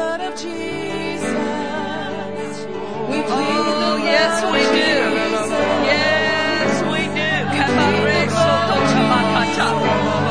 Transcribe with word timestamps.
blood 0.00 0.20
of 0.22 0.34
Jesus. 0.34 1.28
We 3.10 3.18
plead 3.30 3.60
the 3.68 3.74
Oh, 3.76 4.00
blood 4.00 4.00
yes, 4.16 4.34
we 4.54 4.60
do. 4.80 4.92
Yes, 5.92 6.72
we 6.92 7.02
do. 7.20 7.32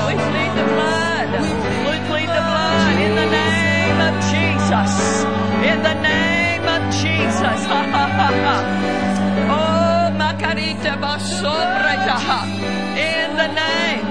We 0.10 0.14
plead 0.30 0.52
the 0.60 0.66
blood. 0.74 1.30
We 1.90 1.96
plead 2.10 2.30
the 2.38 2.44
blood 2.50 2.82
in 3.06 3.12
the 3.22 3.28
name 3.42 4.00
of 4.10 4.14
Jesus. 4.34 4.94
In 5.72 5.80
the 5.90 5.96
name 6.14 6.66
of 6.76 6.82
Jesus. 7.04 7.60
Oh, 9.58 10.04
Makarita 10.22 10.94
Basobretaha. 11.04 12.40
In 13.12 13.30
the 13.42 13.50
name. 13.64 14.06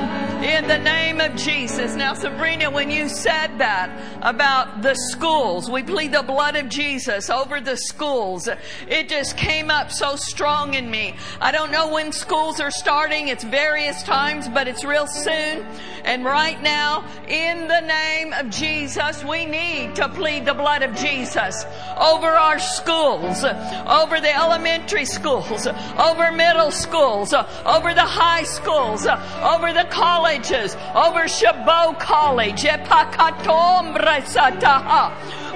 In 0.55 0.69
the 0.69 0.79
name 0.79 1.21
of 1.21 1.35
Jesus. 1.35 1.97
Now, 1.97 2.15
Sabrina, 2.15 2.71
when 2.71 2.91
you 2.91 3.09
said 3.09 3.59
that 3.59 3.91
about 4.23 4.83
the 4.83 4.95
schools, 4.95 5.71
we 5.71 5.83
plead 5.83 6.13
the 6.13 6.23
blood 6.23 6.57
of 6.57 6.69
Jesus 6.69 7.31
over 7.31 7.61
the 7.61 7.77
schools. 7.77 8.49
It 8.89 9.09
just 9.09 9.37
came 9.37 9.71
up 9.71 9.93
so 9.93 10.17
strong 10.17 10.75
in 10.75 10.91
me. 10.91 11.15
I 11.41 11.53
don't 11.53 11.71
know 11.71 11.93
when 11.93 12.13
schools 12.13 12.61
are 12.61 12.71
starting. 12.71 13.29
It's 13.29 13.45
various 13.45 14.03
times, 14.03 14.49
but 14.49 14.67
it's 14.67 14.85
real 14.85 15.07
soon. 15.07 15.65
And 16.05 16.25
right 16.25 16.61
now, 16.63 17.05
in 17.29 17.69
the 17.69 17.81
name 17.81 18.33
of 18.33 18.51
Jesus, 18.51 19.23
we 19.25 19.47
need 19.47 19.95
to 19.97 20.09
plead 20.09 20.47
the 20.47 20.55
blood 20.55 20.83
of 20.83 20.95
Jesus 20.97 21.65
over 21.99 22.29
our 22.29 22.59
schools, 22.59 23.45
over 23.45 24.21
the 24.21 24.35
elementary 24.35 25.05
schools, 25.05 25.67
over 25.99 26.33
middle 26.33 26.71
schools, 26.71 27.35
over 27.35 27.95
the 27.95 28.01
high 28.01 28.45
schools, 28.45 29.07
over 29.07 29.73
the 29.73 29.87
colleges, 29.91 30.77
over 30.95 31.29
Chabot 31.29 31.99
College, 32.01 32.63
Epakatombrasataha. 32.63 34.08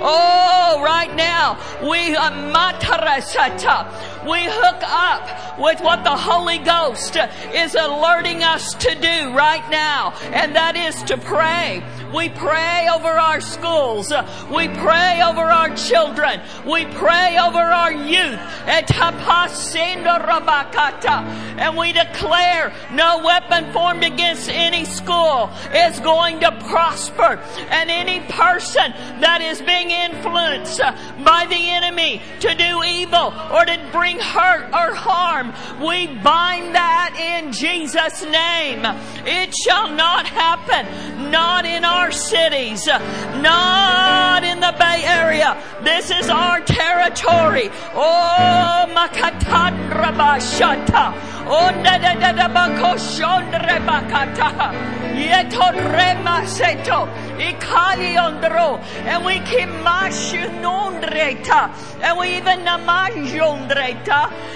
Oh, 0.05 0.83
right 0.84 1.14
now, 1.14 1.58
we 1.89 2.17
uh. 2.17 3.86
We 4.28 4.44
hook 4.44 4.83
up 4.83 5.59
with 5.59 5.81
what 5.81 6.05
the 6.05 6.17
Holy 6.17 6.59
Ghost 6.59 7.17
is 7.55 7.75
alerting 7.75 8.42
us 8.42 8.75
to 8.75 8.94
do 8.94 9.34
right 9.34 9.69
now, 9.70 10.12
and 10.33 10.55
that 10.56 10.77
is 10.77 11.03
to 11.05 11.17
pray. 11.19 11.83
We 12.15 12.29
pray 12.29 12.89
over 12.95 13.09
our 13.09 13.41
schools. 13.41 14.13
We 14.55 14.69
pray 14.69 15.23
over 15.23 15.41
our 15.41 15.75
children. 15.77 16.41
We 16.67 16.85
pray 16.87 17.39
over 17.39 17.59
our 17.59 17.93
youth. 17.93 18.39
And 21.59 21.77
we 21.77 21.93
declare 21.93 22.73
no 22.93 23.23
weapon 23.25 23.73
formed 23.73 24.05
against 24.05 24.49
any 24.51 24.85
school 24.85 25.51
is 25.75 26.01
going 26.01 26.41
to 26.41 26.53
prosper. 26.69 27.41
And 27.71 27.91
any 27.91 28.21
person 28.29 28.93
that 29.21 29.41
is 29.41 29.63
being 29.63 29.91
influenced 29.91 30.81
by 31.25 31.47
the 31.49 31.71
enemy 31.71 32.21
to 32.41 32.55
do 32.55 32.83
evil 32.85 33.33
or 33.53 33.65
to 33.65 33.89
bring 33.93 34.19
hurt 34.19 34.67
or 34.73 34.95
harm, 34.95 35.53
we 35.83 36.07
bind 36.07 36.75
that 36.75 37.17
in 37.19 37.53
Jesus' 37.53 38.23
name. 38.25 38.85
It 39.25 39.55
shall 39.55 39.89
not 39.89 40.27
happen. 40.27 41.31
Not 41.31 41.65
in 41.65 41.85
our 41.85 42.02
cities. 42.11 42.89
Uh, 42.89 42.98
not 43.41 44.42
in 44.45 44.61
the 44.61 44.75
Bay 44.78 45.03
Area. 45.05 45.56
This 45.83 46.11
is 46.11 46.28
our 46.28 46.61
territory. 46.61 47.70
Oh, 47.94 48.86
Makatandrabashata. 48.97 51.14
Oh, 51.47 51.70
Nadadadabakoshondrebakata. 51.84 54.72
Yetoremaseto. 55.12 57.09
Ikaliondro. 57.12 57.22
And 59.06 59.25
we. 59.25 59.32
And 62.03 62.19
we 62.19 62.37
even. 62.37 62.53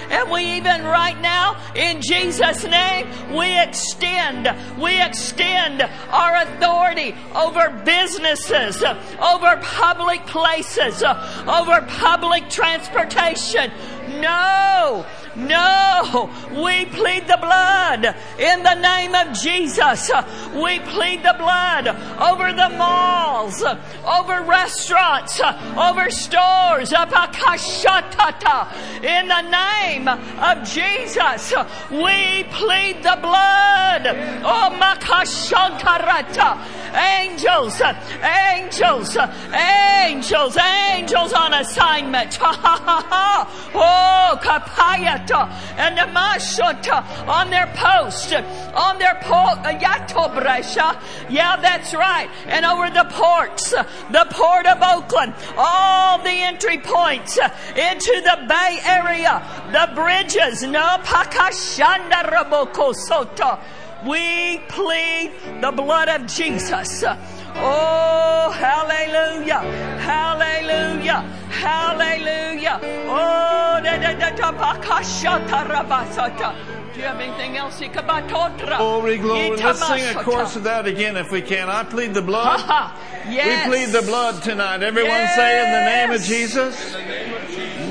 And 0.09 0.31
we 0.31 0.43
even 0.57 0.83
right 0.83 1.19
now, 1.21 1.57
in 1.75 2.01
Jesus' 2.01 2.63
name, 2.63 3.07
we 3.35 3.59
extend, 3.61 4.49
we 4.81 5.01
extend 5.01 5.81
our 6.09 6.35
authority 6.43 7.15
over 7.35 7.69
businesses, 7.85 8.83
over 8.83 9.57
public 9.61 10.25
places, 10.27 11.03
over 11.03 11.81
public 11.89 12.49
transportation. 12.49 13.71
No, 14.21 15.05
no, 15.37 16.29
we 16.49 16.85
plead 16.85 17.27
the 17.27 17.37
blood 17.37 18.15
in 18.39 18.63
the 18.63 18.73
name 18.73 19.13
of 19.13 19.33
Jesus. 19.37 20.09
We 20.55 20.79
plead 20.79 21.21
the 21.21 21.35
blood 21.37 21.87
over 22.19 22.51
the 22.53 22.69
malls, 22.75 23.61
over 23.63 24.41
restaurants, 24.41 25.39
over 25.39 26.09
stores, 26.09 26.91
in 26.91 27.09
the 29.27 29.41
name 29.41 30.07
of 30.07 30.63
Jesus. 30.63 31.53
We 31.91 32.45
plead 32.51 33.03
the 33.03 33.19
blood. 33.21 34.07
Oh. 34.43 34.67
Angels, 36.97 37.79
angels, 38.23 39.15
angels, 39.53 40.57
angels 40.57 41.33
on 41.33 41.53
assignment. 41.53 42.39
Oh, 43.79 44.39
kapayata 44.41 45.26
and 45.35 45.97
the 45.97 46.01
mashota 46.01 47.27
on 47.27 47.49
their 47.49 47.67
post, 47.75 48.33
on 48.73 48.97
their 48.99 49.15
port, 49.21 49.59
uh, 49.59 49.77
yatobresha. 49.77 50.99
Yeah, 51.29 51.57
that's 51.57 51.93
right. 51.93 52.29
And 52.47 52.65
over 52.65 52.89
the 52.89 53.05
ports, 53.11 53.71
the 53.71 54.27
port 54.31 54.65
of 54.65 54.81
Oakland, 54.81 55.33
all 55.57 56.19
the 56.19 56.29
entry 56.29 56.79
points 56.79 57.37
into 57.37 58.21
the 58.23 58.45
Bay 58.47 58.79
Area, 58.83 59.43
the 59.71 59.93
bridges, 59.95 60.63
no 60.63 60.97
pakashanda 61.03 62.29
raboko 62.29 62.93
soto. 62.93 63.59
We 64.05 64.59
plead 64.69 65.31
the 65.59 65.71
blood 65.71 66.07
of 66.07 66.27
Jesus. 66.27 67.03
Oh, 67.59 68.51
hallelujah, 68.51 69.59
hallelujah, 69.99 71.21
hallelujah. 71.49 72.79
Oh, 73.09 73.79
da 73.83 73.97
da 73.97 74.13
da 74.13 74.29
da 74.35 74.51
bakashata 74.51 75.65
rabasata. 75.67 76.77
Do 76.93 76.99
you 77.03 77.07
have 77.09 77.19
anything 77.19 77.57
else? 77.57 77.79
Glory, 77.79 79.17
glory. 79.17 79.57
Let's 79.57 79.85
sing 79.87 80.03
a 80.15 80.23
chorus 80.23 80.55
of 80.55 80.63
that 80.63 80.87
again 80.87 81.15
if 81.15 81.31
we 81.31 81.41
can. 81.43 81.69
I 81.69 81.83
plead 81.83 82.13
the 82.15 82.23
blood. 82.23 82.59
Yes. 83.29 83.67
We 83.67 83.71
plead 83.71 83.89
the 83.91 84.01
blood 84.01 84.41
tonight. 84.41 84.81
Everyone 84.81 85.27
say 85.35 85.63
in 85.63 85.71
the 85.73 85.85
name 85.85 86.11
of 86.11 86.21
Yes. 86.21 86.27
Jesus. 86.27 86.95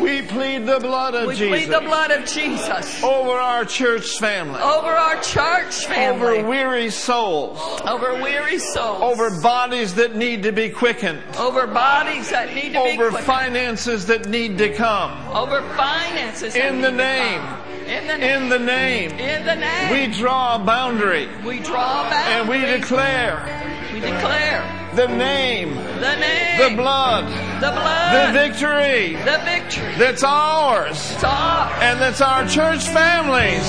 We 0.01 0.23
plead 0.23 0.67
the 0.67 0.79
blood 0.81 1.15
of 1.15 1.29
We 1.29 1.35
Jesus 1.37 1.65
plead 1.65 1.75
the 1.75 1.81
blood 1.81 2.11
of 2.11 2.27
Jesus 2.27 3.03
over 3.03 3.31
our 3.31 3.65
church 3.65 4.19
family, 4.19 4.61
over 4.61 4.89
our 4.89 5.21
church 5.23 5.87
family, 5.87 6.39
over 6.39 6.49
weary 6.49 6.91
souls, 6.91 7.59
over 7.89 8.15
weary 8.23 8.59
souls, 8.59 9.03
over 9.03 9.41
bodies 9.41 9.95
that 9.95 10.15
need 10.15 10.43
to 10.43 10.53
be 10.53 10.69
quickened, 10.69 11.23
over 11.39 11.67
bodies 11.67 12.31
that 12.31 12.55
need 12.55 12.73
to 12.73 12.81
over 12.81 12.91
be 12.91 12.97
quickened, 12.97 13.27
finances 13.27 14.07
that 14.07 14.29
need 14.29 14.59
to 14.59 14.73
come. 14.75 15.13
over 15.35 15.63
finances. 15.77 16.55
that 16.55 16.67
In 16.67 16.81
the 16.81 16.93
name, 16.93 17.41
in 17.87 18.07
the 18.07 18.19
name, 18.19 18.43
in 18.43 18.49
the 18.49 18.59
name, 18.59 19.11
in 19.13 19.47
the 19.47 19.57
name, 19.57 19.93
we 19.93 20.13
draw 20.13 20.57
a 20.57 20.59
boundary. 20.59 21.29
We 21.45 21.61
draw 21.61 22.09
back 22.11 22.27
and 22.29 22.49
we 22.49 22.61
declare 22.61 23.67
we 23.93 24.01
declare 24.01 24.86
the 24.97 25.07
name, 25.09 25.75
the 26.01 26.17
name, 26.17 26.71
the 26.71 26.77
blood, 26.83 27.25
the 27.61 27.71
the 27.71 28.33
victory 28.33 29.15
the 29.25 29.39
victory. 29.45 29.95
that's 29.99 30.23
ours. 30.25 31.13
It's 31.13 31.23
ours. 31.25 31.73
and 31.83 32.01
that's 32.01 32.23
our 32.23 32.47
church 32.49 32.89
families. 32.89 33.67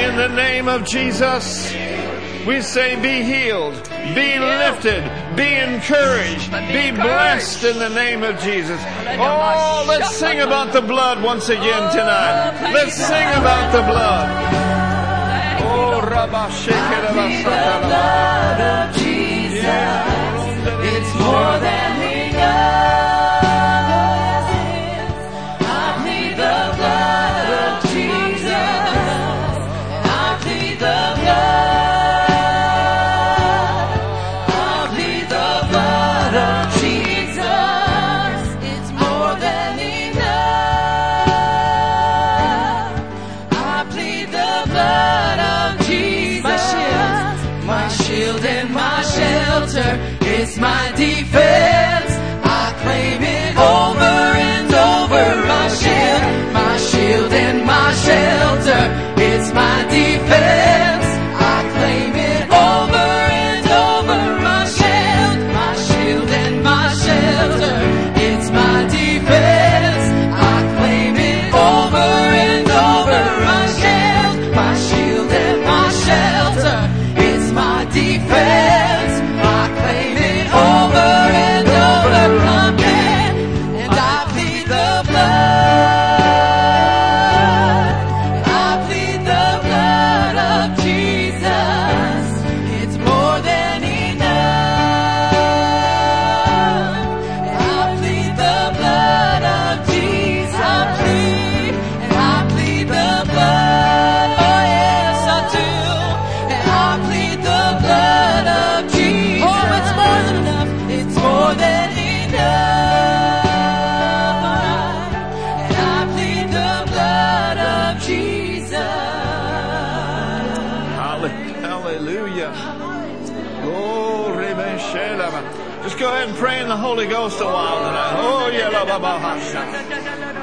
In 0.00 0.16
the 0.16 0.28
name 0.28 0.66
of 0.68 0.86
Jesus, 0.86 1.70
we 2.46 2.62
say 2.62 2.96
be 3.02 3.22
healed, 3.22 3.74
be 4.14 4.38
lifted, 4.38 5.04
be 5.36 5.54
encouraged, 5.56 6.50
be 6.50 6.90
blessed 6.90 7.64
in 7.64 7.78
the 7.78 7.90
name 7.90 8.22
of 8.22 8.38
Jesus. 8.40 8.80
Oh, 9.18 9.84
let's 9.86 10.16
sing 10.16 10.40
about 10.40 10.72
the 10.72 10.80
blood 10.80 11.22
once 11.22 11.50
again 11.50 11.92
tonight. 11.92 12.72
Let's 12.72 12.94
sing 12.94 13.28
about 13.28 13.72
the 13.72 13.82
blood. 13.82 14.28
Thank 14.54 15.60
you, 15.60 15.66
Oh, 15.66 15.90
Lord. 15.92 16.10
Rabba 16.10 16.48
The 16.50 17.86
blood 17.86 18.60
of 18.60 18.96
Jesus. 18.96 20.19
More 21.30 21.59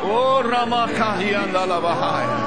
Oh, 0.03 0.41
Ramakahi 0.45 1.33
and 1.33 1.55
Alabahai. 1.55 2.46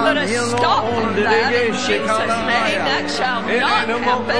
stop 0.57 0.83
on 0.83 1.15
that 1.15 1.53
in 1.53 1.73
Jesus' 1.73 2.09
name. 2.09 2.81
That 2.91 3.05
shall 3.11 3.41
not 3.41 4.01
happen. 4.01 4.35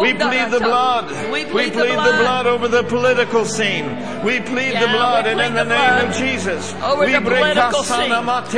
We 0.00 0.14
plead 0.14 0.50
the 0.50 0.60
blood. 0.60 1.04
We 1.32 1.44
plead 1.44 1.72
the 1.72 1.84
blood. 1.84 2.46
over 2.46 2.68
the 2.68 2.82
political 2.84 3.44
scene. 3.44 3.86
We 4.24 4.40
plead 4.40 4.74
the 4.80 4.88
blood, 4.88 5.26
and 5.26 5.40
in 5.40 5.54
the 5.54 5.64
name 5.64 6.08
of 6.08 6.16
Jesus, 6.16 6.74
we 6.98 7.18
break 7.18 7.54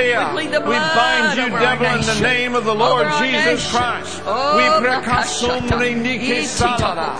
here. 0.00 0.32
We, 0.34 0.48
bind 0.48 1.36
you, 1.38 1.48
devil, 1.50 1.86
in 1.86 2.06
the 2.06 2.20
name 2.20 2.54
of 2.54 2.64
the 2.64 2.74
Lord 2.74 3.06
Jesus. 3.20 3.70
Christ. 3.70 4.22
We 4.24 4.64
prekasumri 4.82 5.94
niki 5.94 6.44
salara. 6.44 7.16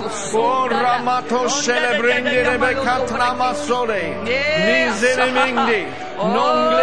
Oh. 6.20 6.28
No, 6.28 6.52
no, 6.69 6.76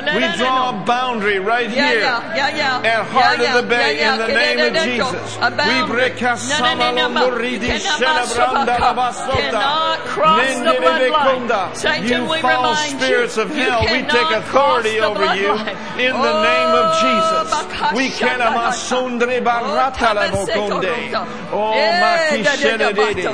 no, 0.00 0.14
we 0.14 0.22
draw 0.38 0.70
a 0.70 0.84
boundary 0.84 1.40
right 1.40 1.68
yeah, 1.68 1.90
here 1.90 1.98
yeah, 1.98 2.36
yeah, 2.36 2.56
yeah. 2.56 3.00
at 3.00 3.06
heart 3.06 3.40
yeah, 3.40 3.58
of 3.58 3.64
the 3.64 3.68
bay 3.68 3.98
yeah, 3.98 4.12
in 4.12 4.18
the 4.22 4.28
name 4.28 4.62
of 4.62 4.74
Jesus. 4.86 5.34
We 5.66 5.82
break 5.90 6.14
a 6.22 6.38
cannot 9.26 9.98
cross 10.06 10.46
the 10.62 10.78
bloodline. 10.78 11.74
Satan, 11.74 12.28
we 12.28 12.38
false 12.38 12.86
remind 12.86 13.02
spirits 13.02 13.36
you, 13.36 13.42
of 13.42 13.50
hell, 13.50 13.82
we 13.82 14.06
take 14.06 14.30
authority 14.30 15.00
over 15.00 15.26
you 15.34 15.50
in 15.98 16.14
the 16.14 16.34
name 16.46 16.72
of 16.78 16.86
Jesus. 17.02 17.50
We 17.98 18.10
can 18.10 18.38
amasundre 18.38 19.42
barata 19.42 20.14
la 20.14 20.30
mokonde. 20.30 20.94
Oh, 21.50 21.74
makishene 21.74 22.94
dede. 22.94 23.26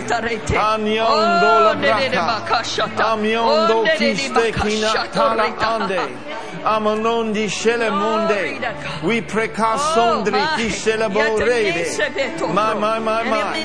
Amyondo 0.56 1.52
la 1.68 1.74
braka. 1.76 2.64
Amyondo 2.96 3.84
tiste 3.98 4.52
kina 4.56 5.01
Katana 5.02 5.44
Ande. 5.58 6.31
Amonondi 6.64 7.48
shele 7.48 7.90
monde. 7.90 8.60
We 9.02 9.22
precasondri 9.22 10.40
ti 10.56 10.70
celeborede. 10.70 11.86
My, 12.52 12.74
my, 12.74 12.98
my, 12.98 13.22
my. 13.24 13.64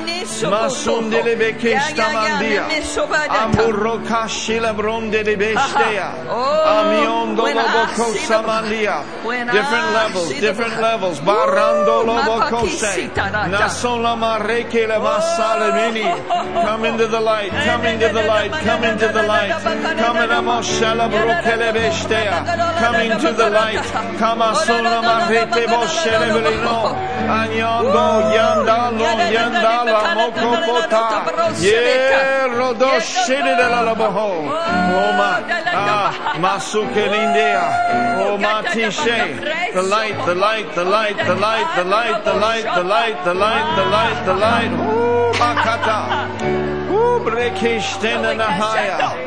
Masundele 0.49 1.35
bekesta 1.35 2.09
mandia. 2.11 2.65
Amburro 3.29 3.99
kashila 4.05 4.73
bronde 4.75 5.23
de 5.23 5.35
bestea. 5.35 6.13
Amiondo 6.27 7.43
lobo 7.43 8.13
samandia. 8.25 9.03
Different 9.51 9.93
levels, 9.93 10.29
different 10.39 10.81
levels. 10.81 11.19
Barando 11.19 12.03
lobo 12.05 12.39
kose. 12.49 13.09
Nasola 13.49 14.15
mareke 14.15 14.87
le 14.87 14.99
masale 14.99 15.71
mini. 15.75 16.03
Come 16.65 16.85
into 16.85 17.07
the 17.07 17.19
light, 17.19 17.51
come 17.51 17.85
into 17.85 18.09
the 18.09 18.23
light, 18.23 18.51
come 18.51 18.83
into 18.83 19.07
the 19.07 19.23
light. 19.23 19.51
Come 19.51 20.17
in 20.17 20.29
amoshala 20.29 21.09
brokele 21.09 21.73
bestea. 21.73 22.43
Come 22.79 23.19
to 23.19 23.31
the 23.33 23.49
light. 23.49 23.85
Kama 24.19 24.55
sola 24.65 25.01
marete 25.01 25.63
boshele 25.67 26.27
belino. 26.35 26.79
Anyondo 27.37 28.07
yandalo 28.35 29.09
yandala 29.35 29.99
moko 30.17 30.49
pota. 30.65 31.05
Ye 31.59 32.47
rodo 32.57 32.91
shede 32.99 33.53
de 33.59 33.67
la 33.73 33.81
laboho. 33.87 34.31
Oh 34.97 35.11
my. 35.19 35.39
Ah, 35.73 36.35
masuke 36.37 37.03
lindea. 37.13 37.65
Oh 38.21 38.37
matishe. 38.37 39.19
The 39.73 39.83
light, 39.83 40.17
the 40.25 40.35
light, 40.35 40.75
the 40.75 40.85
light, 40.85 41.17
the 41.17 41.35
light, 41.35 41.75
the 41.75 41.83
light, 41.83 42.23
the 42.23 42.33
light, 42.33 42.65
the 42.75 42.83
light, 42.83 43.17
the 43.25 43.33
light, 43.33 43.67
the 43.75 43.85
light, 43.85 44.19
the 44.25 44.33
light. 44.33 44.71
Ooh, 44.71 45.31
makata. 45.41 45.99
Ooh, 46.91 47.19
brekishtena 47.25 48.33
nahaya. 48.37 49.26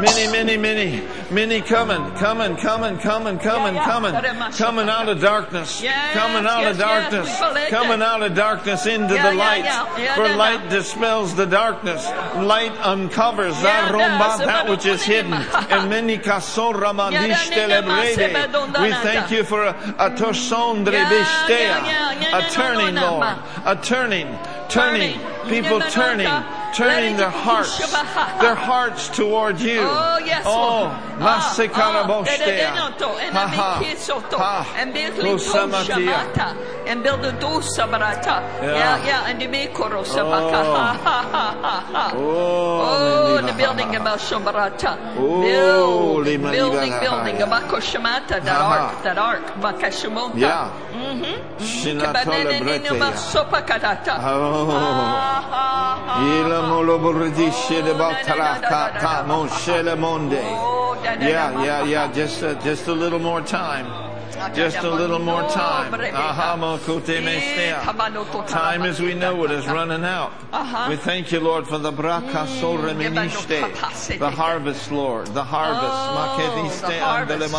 Many, 0.00 0.32
many, 0.32 0.56
many, 0.56 1.02
many 1.30 1.60
coming, 1.60 2.14
coming, 2.16 2.56
coming, 2.56 2.98
coming, 2.98 3.38
coming, 3.38 3.76
coming, 3.76 4.52
coming 4.52 4.88
out 4.88 5.08
of 5.08 5.20
darkness, 5.20 5.82
coming 6.12 6.46
out 6.46 6.64
of 6.64 6.78
darkness, 6.78 7.38
coming 7.70 8.02
out 8.02 8.22
of 8.22 8.34
darkness 8.34 8.86
into 8.86 9.14
the 9.14 9.34
light. 9.34 9.64
For 10.14 10.28
light 10.36 10.68
dispels 10.70 11.34
the 11.34 11.46
darkness. 11.46 12.04
Light 12.36 12.72
uncovers 12.80 13.54
that 13.62 13.90
which 14.68 14.86
is 14.86 15.02
hidden. 15.02 15.32
And 15.70 15.88
many 15.88 16.18
We 18.80 18.90
thank 18.92 19.30
you 19.30 19.44
for 19.44 19.66
a, 19.66 19.74
a 22.32 22.42
turning, 22.50 22.94
Lord, 22.96 23.26
a 23.64 23.76
turning, 23.76 24.26
turning, 24.68 25.18
people 25.48 25.80
turning 25.90 26.26
turning 26.74 27.16
their 27.16 27.30
hearts, 27.30 27.78
their 28.40 28.54
hearts 28.54 29.08
toward 29.08 29.60
you. 29.60 29.80
Oh, 29.80 30.18
yes, 30.24 30.44
Oh, 30.46 30.90
Lord. 30.92 31.09
Masekarabostea. 31.20 32.72
Ah, 32.72 32.92
ah, 33.32 33.48
ha 33.48 33.48
ha. 34.38 34.74
And 34.76 34.94
build 34.94 35.40
Shamata. 35.40 36.56
And 36.86 37.02
build 37.02 37.22
the 37.22 37.32
Dosabarata. 37.32 38.40
Yeah, 38.62 39.04
yeah. 39.04 39.28
And 39.28 39.40
the 39.40 39.46
Sabaka. 39.46 40.60
Ha 40.74 40.98
ha 41.04 41.58
ha 41.60 41.86
ha. 41.92 42.12
Oh, 42.16 43.38
oh 43.38 43.46
the 43.46 43.52
building 43.52 43.94
about 43.96 44.18
Shabarata. 44.18 44.96
Oh, 45.18 45.40
build, 45.42 46.24
building, 46.24 46.90
building. 47.00 47.36
Abako 47.36 47.78
Shamata. 47.80 48.42
That 48.42 48.60
ark, 48.60 49.02
that 49.04 49.18
ark. 49.18 49.46
Bakashumota. 49.60 50.38
Yeah. 50.38 50.72
Mm-hmm. 50.92 51.24
mm-hmm. 51.24 51.62
Shinatola 51.62 52.58
Bretea. 52.60 53.12
Sopakadata. 53.30 54.16
Oh. 54.18 54.68
Ah, 55.52 56.22
Ila 56.22 56.66
molo 56.66 56.98
borredisce 56.98 57.82
le 57.82 57.90
oh, 57.90 57.94
battala 57.94 58.58
ta 58.60 58.90
ta 58.98 59.22
non 59.26 59.48
scele 59.48 59.94
monde. 59.96 60.40
Oh, 60.42 60.96
yeah, 61.18 61.64
yeah, 61.64 61.84
yeah. 61.84 62.12
Just, 62.12 62.42
uh, 62.42 62.54
just 62.62 62.86
a 62.86 62.92
little 62.92 63.18
more 63.18 63.40
time. 63.40 63.86
Just 64.54 64.78
a 64.78 64.90
little 64.90 65.18
more 65.18 65.42
time. 65.50 65.92
Mokote 65.92 67.20
mestea. 67.22 68.46
Time 68.48 68.82
as 68.82 69.00
we 69.00 69.14
know 69.14 69.44
it 69.44 69.50
is 69.50 69.66
running 69.66 70.04
out. 70.04 70.32
Uh-huh. 70.52 70.86
We 70.88 70.96
thank 70.96 71.30
you, 71.30 71.40
Lord, 71.40 71.66
for 71.66 71.78
the 71.78 71.92
braka 71.92 72.46
soremeniste, 72.60 74.18
the 74.18 74.30
harvest, 74.30 74.90
Lord, 74.90 75.26
the 75.28 75.44
harvest. 75.44 75.84
Oh, 75.84 76.86
the 76.88 76.98
harvest. 77.00 77.54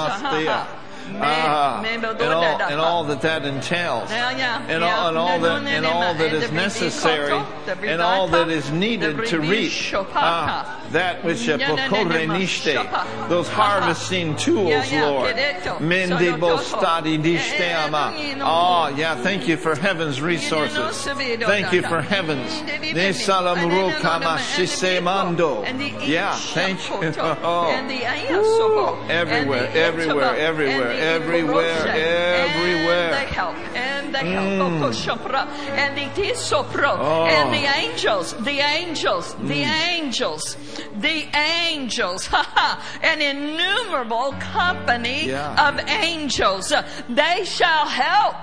Ah, 1.19 1.83
and, 1.85 2.05
all, 2.05 2.43
and 2.61 2.79
all 2.79 3.03
that 3.03 3.21
that 3.21 3.43
entails. 3.45 4.09
And 4.11 4.83
all, 4.83 5.07
and 5.09 5.17
all 5.17 5.39
that, 5.39 5.67
and 5.67 5.85
all 5.85 6.13
that 6.13 6.33
is 6.33 6.51
necessary, 6.51 7.33
and 7.67 8.01
all 8.01 8.27
that 8.29 8.49
is 8.49 8.71
needed 8.71 9.17
to 9.27 9.39
bridishopata. 9.39 10.07
ah, 10.15 10.80
that 10.91 11.23
which 11.23 11.47
no, 11.47 11.57
those 13.27 13.47
harvesting 13.49 14.35
tools, 14.35 14.91
Lord. 14.91 15.35
Mende 15.79 16.37
bostadi. 16.39 17.17
Eh, 17.21 17.37
eh, 17.57 18.35
Oh, 18.41 18.87
yeah, 18.95 19.15
thank 19.15 19.47
you 19.47 19.57
for 19.57 19.75
heaven's 19.75 20.21
resources. 20.21 21.03
Thank 21.03 21.71
you 21.73 21.81
for 21.81 22.01
heavens. 22.01 22.51
Mm, 22.61 22.65
Ne 22.65 22.79
vedere. 22.79 23.13
salamuro 23.13 23.85
And 23.85 23.93
then 23.93 24.01
kama 24.01 24.37
shisemando. 24.39 25.63
Yeah, 26.07 26.35
thank 26.35 26.79
you. 26.89 27.13
Oh. 27.43 27.67
Everywhere, 29.09 29.69
everywhere, 29.73 30.35
everywhere, 30.35 30.91
everywhere, 30.91 31.87
everywhere. 31.87 33.13
And 33.13 33.13
the 33.13 33.33
help, 33.33 33.55
and 33.75 34.13
the 34.15 34.19
help, 34.19 34.83
Okoshopra, 34.93 35.47
and 35.77 35.97
the 35.97 36.21
Tisopro, 36.21 36.97
Oh. 36.99 37.25
and 37.25 37.53
the 37.53 37.65
angels, 37.77 38.33
the 38.43 38.59
angels, 38.59 39.35
the 39.43 39.63
angels, 39.63 40.57
the 40.99 41.27
angels, 41.35 42.29
an 43.01 43.21
innumerable 43.21 44.33
company 44.39 45.27
Yeah. 45.27 45.69
of 45.69 45.79
angels. 45.89 46.73
They 47.09 47.45
shall 47.45 47.87
help 47.87 48.35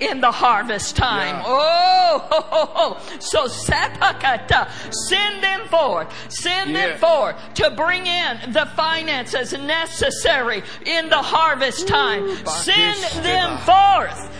in 0.00 0.20
the 0.20 0.30
harvest 0.32 0.96
time. 0.96 1.36
Yeah. 1.36 1.42
Oh, 1.46 2.28
ho, 2.30 2.40
ho, 2.40 2.66
ho. 2.74 3.18
so 3.20 3.46
sepakata, 3.46 4.68
send 5.08 5.42
them 5.42 5.66
forth, 5.68 6.12
send 6.28 6.70
Yeah. 6.70 6.88
them 6.88 6.98
forth 6.98 7.36
to 7.54 7.70
bring 7.70 8.06
in 8.06 8.52
the 8.52 8.66
finances 8.76 9.52
necessary 9.52 10.62
in 10.84 11.08
the 11.10 11.22
harvest 11.22 11.86
time. 11.86 12.28
Send 12.46 13.24
them 13.24 13.56
forth 13.58 14.18
with 14.18 14.24
the 14.24 14.28
bakoshondra 14.28 14.33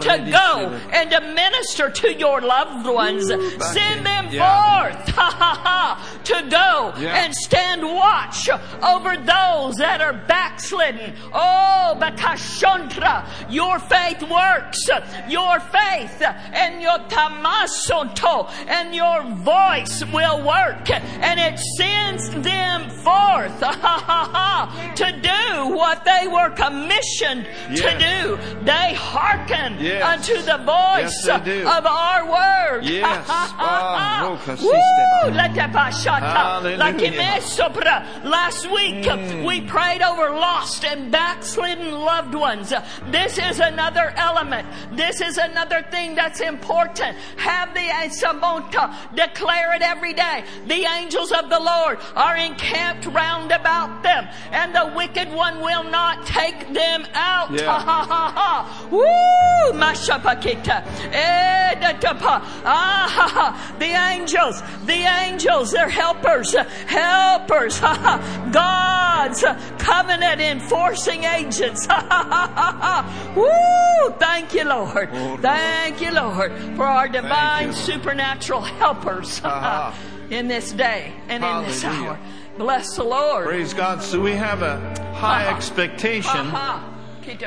to 0.00 0.30
go 0.30 0.68
and 0.92 1.10
to 1.10 1.20
minister 1.20 1.90
to 1.90 2.14
your 2.14 2.40
loved 2.40 2.86
ones. 2.86 3.26
Send 3.28 4.06
them 4.06 4.24
forth, 4.24 5.08
ha 5.14 5.30
ha 5.30 5.60
ha, 5.62 6.20
to 6.24 6.48
go 6.50 6.92
and 7.06 7.34
stand 7.34 7.82
watch 7.82 8.48
over 8.82 9.16
those 9.16 9.76
that 9.76 10.00
are 10.00 10.12
backslidden. 10.12 11.14
Oh, 11.32 11.96
bakashontra, 12.00 13.26
your 13.50 13.78
faith 13.78 14.22
works. 14.22 14.88
Your 15.28 15.60
faith 15.60 16.22
and 16.22 16.80
your 16.80 16.98
tamasonto 17.08 18.50
and 18.68 18.94
your 18.94 19.22
voice 19.36 20.04
will 20.12 20.46
work. 20.46 20.90
And 20.90 21.38
it 21.40 21.58
sends 21.76 22.30
them 22.30 22.90
forth 22.90 23.60
ha, 23.60 23.72
ha, 23.82 24.28
ha, 24.32 24.92
to 24.96 25.12
do 25.20 25.74
what 25.74 26.04
they 26.04 26.28
were 26.28 26.50
commissioned 26.50 27.46
to 27.82 27.98
do. 27.98 28.38
They 28.64 28.94
hearken 28.94 29.76
Yes. 29.80 30.02
unto 30.04 30.36
the 30.42 30.58
voice 30.58 31.26
Yes, 31.26 31.66
of 31.78 31.86
our 31.86 32.20
word. 32.26 32.84
Yes. 32.84 33.26
Ah, 33.64 34.28
Woo! 34.30 34.36
sistema. 34.56 35.38
Letepashata. 35.38 36.20
Hallelujah. 36.20 36.78
Lakimesobra. 36.78 38.24
Last 38.24 38.70
week 38.70 39.04
Mm. 39.04 39.44
we 39.44 39.60
prayed 39.62 40.02
over 40.02 40.30
lost 40.30 40.84
and 40.84 41.10
backslidden 41.10 41.92
loved 41.92 42.34
ones. 42.34 42.72
This 43.10 43.38
is 43.38 43.60
another 43.60 44.12
element. 44.16 44.66
This 44.92 45.20
is 45.20 45.38
another 45.38 45.82
thing 45.90 46.14
that's 46.14 46.40
important. 46.40 47.16
Have 47.36 47.74
the 47.74 47.88
Sabota 48.08 48.92
declare 49.14 49.74
it 49.74 49.82
every 49.82 50.12
day. 50.12 50.44
The 50.66 50.84
angels 50.98 51.32
of 51.32 51.48
the 51.50 51.58
Lord 51.60 51.98
are 52.16 52.36
encamped 52.36 53.06
round 53.06 53.52
about 53.52 54.02
them, 54.02 54.28
and 54.52 54.74
the 54.74 54.92
wicked 54.96 55.32
one 55.32 55.60
will 55.60 55.84
not 55.84 56.26
take 56.26 56.72
them 56.72 57.06
out. 57.14 57.50
Yeah. 57.50 57.71
Ha 57.78 58.06
ha 58.08 58.32
ha. 58.36 58.88
Woo! 58.90 59.78
Mashapakita. 59.78 60.84
Eh, 61.12 61.74
da, 61.80 61.92
da, 61.92 62.14
pa. 62.14 62.40
Ah, 62.64 63.08
ha, 63.08 63.28
ha. 63.28 63.76
The 63.78 63.86
angels, 63.86 64.62
the 64.86 65.04
angels, 65.24 65.70
they're 65.72 65.88
helpers, 65.88 66.52
helpers, 66.86 67.78
ha, 67.78 67.94
ha. 67.94 68.50
God's 68.52 69.42
covenant 69.78 70.40
enforcing 70.40 71.24
agents. 71.24 71.86
Ha, 71.86 72.06
ha, 72.08 72.24
ha, 72.28 72.52
ha, 72.54 72.78
ha. 72.80 73.32
Woo! 73.36 74.14
Thank 74.18 74.54
you, 74.54 74.64
Lord. 74.64 75.10
Thank 75.40 76.00
you, 76.00 76.10
Lord, 76.12 76.52
for 76.76 76.84
our 76.84 77.08
divine 77.08 77.72
supernatural 77.72 78.60
helpers 78.60 79.40
in 80.30 80.48
this 80.48 80.72
day 80.72 81.12
and 81.28 81.44
in 81.44 81.64
this 81.64 81.84
hour. 81.84 82.18
Bless 82.58 82.96
the 82.96 83.04
Lord. 83.04 83.46
Praise 83.46 83.72
God. 83.72 84.02
So 84.02 84.20
we 84.20 84.32
have 84.32 84.62
a 84.62 84.76
high 85.14 85.46
Uh-huh. 85.46 85.56
expectation. 85.56 86.30
Kita 86.30 86.91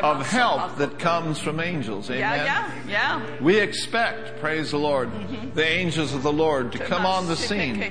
of 0.02 0.26
help 0.28 0.78
that 0.78 1.00
comes 1.00 1.40
from 1.40 1.60
angels. 1.60 2.10
Amen. 2.10 2.20
Yeah, 2.20 2.44
yeah, 2.88 3.22
yeah. 3.22 3.42
We 3.42 3.60
expect, 3.60 4.40
praise 4.40 4.72
the 4.72 4.80
Lord, 4.80 5.10
Mm-hmm. 5.12 5.52
the 5.56 5.66
angels 5.66 6.14
of 6.14 6.24
the 6.24 6.34
Lord 6.34 6.72
to 6.74 6.80
come 6.80 7.06
on 7.06 7.28
the 7.28 7.36
scene 7.36 7.82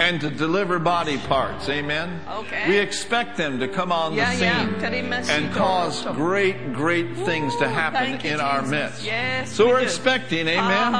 and 0.00 0.20
to 0.20 0.30
deliver 0.30 0.78
body 0.78 1.18
parts. 1.18 1.68
Amen. 1.68 2.20
Okay. 2.28 2.68
We 2.68 2.78
expect 2.78 3.36
them 3.36 3.60
to 3.60 3.68
come 3.68 3.92
on 3.92 4.16
the 4.16 4.24
scene 4.32 4.74
and 5.30 5.52
cause 5.54 6.04
great, 6.14 6.72
great 6.72 7.14
things 7.18 7.54
to 7.56 7.68
happen 7.68 8.24
in 8.26 8.40
our 8.40 8.62
midst. 8.62 9.04
Yes, 9.04 9.52
so 9.52 9.66
we 9.66 9.72
we're 9.72 9.80
expecting, 9.80 10.48
amen. 10.48 10.94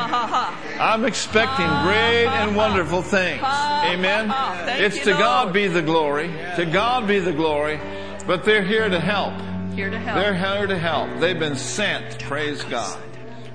I'm 0.81 1.05
expecting 1.05 1.67
great 1.85 2.27
and 2.27 2.57
wonderful 2.57 3.03
things. 3.03 3.43
Amen. 3.43 4.29
ha, 4.29 4.57
ha. 4.57 4.63
Thank 4.67 4.81
It's 4.83 5.05
to 5.05 5.13
God 5.13 5.53
be 5.53 5.69
the 5.69 5.83
glory. 5.83 6.29
To 6.57 6.67
God 6.67 7.07
be 7.09 7.19
the 7.19 7.33
glory. 7.33 7.81
But 8.27 8.45
they're 8.45 8.63
here 8.65 8.89
to 8.89 9.01
help. 9.01 9.35
Here 9.75 9.89
to 9.91 9.99
help. 9.99 10.17
They're 10.19 10.35
here 10.35 10.67
to 10.67 10.79
help. 10.79 11.19
They've 11.21 11.39
been 11.39 11.57
sent. 11.57 12.21
Praise 12.25 12.63
God. 12.65 13.01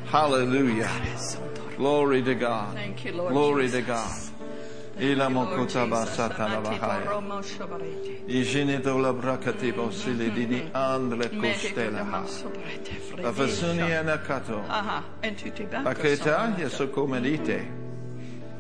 Hallelujah. 0.06 0.90
Glory 1.78 2.24
to 2.24 2.34
God. 2.34 2.74
Thank 2.74 3.06
you, 3.06 3.12
Lord 3.14 3.34
Glory 3.34 3.70
to 3.70 3.82
God. 3.84 4.10
Thank 4.10 5.10
you, 5.10 5.16
Lord 5.16 5.34
mokota 5.34 5.86
Jesus. 5.86 5.90
basata 5.90 6.40
la 6.40 6.58
Amate 6.58 6.80
bahaya. 6.80 7.06
poromo 7.06 7.44
shabarete. 7.44 8.28
Ijine 8.28 8.82
dola 8.82 9.14
brakati 9.14 9.72
bosili 9.72 10.32
mm-hmm. 10.32 10.36
dini 10.36 10.72
andle 10.74 11.30
Mete 11.32 11.36
kostela 11.36 12.04
ha. 12.04 12.24
poromo 12.24 12.28
shabarete, 12.28 12.94
fredi. 13.00 13.24
Afasuni 13.24 13.92
anakato. 13.92 14.64
Aha, 14.68 15.04
and 15.22 15.38
to 15.38 15.52
Paketa 15.52 16.58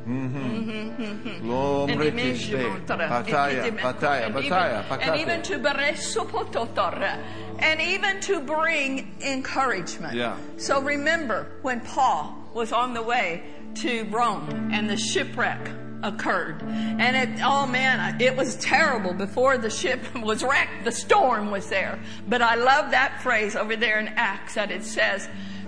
Mm-hmm. 0.07 0.37
yesokomerite. 0.37 1.37
And 1.37 1.43
Lomre 1.43 2.05
image 2.07 2.49
kiste. 2.49 2.85
Pataya, 2.87 4.25
And- 4.25 4.45
even- 4.45 5.01
And 5.01 5.19
even 5.19 5.41
pakate. 5.41 5.43
to 5.43 5.59
bereso 5.59 6.29
pototor. 6.29 7.19
And 7.59 7.81
even 7.81 8.21
to 8.21 8.39
bring 8.41 9.15
encouragement. 9.21 10.13
Yeah. 10.13 10.37
So 10.57 10.81
remember 10.81 11.47
when 11.61 11.81
Paul 11.81 12.35
was 12.53 12.71
on 12.71 12.93
the 12.93 13.01
way 13.03 13.43
to 13.75 14.03
Rome 14.05 14.69
and 14.73 14.89
the 14.89 14.97
shipwreck 14.97 15.69
occurred. 16.03 16.61
And 16.63 17.15
it, 17.15 17.41
oh 17.43 17.65
man, 17.65 18.21
it 18.21 18.35
was 18.35 18.55
terrible 18.57 19.13
before 19.13 19.57
the 19.57 19.69
ship 19.69 19.99
was 20.21 20.43
wrecked. 20.43 20.83
The 20.85 20.91
storm 20.91 21.49
was 21.51 21.67
there. 21.69 21.99
But 22.27 22.41
I 22.43 22.55
love 22.55 22.91
that 22.91 23.21
phrase 23.23 23.55
over 23.55 23.75
there 23.75 23.99
in 23.99 24.07
Acts 24.09 24.53
that 24.55 24.69
it 24.71 24.83
says, 24.83 25.27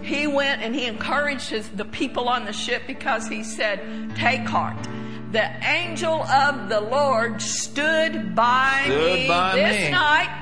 he 0.10 0.26
went 0.26 0.62
and 0.64 0.76
he 0.76 0.88
encouraged 0.88 1.50
his, 1.52 1.70
the 1.70 1.86
people 1.86 2.28
on 2.28 2.46
the 2.46 2.54
ship 2.54 2.82
because 2.88 3.28
he 3.28 3.44
said, 3.44 3.80
take 4.16 4.42
heart. 4.42 4.76
The 5.32 5.48
angel 5.64 6.24
of 6.24 6.70
the 6.70 6.82
Lord 6.82 7.40
stood 7.40 8.34
by 8.34 8.82
Stood 8.86 9.20
me 9.20 9.28
by 9.28 9.56
this 9.56 9.86
me. 9.86 9.92
night 9.92 10.39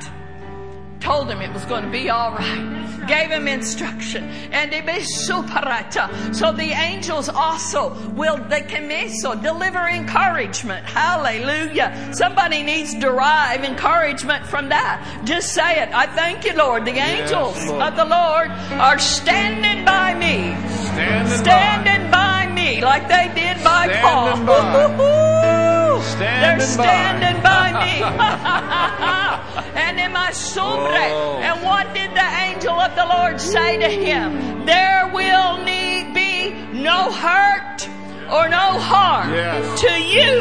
told 1.07 1.29
him 1.29 1.41
it 1.41 1.53
was 1.53 1.63
going 1.63 1.85
to 1.85 1.89
be 1.89 2.09
all 2.09 2.31
right. 2.31 3.07
Gave 3.07 3.29
him 3.29 3.47
instruction. 3.47 4.25
And 4.51 4.73
superata. 4.99 6.35
So 6.35 6.51
the 6.51 6.71
angels 6.71 7.29
also 7.29 7.95
will, 8.09 8.35
they 8.49 8.61
can 8.61 8.89
also 8.91 9.33
deliver 9.33 9.87
encouragement. 9.87 10.85
Hallelujah. 10.85 12.09
Somebody 12.13 12.61
needs 12.61 12.93
to 12.93 12.99
derive 12.99 13.63
encouragement 13.63 14.45
from 14.45 14.67
that. 14.67 14.99
Just 15.23 15.53
say 15.53 15.81
it. 15.81 15.89
I 15.93 16.07
thank 16.07 16.43
you, 16.43 16.53
Lord. 16.55 16.83
The 16.83 16.97
angels 16.97 17.55
Lord. 17.67 17.83
of 17.83 17.95
the 17.95 18.03
Lord 18.03 18.51
are 18.89 18.99
standing 18.99 19.85
by 19.85 20.13
me. 20.13 20.57
Standing 20.91 21.37
by. 21.37 21.43
Standing 21.43 22.11
by 22.11 22.51
me 22.51 22.81
like 22.81 23.07
they 23.07 23.31
did 23.33 23.63
by 23.63 23.87
Standing 23.87 24.01
Paul. 24.03 24.45
by. 24.45 24.87
Woo-hoo-hoo. 24.87 25.17
They're 26.19 26.59
Standing 26.59 26.77
by. 26.77 26.83
standing 26.83 27.43
by 27.43 27.67
me. 27.85 29.33
and 29.75 29.99
in 29.99 30.11
my 30.11 30.29
sombra. 30.31 31.09
Oh. 31.11 31.39
And 31.41 31.63
what 31.63 31.93
did 31.93 32.11
the 32.11 32.29
angel 32.45 32.73
of 32.79 32.95
the 32.95 33.05
Lord 33.05 33.39
say 33.39 33.77
to 33.77 33.89
him? 33.89 34.65
There 34.65 35.09
will 35.13 35.57
need 35.63 36.13
be 36.13 36.51
no 36.73 37.11
hurt 37.11 37.89
or 38.31 38.49
no 38.49 38.77
harm 38.79 39.33
Yes. 39.33 39.79
to 39.81 39.91
you 40.01 40.37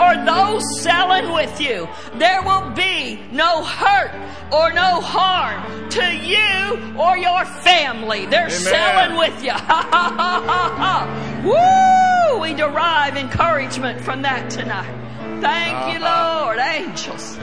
or 0.00 0.16
those 0.24 0.64
selling 0.82 1.32
with 1.32 1.60
you. 1.60 1.86
There 2.14 2.42
will 2.42 2.70
be 2.70 3.20
no 3.32 3.62
hurt 3.62 4.12
or 4.52 4.72
no 4.72 5.00
harm 5.02 5.88
to 5.90 6.16
you 6.16 6.94
or 6.98 7.16
your 7.18 7.44
family. 7.44 8.24
They're 8.26 8.48
selling 8.50 9.18
with 9.18 9.44
you. 9.44 9.52
Ha 9.56 9.88
ha 9.90 10.14
ha 10.16 10.42
ha 10.46 10.74
ha. 10.82 11.42
Woo! 11.44 12.40
We 12.40 12.54
derive 12.54 13.16
encouragement 13.16 14.00
from 14.00 14.22
that 14.22 14.50
tonight. 14.50 14.92
Thank 15.40 15.92
you, 15.94 16.04
Uh-huh. 16.04 16.44
Lord. 16.46 16.58
Angels. 16.58 17.38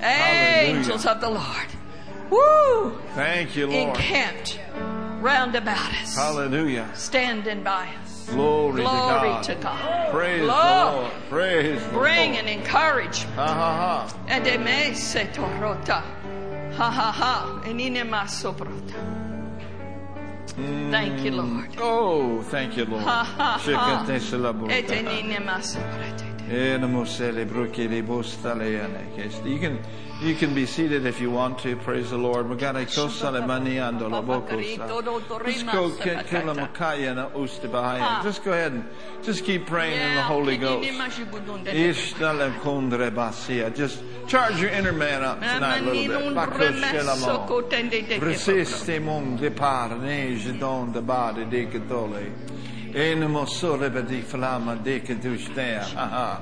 Angels 0.00 1.06
of 1.06 1.20
the 1.20 1.30
Lord. 1.30 1.66
Woo! 2.30 2.98
Thank 3.14 3.56
you, 3.56 3.66
Lord. 3.66 3.96
Encamped 3.96 4.60
round 5.20 5.54
about 5.54 5.92
us. 6.02 6.14
Hallelujah. 6.14 6.88
Standing 6.94 7.62
by 7.62 7.88
us. 8.02 8.28
Glory, 8.30 8.82
Glory 8.82 9.42
to 9.42 9.54
to 9.54 9.54
God. 9.54 9.62
God. 9.62 10.10
Praise 10.12 10.46
Lord. 10.46 10.50
the 10.50 11.00
Lord. 11.00 11.12
Praise 11.30 11.82
the 11.82 11.88
Bring 11.90 12.32
Lord. 12.32 12.44
and 12.44 12.48
encourage. 12.48 13.22
Ha 13.24 13.46
ha 13.46 14.08
ha. 14.08 14.16
And 14.28 14.44
they 14.44 14.58
may 14.58 14.92
say 14.92 15.26
torota. 15.32 16.02
Ha 16.76 16.90
ha 16.90 17.12
ha. 17.12 17.62
Enine 17.64 18.04
masoprota. 18.08 18.94
Thank 20.90 21.24
you, 21.24 21.30
mm. 21.32 21.36
Lord. 21.36 21.70
Oh, 21.78 22.42
thank 22.42 22.76
you, 22.76 22.84
Lord. 22.84 23.02
Ha 23.04 23.24
ha 23.24 23.58
ha. 23.58 24.04
Shikate 26.48 26.80
salabu. 26.80 26.88
Etenine 26.88 26.88
masoprota. 26.88 27.28
Enamosele 27.28 27.44
brukele 27.46 28.02
bostaleane. 28.02 29.16
Yes, 29.16 29.40
You 29.44 29.58
can 29.58 29.78
you 30.20 30.34
can 30.34 30.52
be 30.52 30.66
seated 30.66 31.06
if 31.06 31.20
you 31.20 31.30
want 31.30 31.58
to. 31.60 31.76
Praise 31.76 32.10
the 32.10 32.18
Lord. 32.18 32.46
Magana 32.46 32.84
kosale 32.84 33.40
maniando 33.46 34.08
la 34.10 34.20
bokosa. 34.22 34.88
Just 35.46 35.66
go 35.66 35.90
ke- 35.90 36.26
kela 36.26 36.54
makaya 36.54 37.14
na 37.14 37.28
ustebahaya. 37.30 38.22
Just 38.24 38.42
go 38.44 38.52
ahead 38.52 38.72
and 38.72 38.84
just 39.22 39.44
keep 39.44 39.66
praying 39.66 40.00
in 40.00 40.14
the 40.16 40.22
Holy 40.22 40.56
Ghost. 40.56 40.88
Ishtale 40.88 42.50
kundre 42.60 43.10
basia. 43.14 43.70
Just 43.70 44.02
charge 44.26 44.60
your 44.60 44.70
inner 44.70 44.92
man 44.92 45.22
up 45.22 45.40
tonight 45.40 45.82
a 45.82 45.84
little 45.84 46.18
bit. 46.18 46.34
Bakoshelamo. 46.34 47.46
Resiste 48.20 49.00
mon 49.00 49.36
depart 49.36 50.00
neige 50.00 50.58
don 50.58 50.92
de 50.92 51.00
bade 51.00 51.48
de 51.48 51.66
gedole. 51.66 52.32
Enemo 52.92 53.46
solebe 53.46 54.02
di 54.06 54.20
flama 54.22 54.74
de 54.76 55.00
kedustea. 55.00 55.84
Haha. 55.94 56.40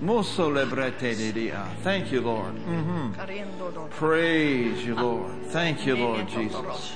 Moso 0.00 0.50
lebrete 0.50 1.16
de 1.16 1.32
dia. 1.32 1.64
Thank 1.82 2.10
you, 2.12 2.20
Lord. 2.20 2.52
hmm 2.54 3.12
Praise 3.90 4.84
you, 4.84 4.94
Lord. 4.94 5.30
Thank 5.46 5.86
you, 5.86 5.96
Lord 5.96 6.28
Jesus. 6.28 6.92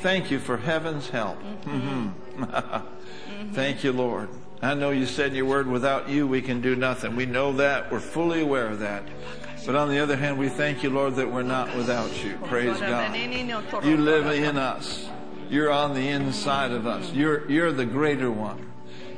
Thank 0.00 0.30
you 0.30 0.38
for 0.38 0.56
heaven's 0.56 1.08
help. 1.10 1.36
hmm 1.64 2.08
Thank 3.52 3.82
you, 3.84 3.92
Lord. 3.92 4.28
I 4.62 4.74
know 4.74 4.90
you 4.90 5.06
said 5.06 5.30
in 5.30 5.36
your 5.36 5.44
word, 5.46 5.66
without 5.66 6.08
you 6.08 6.26
we 6.26 6.40
can 6.40 6.60
do 6.60 6.76
nothing. 6.76 7.14
We 7.16 7.26
know 7.26 7.52
that. 7.54 7.90
We're 7.90 8.00
fully 8.00 8.40
aware 8.40 8.68
of 8.68 8.78
that. 8.80 9.02
But 9.66 9.74
on 9.74 9.88
the 9.90 9.98
other 9.98 10.16
hand, 10.16 10.38
we 10.38 10.48
thank 10.48 10.82
you, 10.82 10.90
Lord, 10.90 11.16
that 11.16 11.30
we're 11.30 11.42
not 11.42 11.74
without 11.76 12.24
you. 12.24 12.38
Praise 12.44 12.78
God. 12.78 13.14
You 13.84 13.96
live 13.96 14.26
in 14.28 14.56
us. 14.56 15.08
You're 15.48 15.70
on 15.70 15.94
the 15.94 16.08
inside 16.08 16.72
of 16.72 16.86
us. 16.86 17.12
You're, 17.12 17.48
you're 17.50 17.72
the 17.72 17.86
greater 17.86 18.30
one. 18.30 18.70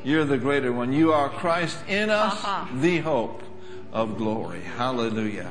You're 0.05 0.25
the 0.25 0.39
greater 0.39 0.73
one. 0.73 0.93
You 0.93 1.13
are 1.13 1.29
Christ 1.29 1.79
in 1.89 2.11
us, 2.11 2.33
Uh-huh. 2.35 2.67
the 2.81 2.99
hope 2.99 3.43
of 3.93 4.17
glory. 4.17 4.61
Hallelujah. 4.61 5.51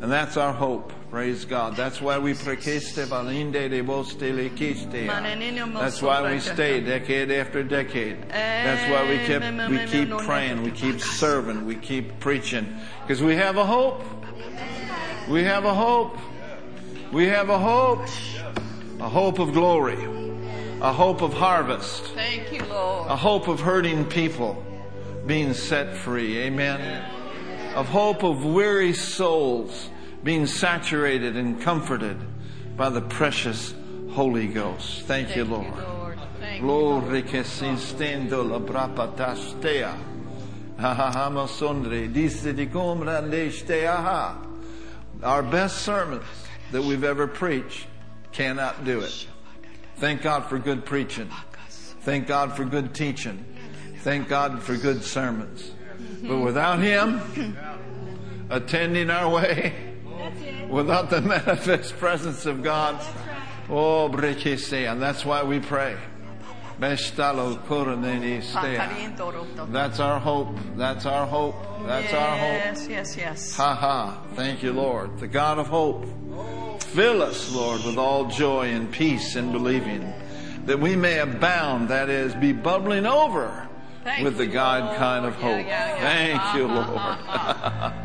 And 0.00 0.10
that's 0.12 0.36
our 0.36 0.52
hope. 0.52 0.92
Praise 1.10 1.46
God. 1.46 1.74
That's 1.74 2.00
why 2.02 2.18
we 2.18 2.34
prekeste 2.34 3.06
valinde 3.06 3.70
de 3.70 3.80
boste 3.80 4.20
lekiste. 4.20 5.06
That's 5.74 6.02
why 6.02 6.30
we 6.30 6.38
stay 6.38 6.80
decade 6.80 7.30
after 7.30 7.62
decade. 7.62 8.28
That's 8.28 8.90
why 8.90 9.08
we 9.08 9.18
kept, 9.24 9.70
we 9.70 9.86
keep 9.86 10.10
praying, 10.18 10.62
we 10.62 10.70
keep 10.70 11.00
serving, 11.00 11.64
we 11.64 11.76
keep 11.76 12.20
preaching. 12.20 12.76
Because 13.02 13.22
we 13.22 13.36
have 13.36 13.56
a 13.56 13.64
hope. 13.64 14.02
We 15.30 15.42
have 15.44 15.64
a 15.64 15.74
hope. 15.74 16.16
We 17.10 17.26
have 17.26 17.48
a 17.48 17.58
hope. 17.58 18.06
A 19.00 19.08
hope 19.08 19.38
of 19.38 19.52
glory. 19.52 19.98
A 20.80 20.92
hope 20.92 21.22
of 21.22 21.32
harvest. 21.32 22.04
Thank 22.14 22.52
you, 22.52 22.64
Lord. 22.66 23.08
A 23.08 23.16
hope 23.16 23.48
of 23.48 23.60
hurting 23.60 24.04
people 24.06 24.64
being 25.26 25.54
set 25.54 25.96
free. 25.96 26.38
Amen. 26.38 27.04
Of 27.74 27.88
hope 27.88 28.24
of 28.24 28.44
weary 28.44 28.92
souls 28.92 29.90
being 30.24 30.46
saturated 30.46 31.36
and 31.36 31.60
comforted 31.60 32.16
by 32.76 32.90
the 32.90 33.00
precious 33.00 33.74
Holy 34.10 34.48
Ghost. 34.48 35.02
Thank 35.02 35.36
you, 35.36 35.44
Lord. 35.44 35.76
Lord. 35.76 36.18
Thank 36.40 36.60
you, 36.62 36.66
Lord. 36.66 37.04
Glory 37.04 37.22
che 37.22 37.44
si 37.44 37.76
stendo 37.76 38.48
la 38.48 38.58
brapatastea. 38.58 39.94
Hahamasondre, 40.76 42.10
disse 42.12 42.52
di 42.52 42.66
combrandestea. 42.66 44.36
Our 45.22 45.42
best 45.42 45.82
sermons 45.82 46.24
that 46.72 46.82
we've 46.82 47.04
ever 47.04 47.26
preached 47.26 47.86
cannot 48.38 48.84
do 48.84 49.00
it. 49.00 49.26
Thank 49.96 50.22
God 50.22 50.46
for 50.46 50.60
good 50.60 50.84
preaching. 50.84 51.28
Thank 52.02 52.28
God 52.28 52.56
for 52.56 52.64
good 52.64 52.94
teaching. 52.94 53.44
Thank 54.02 54.28
God 54.28 54.62
for 54.62 54.76
good 54.76 55.02
sermons. 55.02 55.72
But 56.22 56.38
without 56.38 56.78
Him 56.78 57.56
attending 58.48 59.10
our 59.10 59.28
way, 59.28 59.74
without 60.70 61.10
the 61.10 61.20
manifest 61.34 61.96
presence 61.98 62.46
of 62.46 62.62
God, 62.62 63.04
oh, 63.68 64.06
and 64.06 65.02
that's 65.02 65.24
why 65.24 65.42
we 65.42 65.58
pray. 65.58 65.96
Bestalo 66.78 67.58
koronene 67.66 68.42
stea. 68.42 68.76
That's 69.72 69.98
our 70.00 70.20
hope. 70.20 70.54
That's 70.76 71.06
our 71.06 71.26
hope. 71.26 71.56
That's 71.86 72.12
our 72.12 72.30
hope. 72.30 72.40
Yes, 72.40 72.86
yes, 72.88 73.16
yes. 73.16 73.56
Ha 73.56 73.74
ha. 73.74 74.22
Thank 74.34 74.62
you, 74.62 74.72
Lord. 74.72 75.18
The 75.18 75.26
God 75.26 75.58
of 75.58 75.66
hope. 75.66 76.06
Fill 76.80 77.22
us, 77.22 77.52
Lord, 77.52 77.84
with 77.84 77.98
all 77.98 78.26
joy 78.26 78.68
and 78.68 78.90
peace 78.90 79.36
in 79.36 79.52
believing 79.52 80.12
that 80.66 80.78
we 80.78 80.94
may 80.96 81.18
abound, 81.18 81.88
that 81.88 82.08
is, 82.08 82.34
be 82.34 82.52
bubbling 82.52 83.06
over 83.06 83.68
Thank 84.04 84.24
with 84.24 84.36
the 84.38 84.46
God 84.46 84.84
Lord. 84.84 84.96
kind 84.98 85.26
of 85.26 85.34
hope. 85.34 85.66
yeah, 85.66 85.96
yeah. 85.96 86.00
Thank 86.00 86.56
you, 86.56 86.66
Lord. 86.66 87.97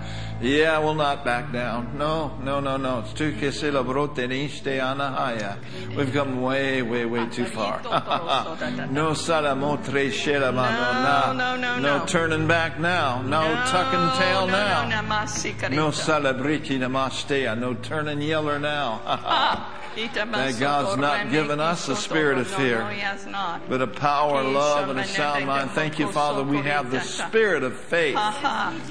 Yeah, 0.44 0.80
we'll 0.80 0.94
not 0.96 1.24
back 1.24 1.52
down. 1.52 1.98
No, 1.98 2.38
no, 2.44 2.60
no, 2.60 2.78
no. 2.78 3.00
It's 3.00 3.14
too 3.14 3.32
kisila 3.34 3.86
brote 3.86 4.16
niste 4.28 4.80
anahaya. 4.80 5.58
We've 5.96 6.12
come 6.12 6.42
way, 6.42 6.82
way, 6.82 7.06
way 7.06 7.28
too 7.30 7.46
far. 7.46 7.82
no 7.84 9.12
salamotre 9.12 10.12
shelamano. 10.12 11.34
No, 11.34 11.34
no, 11.34 11.56
no, 11.56 11.80
No 11.80 11.98
no. 12.00 12.06
turning 12.06 12.48
back 12.48 12.80
now. 12.80 13.22
No, 13.22 13.42
tuck 13.68 13.94
and 13.94 14.20
tail 14.20 14.48
no, 14.48 14.54
now. 14.54 14.90
No, 14.90 15.68
no. 15.70 15.76
No 15.76 15.92
celebrity 15.92 16.78
namastea, 16.78 17.58
no 17.58 17.74
turning 17.74 18.22
yeller 18.22 18.60
now. 18.60 19.80
That 19.96 20.56
God's 20.60 21.00
not 21.00 21.30
given 21.30 21.60
us 21.60 21.88
a 21.88 21.96
spirit 21.96 22.38
of 22.38 22.48
fear, 22.48 22.80
No, 22.80 22.86
no, 22.86 22.90
he 22.94 23.00
has 23.00 23.26
not. 23.26 23.70
but 23.70 23.82
a 23.82 23.88
power, 23.88 24.44
love, 24.44 24.90
and 24.90 25.00
a 25.00 25.06
sound 25.06 25.46
mind. 25.46 25.72
Thank 25.72 26.00
you, 26.00 26.12
Father, 26.12 26.44
we 26.44 26.58
have 26.58 26.92
the 26.92 27.00
spirit 27.28 27.64
of 27.64 27.76
faith. 27.76 28.18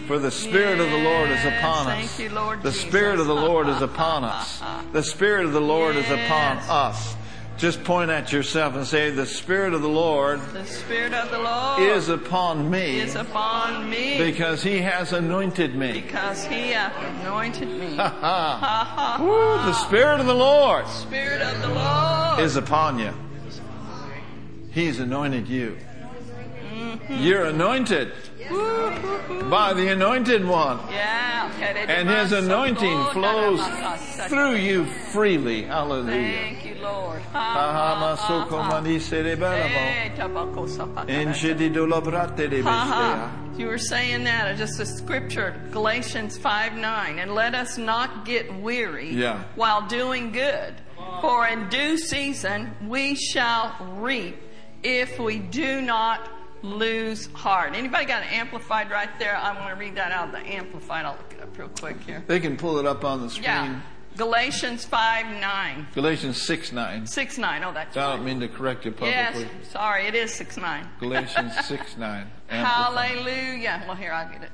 For 0.07 0.19
the 0.19 0.31
Spirit 0.31 0.81
of 0.81 0.91
the 0.91 0.99
Lord 0.99 1.31
is 1.31 1.45
upon 1.45 1.89
us. 1.89 2.17
The 2.63 2.73
Spirit 2.73 3.19
of 3.21 3.27
the 3.27 3.35
Lord 3.35 3.69
is 3.69 3.83
upon 3.83 4.25
us. 4.25 4.63
The 4.93 5.03
Spirit 5.03 5.45
of 5.45 5.53
the 5.53 5.61
Lord 5.61 5.97
is 5.97 6.09
upon 6.11 6.59
us. 6.59 7.17
Just 7.59 7.85
point 7.85 8.11
at 8.11 8.33
yourself 8.33 8.75
and 8.75 8.87
say, 8.87 9.11
The 9.11 9.27
Spirit 9.27 9.73
of 9.73 9.83
the 9.83 9.89
Lord 9.89 10.41
The 10.53 10.65
Spirit 10.65 11.13
of 11.13 11.31
the 11.31 11.39
Lord 11.39 11.83
is 11.83 12.09
upon 12.09 12.71
me 12.71 12.99
is 13.01 13.15
upon 13.15 13.89
me 13.89 14.19
because 14.19 14.63
He 14.63 14.79
has 14.79 15.13
anointed 15.13 15.75
me. 15.77 15.93
because 15.93 16.45
He 16.47 16.73
anointed 16.73 17.69
me. 17.69 17.97
Ha 17.97 18.09
ha. 18.09 18.59
Ha, 18.61 19.17
ha, 19.19 19.25
Woo. 19.25 19.67
The 19.67 19.75
Spirit 19.75 20.19
of 20.21 20.27
the 20.27 20.35
Lord 20.35 20.87
Spirit 20.89 21.41
of 21.43 21.63
the 21.63 21.69
Lord 21.69 22.41
is 22.41 22.57
upon 22.57 22.99
you. 22.99 23.13
He's 24.73 24.99
anointed 24.99 25.49
you. 25.49 25.77
Mm-hmm. 26.73 27.19
You're 27.23 27.45
anointed 27.45 28.13
by 29.51 29.73
the 29.75 29.89
anointed 29.93 30.45
one. 30.47 30.79
And 30.91 32.09
his 32.09 32.33
anointing 32.33 33.05
flows 33.13 33.61
through 34.29 34.57
you 34.57 34.85
freely. 35.13 35.63
Hallelujah. 35.65 36.13
Thank 36.13 36.65
you, 36.67 36.75
Lord. 36.83 37.23
Ha, 37.33 37.39
Ahama 37.39 38.01
ha, 38.01 38.17
ha, 38.17 38.29
soko 38.45 38.63
ha. 38.63 38.69
mani 38.69 38.97
serebelamo. 38.99 40.17
Tabako 40.17 40.69
sapaka. 40.69 41.07
Enshedi 41.07 41.73
do 41.73 41.87
labrate 41.87 42.49
de 42.51 42.63
Ha, 42.63 42.71
ha. 42.71 43.31
bestea. 43.31 43.59
You 43.59 43.67
were 43.67 43.79
saying 43.79 44.25
that, 44.25 44.55
uh, 44.55 44.57
just 44.57 44.81
a 44.81 44.87
scripture, 44.87 45.55
Galatians 45.71 46.39
5 46.39 46.75
9. 46.75 47.19
And 47.19 47.35
let 47.35 47.55
us 47.55 47.77
not 47.79 48.25
get 48.25 48.53
weary 48.61 49.11
Yeah. 49.13 49.43
while 49.57 49.83
doing 49.83 50.33
good, 50.33 50.75
for 51.21 51.47
in 51.47 51.69
due 51.69 51.99
season 51.99 52.75
we 52.89 53.15
shall 53.15 53.75
reap 53.99 54.37
if 54.83 55.19
we 55.19 55.39
do 55.39 55.81
not 55.83 56.32
lose 56.63 57.27
heart. 57.35 57.75
Anybody 57.75 58.05
got 58.05 58.23
an 58.23 58.29
amplified 58.29 58.91
right 58.91 59.11
there? 59.19 59.37
I'm 59.37 59.57
going 59.57 59.69
to 59.69 59.75
read 59.75 59.97
that 59.97 60.13
out 60.13 60.27
of 60.27 60.33
the 60.33 60.41
amplified. 60.41 61.05
I'll 61.05 61.17
look 61.17 61.33
it 61.33 61.43
up 61.43 61.57
real 61.59 61.69
quick 61.69 62.01
here. 62.03 62.23
They 62.27 62.41
can 62.41 62.57
pull 62.57 62.79
it 62.79 62.87
up 62.87 63.05
on 63.05 63.21
the 63.21 63.31
screen. 63.31 63.45
Yeah. 63.45 63.81
Galatians 64.17 64.85
5 64.85 65.41
9. 65.41 65.87
Galatians 65.95 66.41
6 66.43 66.73
9. 66.73 67.07
6 67.07 67.39
9. 67.39 67.65
Oh, 67.65 67.73
that's 67.73 67.97
I 67.97 68.15
don't 68.15 68.25
mean 68.25 68.41
to 68.41 68.49
correct 68.49 68.85
you 68.85 68.93
publicly. 68.93 69.43
Yes, 69.43 69.71
sorry, 69.71 70.07
it 70.07 70.15
is 70.15 70.33
6 70.35 70.59
9. 70.59 70.89
Galatians 71.01 71.53
6 71.67 71.97
9. 71.97 72.27
Hallelujah. 72.49 73.83
Well, 73.87 73.97
here, 73.97 74.13
I'll 74.13 74.31
get 74.31 74.43
it. 74.43 74.51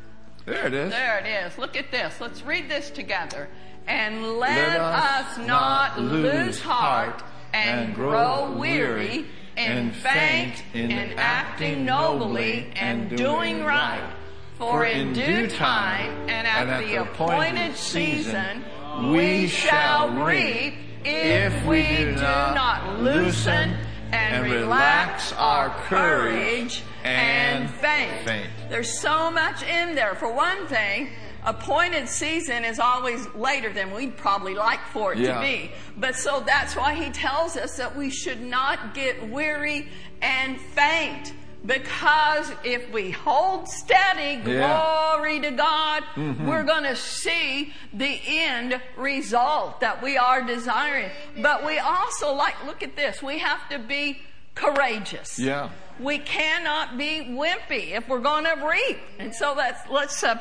There 0.47 0.67
it 0.67 0.75
is. 0.75 0.91
There 0.93 1.19
it 1.19 1.27
is. 1.27 1.59
Look 1.59 1.77
at 1.77 1.91
this. 1.91 2.21
Let's 2.21 2.43
read 2.43 2.71
this 2.71 2.91
together. 2.91 3.49
And 3.87 4.39
let, 4.39 4.57
Let 4.57 4.81
us 4.81 5.39
us, 5.39 5.47
not 5.47 5.99
lose 6.01 6.61
heart 6.61 7.23
and, 7.53 7.87
and 7.87 7.95
grow 7.95 8.47
grow 8.47 8.59
weary 8.59 9.27
and 9.59 9.95
faint 9.95 10.63
in 10.75 10.91
in 10.91 11.19
acting 11.19 11.85
nobly 11.85 12.71
and 12.77 13.17
doing 13.17 13.65
right. 13.65 14.13
For 14.59 14.85
in 14.85 15.13
due 15.13 15.49
time 15.49 16.11
and 16.29 16.47
at 16.47 16.81
the 16.81 16.97
appointed 16.97 17.77
season 17.77 18.65
we 19.13 19.47
shall 19.47 20.11
reap 20.11 20.75
if 21.05 21.65
we 21.65 21.83
do 21.83 22.21
not 22.21 23.01
loosen 23.01 23.77
and 24.13 24.51
relax 24.51 25.33
our 25.35 25.71
courage 25.87 26.83
and 27.05 27.71
faint. 27.71 28.51
There's 28.69 28.99
so 28.99 29.31
much 29.31 29.63
in 29.63 29.95
there. 29.95 30.15
For 30.15 30.33
one 30.33 30.67
thing, 30.67 31.11
appointed 31.45 32.09
season 32.09 32.65
is 32.65 32.79
always 32.79 33.27
later 33.35 33.73
than 33.73 33.93
we'd 33.93 34.17
probably 34.17 34.55
like 34.55 34.81
for 34.93 35.13
it 35.13 35.19
Yeah. 35.19 35.35
to 35.35 35.41
be. 35.41 35.71
But 35.97 36.17
so 36.17 36.41
that's 36.41 36.77
why 36.77 36.95
he 36.95 37.11
tells 37.11 37.57
us 37.57 37.77
that 37.77 37.97
we 37.97 38.11
should 38.11 38.41
not 38.41 38.95
get 38.95 39.29
weary 39.29 39.89
and 40.21 40.61
faint. 40.61 41.33
Because 41.67 42.53
if 42.65 42.91
we 42.93 43.11
hold 43.11 43.69
steady, 43.69 44.41
Yeah. 44.49 45.11
glory 45.13 45.41
to 45.41 45.51
God, 45.51 46.05
mm-hmm. 46.15 46.47
we're 46.47 46.63
going 46.63 46.85
to 46.85 46.97
see 46.97 47.75
the 47.93 48.21
end 48.27 48.81
result 48.97 49.81
that 49.81 50.01
we 50.03 50.17
are 50.17 50.43
desiring. 50.43 51.11
But 51.37 51.67
we 51.67 51.79
also, 51.79 52.33
like, 52.33 52.55
look 52.65 52.83
at 52.83 52.95
this, 52.97 53.23
we 53.23 53.39
have 53.39 53.69
to 53.71 53.79
be 53.79 54.21
courageous. 54.59 55.39
Yeah. 55.39 55.71
We 56.01 56.19
cannot 56.19 56.97
be 56.97 57.21
wimpy 57.31 57.97
if 57.97 58.09
we're 58.09 58.21
going 58.21 58.45
to 58.45 58.67
reap. 58.67 58.99
And 59.19 59.35
so 59.35 59.55
that's, 59.57 59.89
let's, 59.91 60.23
uh. 60.23 60.37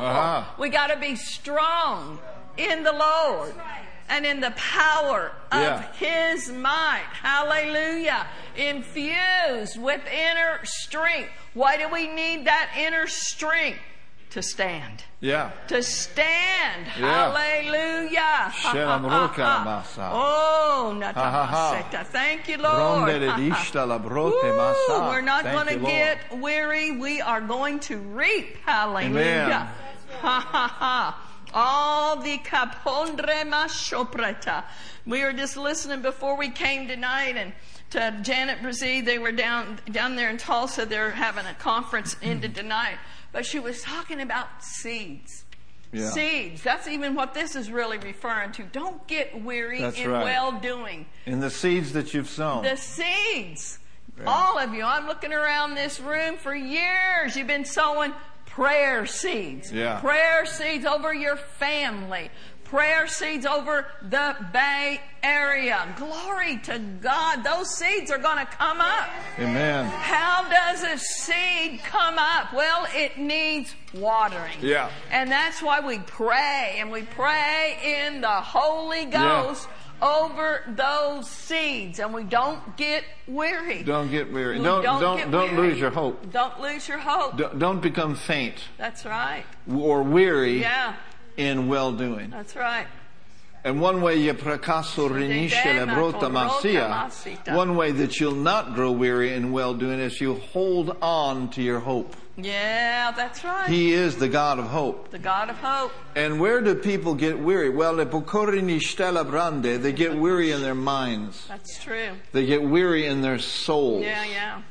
Ah. 0.00 0.54
we 0.58 0.68
got 0.68 0.88
to 0.88 0.98
be 0.98 1.16
strong 1.16 2.18
in 2.56 2.82
the 2.82 2.92
Lord 2.92 3.54
and 4.08 4.26
in 4.26 4.40
the 4.40 4.52
power 4.52 5.32
of 5.50 5.60
Yeah. 5.60 5.92
His 5.94 6.50
might. 6.50 7.06
Hallelujah. 7.22 8.26
Infused 8.56 9.80
with 9.80 10.02
inner 10.06 10.60
strength. 10.64 11.30
Why 11.54 11.76
do 11.76 11.88
we 11.88 12.06
need 12.06 12.46
that 12.46 12.70
inner 12.78 13.06
strength? 13.06 13.80
To 14.30 14.42
stand 14.42 15.04
Yeah. 15.24 15.52
to 15.68 15.82
stand. 15.82 16.86
Yeah. 16.98 17.32
Hallelujah. 17.32 18.52
Oh, 20.12 20.94
natamaseta. 21.00 22.04
Thank 22.04 22.46
you, 22.48 22.58
Lord. 22.58 23.08
Ronderedishta 23.08 23.88
la 23.88 23.98
brote 23.98 24.34
Woo. 24.34 25.08
We're 25.08 25.22
not 25.22 25.44
going 25.44 25.68
to 25.68 25.78
Lord. 25.78 25.86
get 25.86 26.38
weary. 26.38 26.90
We 26.98 27.22
are 27.22 27.40
going 27.40 27.80
to 27.80 27.96
reap. 27.96 28.58
Hallelujah. 28.66 29.70
Ha 30.20 30.40
ha 30.40 30.68
ha. 30.68 31.20
All 31.54 32.16
the 32.16 32.36
capondre 32.38 33.48
mashopreta. 33.48 34.64
We 35.06 35.22
were 35.22 35.32
just 35.32 35.56
listening 35.56 36.02
before 36.02 36.36
we 36.36 36.50
came 36.50 36.86
tonight 36.86 37.36
and 37.38 37.54
to 37.90 38.18
Janet 38.22 38.58
Brazee. 38.58 39.02
They 39.02 39.18
were 39.18 39.32
down, 39.32 39.80
down 39.90 40.16
there 40.16 40.28
in 40.28 40.36
Tulsa. 40.36 40.84
They're 40.84 41.12
having 41.12 41.46
a 41.46 41.54
conference 41.54 42.14
into 42.20 42.50
tonight. 42.50 42.98
But 43.34 43.44
she 43.44 43.58
was 43.58 43.82
talking 43.82 44.20
about 44.20 44.62
seeds. 44.62 45.44
Yeah. 45.92 46.10
Seeds. 46.10 46.62
That's 46.62 46.86
even 46.86 47.16
what 47.16 47.34
this 47.34 47.56
is 47.56 47.68
really 47.68 47.98
referring 47.98 48.52
to. 48.52 48.62
Don't 48.62 49.04
get 49.08 49.42
weary 49.42 49.80
That's 49.80 49.98
in 49.98 50.08
right. 50.08 50.22
well 50.22 50.52
doing. 50.52 51.06
In 51.26 51.40
the 51.40 51.50
seeds 51.50 51.92
that 51.94 52.14
you've 52.14 52.28
sown. 52.28 52.62
The 52.62 52.76
seeds. 52.76 53.80
All 54.24 54.56
of 54.56 54.72
you. 54.72 54.84
I'm 54.84 55.08
looking 55.08 55.32
around 55.32 55.74
this 55.74 55.98
room 55.98 56.36
for 56.36 56.54
years. 56.54 57.34
You've 57.34 57.48
been 57.48 57.64
sowing 57.64 58.12
prayer 58.46 59.04
seeds. 59.04 59.72
Yeah. 59.72 59.98
Prayer 59.98 60.46
seeds 60.46 60.84
over 60.84 61.12
your 61.12 61.34
family. 61.34 62.30
Prayer 62.74 63.06
seeds 63.06 63.46
over 63.46 63.86
the 64.02 64.34
Bay 64.52 65.00
Area. 65.22 65.86
Glory 65.96 66.56
to 66.64 66.80
God. 67.00 67.44
Those 67.44 67.72
seeds 67.72 68.10
are 68.10 68.18
going 68.18 68.38
to 68.38 68.46
come 68.46 68.80
up. 68.80 69.10
Amen. 69.38 69.84
How 69.86 70.42
does 70.50 70.82
a 70.82 70.98
seed 70.98 71.78
come 71.84 72.16
up? 72.18 72.52
Well, 72.52 72.84
it 72.92 73.16
needs 73.16 73.72
watering. 73.94 74.58
Yeah. 74.60 74.90
And 75.12 75.30
that's 75.30 75.62
why 75.62 75.86
we 75.86 76.00
pray, 76.00 76.78
and 76.80 76.90
we 76.90 77.02
pray 77.02 78.06
in 78.08 78.20
the 78.22 78.26
Holy 78.26 79.02
Yeah. 79.02 79.44
Ghost 79.44 79.68
over 80.02 80.62
those 80.66 81.30
seeds, 81.30 82.00
and 82.00 82.12
we 82.12 82.24
don't 82.24 82.76
get 82.76 83.04
weary. 83.28 83.84
Don't 83.84 84.10
get 84.10 84.32
weary. 84.32 84.58
We 84.58 84.64
Don't 84.64 84.82
don't 84.82 85.16
get 85.18 85.30
don't 85.30 85.54
weary. 85.56 85.68
lose 85.68 85.78
your 85.78 85.90
hope. 85.90 86.32
Don't 86.32 86.60
lose 86.60 86.88
your 86.88 86.98
hope. 86.98 87.36
Don't, 87.36 87.56
don't 87.56 87.80
become 87.80 88.16
faint 88.16 88.56
That's 88.78 89.04
right. 89.06 89.44
or 89.72 90.02
weary 90.02 90.60
Yeah, 90.60 90.96
in 91.36 91.68
well 91.68 91.92
doing. 91.92 92.30
that's 92.30 92.56
right. 92.56 92.86
And 93.64 93.80
one 93.80 94.02
way 94.02 94.16
you 94.16 94.34
prakaso 94.34 95.08
rinisce 95.08 95.64
le 95.64 95.86
brota 95.86 96.30
masia, 96.30 97.54
one 97.54 97.76
way 97.76 97.92
that 97.92 98.20
you'll 98.20 98.34
not 98.34 98.74
grow 98.74 98.92
weary 98.92 99.32
in 99.32 99.52
well 99.52 99.72
doing 99.72 100.00
is 100.00 100.20
you 100.20 100.34
hold 100.34 100.98
on 101.00 101.48
to 101.50 101.62
your 101.62 101.80
hope. 101.80 102.14
Yeah, 102.36 103.12
that's 103.12 103.42
right. 103.42 103.70
He 103.70 103.94
is 103.94 104.16
the 104.16 104.28
God 104.28 104.58
of 104.58 104.66
hope. 104.66 105.10
the 105.10 105.18
God 105.18 105.48
of 105.48 105.56
hope. 105.56 105.92
And 106.14 106.40
where 106.40 106.60
do 106.60 106.74
people 106.74 107.14
get 107.14 107.38
weary? 107.38 107.70
Well, 107.70 107.94
le 107.94 108.04
pokorini 108.04 108.82
stella 108.82 109.24
brande, 109.24 109.80
they 109.80 109.92
get 109.92 110.14
weary 110.14 110.50
in 110.50 110.60
their 110.60 110.74
minds. 110.74 111.46
That's 111.48 111.82
true. 111.82 112.10
They 112.32 112.44
get 112.44 112.62
weary 112.62 113.06
in 113.06 113.22
their 113.22 113.38
souls. 113.38 114.02
Yeah, 114.02 114.24
yeah. 114.24 114.62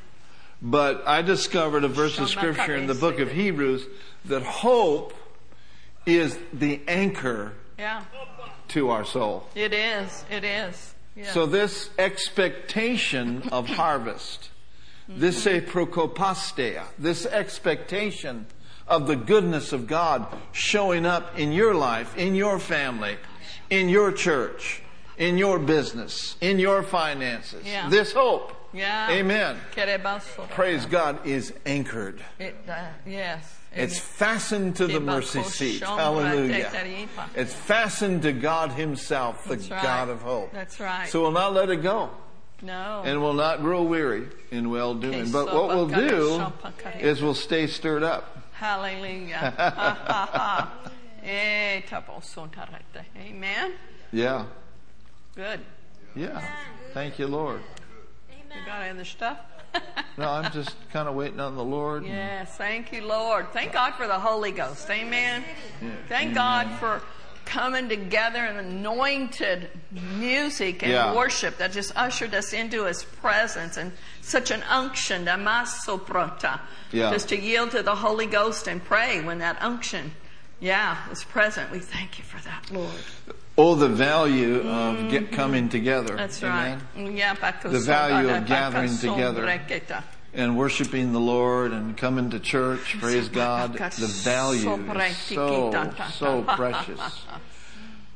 But 0.62 1.02
I 1.08 1.22
discovered 1.22 1.84
a 1.84 1.88
verse 1.88 2.18
of 2.18 2.28
scripture 2.28 2.76
in 2.76 2.86
the 2.86 2.94
book 2.94 3.18
of 3.18 3.32
Hebrews 3.32 3.86
that 4.26 4.42
hope 4.42 5.14
is 6.06 6.38
the 6.52 6.80
anchor 6.88 7.52
Yeah. 7.78 8.04
to 8.68 8.90
our 8.90 9.04
soul. 9.04 9.48
It 9.54 9.72
is. 9.72 10.24
It 10.30 10.44
is. 10.44 10.94
Yeah. 11.16 11.30
So 11.32 11.46
this 11.46 11.90
expectation 11.98 13.48
of 13.52 13.68
harvest, 13.80 14.50
this 15.08 15.46
a 15.46 15.60
prokopastea, 15.60 16.84
this 16.98 17.26
expectation 17.26 18.46
of 18.88 19.06
the 19.06 19.16
goodness 19.16 19.72
of 19.72 19.86
God 19.86 20.26
showing 20.52 21.06
up 21.06 21.38
in 21.38 21.52
your 21.52 21.74
life, 21.74 22.16
in 22.16 22.34
your 22.34 22.58
family, 22.58 23.16
in 23.70 23.88
your 23.88 24.12
church, 24.12 24.82
in 25.16 25.38
your 25.38 25.58
business, 25.58 26.36
in 26.40 26.58
your 26.58 26.82
finances. 26.82 27.64
Yeah. 27.64 27.88
This 27.88 28.12
hope, 28.12 28.52
yeah. 28.72 29.10
amen, 29.10 29.56
praise 30.50 30.84
God, 30.86 31.26
is 31.26 31.52
anchored. 31.64 32.20
It, 32.38 32.56
uh, 32.68 32.86
yes. 33.06 33.53
It's 33.74 33.98
fastened 33.98 34.76
to 34.76 34.86
the 34.86 35.00
mercy 35.00 35.42
seat. 35.42 35.82
Hallelujah. 35.82 36.70
It's 37.34 37.52
fastened 37.52 38.22
to 38.22 38.32
God 38.32 38.72
Himself, 38.72 39.44
the 39.44 39.56
right. 39.56 39.68
God 39.68 40.08
of 40.08 40.22
hope. 40.22 40.52
That's 40.52 40.78
right. 40.80 41.08
So 41.08 41.22
we'll 41.22 41.32
not 41.32 41.52
let 41.52 41.70
it 41.70 41.82
go 41.82 42.10
no. 42.62 43.02
and 43.04 43.20
we'll 43.20 43.34
not 43.34 43.60
grow 43.60 43.82
weary 43.82 44.28
in 44.50 44.70
well 44.70 44.94
doing. 44.94 45.30
But 45.30 45.52
what 45.52 45.68
we'll 45.68 45.88
do 45.88 46.46
is 46.98 47.22
we'll 47.22 47.34
stay 47.34 47.66
stirred 47.66 48.02
up. 48.02 48.38
Hallelujah. 48.52 49.36
Ha, 49.36 49.54
ha, 49.56 50.28
ha. 50.32 50.72
Eh. 51.24 51.80
Amen. 53.18 53.72
Yeah. 54.12 54.44
Good. 55.34 55.60
Yeah. 56.14 56.46
Thank 56.92 57.18
you, 57.18 57.26
Lord. 57.26 57.60
You 58.30 58.66
got 58.66 58.82
any 58.82 58.90
other 58.90 59.04
stuff? 59.04 59.38
No, 60.16 60.30
I'm 60.30 60.52
just 60.52 60.76
kind 60.92 61.08
of 61.08 61.16
waiting 61.16 61.40
on 61.40 61.56
the 61.56 61.64
Lord. 61.64 62.06
yes. 62.06 62.56
Thank 62.56 62.92
you, 62.92 63.04
Lord. 63.04 63.52
Thank 63.52 63.72
God 63.72 63.94
for 63.94 64.06
the 64.06 64.18
Holy 64.18 64.52
Ghost. 64.52 64.88
Amen. 64.88 65.42
Thank 66.08 66.34
God 66.36 66.70
for 66.78 67.02
coming 67.44 67.88
together 67.88 68.38
and 68.38 68.56
anointed 68.58 69.68
music 69.90 70.84
and 70.84 70.92
Yeah. 70.92 71.12
worship 71.14 71.58
that 71.58 71.72
just 71.72 71.90
ushered 71.96 72.32
us 72.32 72.52
into 72.52 72.84
His 72.84 73.02
presence 73.02 73.76
and 73.76 73.90
such 74.22 74.52
an 74.52 74.62
unction, 74.70 75.24
damasoprota, 75.26 76.60
Yeah. 76.92 77.10
just 77.10 77.28
to 77.30 77.36
yield 77.36 77.72
to 77.72 77.82
the 77.82 77.96
Holy 77.96 78.26
Ghost 78.26 78.68
and 78.68 78.82
pray 78.84 79.20
when 79.20 79.38
that 79.40 79.60
unction, 79.60 80.12
yeah, 80.64 81.10
is 81.10 81.22
present. 81.24 81.70
We 81.70 81.78
thank 81.80 82.18
you 82.18 82.24
for 82.24 82.42
that, 82.44 82.70
Lord. 82.70 82.90
Oh, 83.58 83.74
the 83.74 83.88
value 83.88 84.66
of 84.66 85.10
get 85.10 85.30
coming 85.30 85.68
together. 85.68 86.08
Mm-hmm. 86.08 86.16
That's 86.16 86.42
Amen. 86.42 86.80
right. 86.96 87.12
Yeah, 87.12 87.52
The 87.62 87.80
value 87.80 88.30
of 88.30 88.46
gathering 88.46 88.96
together. 88.96 89.46
And 90.32 90.56
worshiping 90.56 91.12
the 91.12 91.20
Lord 91.20 91.72
and 91.72 91.96
coming 91.96 92.30
to 92.30 92.40
church. 92.40 92.98
Praise 92.98 93.28
God. 93.28 93.74
The 93.74 94.06
value 94.06 94.74
is 94.74 95.16
so, 95.18 95.92
so 96.12 96.42
precious. 96.42 97.26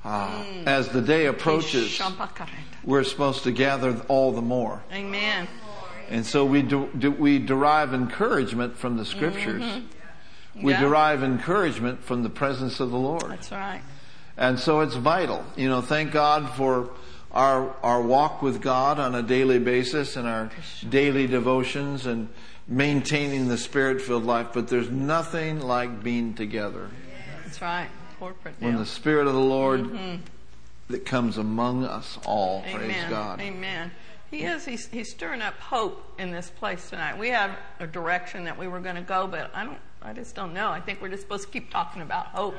Ah, 0.05 0.47
as 0.65 0.89
the 0.91 1.03
day 1.03 1.27
approaches, 1.27 2.01
we're 2.85 3.03
supposed 3.03 3.43
to 3.43 3.51
gather 3.51 4.01
all 4.07 4.31
the 4.31 4.41
more. 4.41 4.81
Amen. 4.93 5.49
And 6.09 6.25
so 6.25 6.45
we 6.45 6.63
do, 6.63 6.89
do, 6.97 7.11
we 7.11 7.41
derive 7.41 7.93
encouragement 7.93 8.79
from 8.79 8.97
the 8.97 9.05
scriptures. 9.05 9.83
We 10.63 10.73
Mm-hmm. 10.73 10.83
Yeah. 10.83 10.89
derive 10.89 11.23
encouragement 11.23 12.03
from 12.05 12.23
the 12.23 12.31
presence 12.31 12.81
of 12.81 12.91
the 12.91 12.99
Lord. 12.99 13.31
That's 13.31 13.51
right. 13.53 13.83
And 14.37 14.59
so 14.59 14.81
it's 14.81 14.95
vital. 14.95 15.45
You 15.57 15.69
know, 15.69 15.81
thank 15.81 16.13
God 16.13 16.51
for 16.55 16.91
our, 17.33 17.75
our 17.83 18.01
walk 18.03 18.43
with 18.43 18.61
God 18.61 18.99
on 18.99 19.15
a 19.15 19.23
daily 19.23 19.59
basis 19.59 20.17
and 20.17 20.27
our 20.29 20.51
daily 20.89 21.27
devotions 21.27 22.07
and 22.07 22.29
maintaining 22.67 23.49
the 23.49 23.59
spirit 23.59 24.01
filled 24.01 24.25
life. 24.25 24.49
But 24.53 24.69
there's 24.69 24.91
nothing 24.91 25.61
like 25.61 26.03
being 26.03 26.35
together. 26.35 26.89
That's 27.45 27.61
right. 27.63 27.89
Corporate 28.19 28.55
When 28.59 28.77
the 28.77 28.87
Spirit 28.87 29.27
of 29.29 29.35
the 29.35 29.41
Lord 29.41 30.21
that 30.89 31.05
comes 31.07 31.39
among 31.39 31.85
us 31.85 32.19
all, 32.27 32.63
praise 32.63 32.93
Mm-hmm. 32.93 33.11
God. 33.11 33.41
Amen. 33.41 33.91
He 34.31 34.43
is. 34.43 34.65
He's, 34.65 34.87
he's 34.89 35.11
stirring 35.11 35.41
up 35.41 35.55
hope 35.55 36.03
in 36.19 36.31
this 36.33 36.51
place 36.51 36.91
tonight. 36.91 37.17
We 37.17 37.29
have 37.29 37.57
a 37.81 37.87
direction 37.87 38.45
that 38.45 38.59
we 38.59 38.69
were 38.69 38.81
going 38.81 38.97
to 38.97 39.03
go, 39.03 39.27
but 39.27 39.51
I 39.55 39.65
don't. 39.65 39.79
I 40.09 40.15
just 40.15 40.35
don't 40.35 40.55
know. 40.55 40.71
I 40.71 40.81
think 40.81 41.03
we're 41.03 41.11
just 41.11 41.23
supposed 41.23 41.45
to 41.45 41.51
keep 41.51 41.71
talking 41.71 42.01
about 42.01 42.29
hope. 42.29 42.55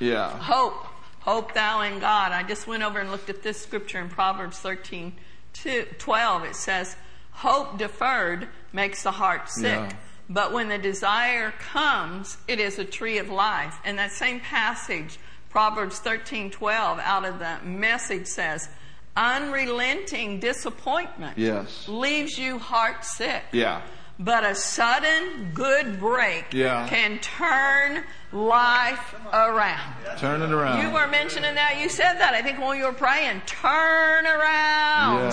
Yeah. 0.00 0.30
Hope. 0.30 0.86
Hope 1.20 1.52
thou 1.52 1.82
in 1.82 1.98
God. 2.00 2.32
I 2.32 2.42
just 2.42 2.66
went 2.66 2.82
over 2.82 2.98
and 2.98 3.10
looked 3.10 3.28
at 3.28 3.42
this 3.42 3.60
scripture 3.60 3.98
in 4.00 4.08
Proverbs 4.08 4.58
13, 4.58 5.12
two- 5.52 5.86
12. 5.98 6.44
It 6.44 6.56
says, 6.56 6.96
Hope 7.32 7.76
deferred 7.78 8.48
makes 8.72 9.02
the 9.02 9.10
heart 9.10 9.50
sick. 9.50 9.64
Yeah. 9.90 9.92
But 10.30 10.52
when 10.52 10.68
the 10.70 10.78
desire 10.78 11.50
comes, 11.58 12.38
it 12.48 12.58
is 12.58 12.78
a 12.78 12.84
tree 12.86 13.18
of 13.18 13.28
life. 13.28 13.78
And 13.84 13.98
that 13.98 14.12
same 14.12 14.40
passage, 14.40 15.18
Proverbs 15.50 15.98
13, 15.98 16.50
12, 16.50 16.98
out 17.00 17.24
of 17.26 17.38
the 17.38 17.58
message 17.66 18.26
says, 18.26 18.68
Unrelenting 19.16 20.40
disappointment 20.40 21.36
Yes. 21.38 21.86
leaves 21.88 22.38
you 22.38 22.58
heart 22.58 23.04
sick. 23.04 23.42
Yeah. 23.52 23.82
But 24.18 24.44
a 24.44 24.54
sudden 24.54 25.50
good 25.54 25.98
break 25.98 26.46
Yeah. 26.52 26.86
can 26.88 27.18
turn 27.18 28.04
life 28.32 29.14
around. 29.32 29.94
Turn 30.18 30.40
it 30.42 30.52
around. 30.52 30.80
You 30.82 30.90
were 30.94 31.06
mentioning 31.08 31.54
that. 31.56 31.78
You 31.80 31.88
said 31.88 32.14
that. 32.20 32.32
I 32.34 32.42
think 32.42 32.60
when 32.60 32.78
you 32.78 32.84
were 32.84 32.92
praying, 32.92 33.42
turn 33.46 34.26
around. 34.26 35.32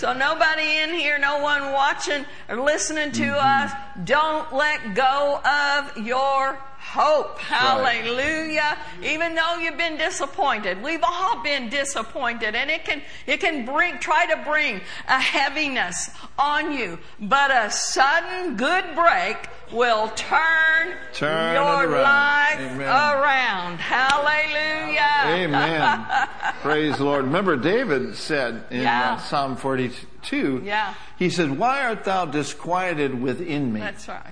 So 0.00 0.14
nobody 0.14 0.78
in 0.78 0.94
here, 0.94 1.18
no 1.18 1.40
one 1.42 1.72
watching 1.72 2.24
or 2.48 2.58
listening 2.58 3.12
to 3.12 3.22
Mm-hmm. 3.22 3.64
us, 3.66 3.72
don't 4.04 4.50
let 4.50 4.94
go 4.94 5.42
of 5.44 5.98
your 5.98 6.58
hope. 6.78 7.36
right. 7.36 8.02
Hallelujah. 8.02 8.78
Even 9.02 9.34
though 9.34 9.56
you've 9.60 9.76
been 9.76 9.98
disappointed, 9.98 10.82
we've 10.82 11.04
all 11.04 11.42
been 11.42 11.68
disappointed 11.68 12.54
and 12.54 12.70
it 12.70 12.86
can, 12.86 13.02
it 13.26 13.40
can 13.40 13.66
bring, 13.66 13.98
try 13.98 14.24
to 14.24 14.42
bring 14.42 14.80
a 15.06 15.20
heaviness 15.20 16.08
on 16.38 16.72
you. 16.72 16.98
But 17.20 17.50
a 17.50 17.70
sudden 17.70 18.56
good 18.56 18.94
break 18.94 19.36
will 19.72 20.08
turn, 20.16 20.94
Turn 21.12 21.54
your 21.54 21.98
life 22.00 22.58
Amen. 22.60 22.80
around. 22.80 23.78
Hallelujah. 23.78 25.46
Amen. 25.46 26.06
Praise 26.62 26.96
the 26.98 27.04
Lord. 27.04 27.24
Remember, 27.24 27.56
David 27.56 28.16
said 28.16 28.64
in 28.70 28.82
Yeah. 28.82 29.14
uh, 29.14 29.16
Psalm 29.18 29.56
42, 29.56 30.62
Yeah. 30.64 30.94
he 31.18 31.30
said, 31.30 31.58
Why 31.58 31.84
art 31.84 32.04
thou 32.04 32.26
disquieted 32.26 33.20
within 33.20 33.72
me? 33.72 33.80
That's 33.80 34.08
right. 34.08 34.22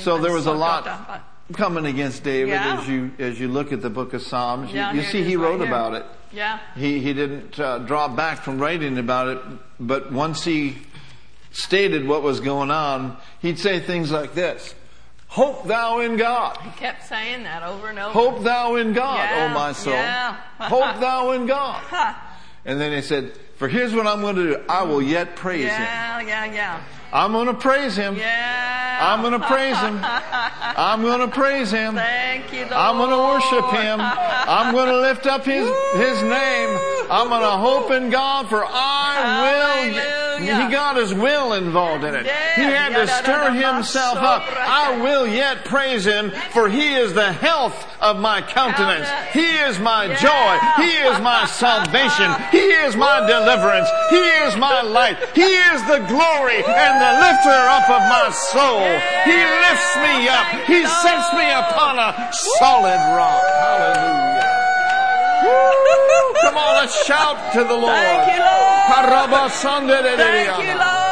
So 0.00 0.18
there 0.18 0.32
was 0.32 0.46
a 0.46 0.52
lot 0.52 0.86
coming 1.54 1.86
against 1.86 2.22
David 2.22 2.50
Yeah. 2.50 2.78
as 2.80 2.88
you 2.88 3.10
as 3.18 3.38
you 3.40 3.48
look 3.48 3.72
at 3.72 3.82
the 3.82 3.90
book 3.90 4.14
of 4.14 4.22
Psalms. 4.22 4.70
You, 4.70 4.76
Yeah, 4.76 4.92
you 4.92 5.02
see, 5.02 5.22
he 5.24 5.32
is 5.32 5.36
right 5.38 5.50
wrote 5.50 5.60
about 5.60 5.94
it. 5.94 6.06
Yeah. 6.32 6.60
He 6.76 7.00
he 7.00 7.12
didn't 7.12 7.58
uh, 7.58 7.78
draw 7.78 8.08
back 8.08 8.42
from 8.42 8.58
writing 8.58 8.96
about 8.98 9.28
it, 9.28 9.38
but 9.80 10.12
once 10.12 10.44
he 10.44 10.78
stated 11.50 12.06
what 12.06 12.22
was 12.22 12.40
going 12.40 12.70
on, 12.70 13.16
he'd 13.40 13.58
say 13.58 13.80
things 13.80 14.10
like 14.12 14.34
this: 14.34 14.74
"Hope 15.32 15.66
thou 15.66 16.00
in 16.00 16.16
God." 16.16 16.58
He 16.62 16.70
kept 16.78 17.08
saying 17.08 17.42
that 17.44 17.62
over 17.62 17.88
and 17.88 17.98
over. 17.98 18.12
Hope 18.12 18.42
thou 18.44 18.76
in 18.76 18.92
God, 18.92 19.16
Yeah, 19.30 19.46
O 19.50 19.54
my 19.54 19.72
soul. 19.72 19.94
yeah. 19.94 20.36
Hope 20.60 21.00
thou 21.00 21.32
in 21.32 21.46
God. 21.46 21.82
And 22.64 22.80
then 22.80 22.92
he 22.92 23.02
said, 23.02 23.32
For 23.56 23.66
here's 23.66 23.92
what 23.92 24.06
I'm 24.06 24.20
going 24.20 24.36
to 24.36 24.46
do. 24.54 24.64
I 24.68 24.84
will 24.84 25.02
yet 25.02 25.34
praise 25.34 25.64
him. 25.64 25.70
Yeah, 25.82 26.20
yeah, 26.20 26.44
yeah. 26.44 26.80
I'm 27.12 27.32
going 27.32 27.46
to 27.46 27.54
praise 27.54 27.96
him. 27.96 28.16
Yeah. 28.16 28.72
I'm 29.02 29.20
going 29.20 29.38
to 29.38 29.46
praise 29.46 29.78
him. 29.78 30.00
I'm 30.02 31.02
going 31.02 31.20
to 31.20 31.28
praise 31.28 31.70
him. 31.70 31.96
Thank 31.96 32.52
you, 32.52 32.60
Lord. 32.60 32.72
I'm 32.72 32.96
going 32.96 33.10
to 33.10 33.18
worship 33.18 33.70
him. 33.70 33.98
I'm 34.00 34.72
going 34.72 34.88
to 34.88 35.00
lift 35.00 35.26
up 35.26 35.44
his, 35.44 35.68
his 35.96 36.22
name. 36.22 36.78
I'm 37.10 37.28
going 37.28 37.42
to 37.42 37.56
hope 37.58 37.90
in 37.90 38.10
God 38.10 38.48
for 38.48 38.64
I 38.64 39.42
will. 39.42 39.92
Hallelujah. 39.92 40.22
He 40.66 40.72
got 40.72 40.96
his 40.96 41.12
will 41.12 41.52
involved 41.52 42.04
in 42.04 42.14
it. 42.14 42.26
Yeah. 42.26 42.54
He 42.54 42.62
had 42.62 42.88
to 42.94 43.06
stir 43.06 43.50
himself 43.50 44.18
up. 44.18 44.42
I 44.56 45.00
will 45.00 45.26
yet 45.26 45.64
praise 45.64 46.04
him 46.04 46.32
for 46.52 46.68
he 46.68 46.94
is 46.94 47.12
the 47.12 47.32
health 47.32 47.86
of 48.00 48.18
my 48.18 48.40
countenance. 48.42 49.08
He 49.32 49.46
is 49.46 49.78
my 49.78 50.08
joy. 50.08 50.82
He 50.82 50.90
is 50.90 51.20
my 51.20 51.46
salvation. 51.46 52.32
He 52.50 52.66
is 52.86 52.96
my 52.96 53.26
deliverance. 53.26 53.88
He 54.10 54.16
is 54.16 54.56
my 54.56 54.82
light. 54.82 55.18
He 55.34 55.42
is 55.42 55.82
the 55.82 55.98
glory 56.08 56.56
and 56.56 57.01
the 57.02 57.12
lifter 57.18 57.60
up 57.76 57.86
of 57.90 58.02
my 58.06 58.30
soul. 58.30 58.86
He 59.26 59.34
lifts 59.34 59.92
me 59.98 60.14
up. 60.30 60.46
He 60.70 60.80
sets 60.86 61.28
me 61.34 61.46
upon 61.50 61.98
a 61.98 62.30
solid 62.62 63.00
rock. 63.18 63.42
Hallelujah. 63.58 64.50
Woo! 65.42 66.38
Come 66.42 66.56
on, 66.56 66.72
let's 66.78 66.94
shout 67.04 67.38
to 67.54 67.64
the 67.64 67.74
Lord. 67.74 67.90
Thank 67.98 68.30
you, 68.34 68.38
Lord. 68.38 68.86
Thank 70.18 70.58
you, 70.62 70.74
Lord. 70.78 71.10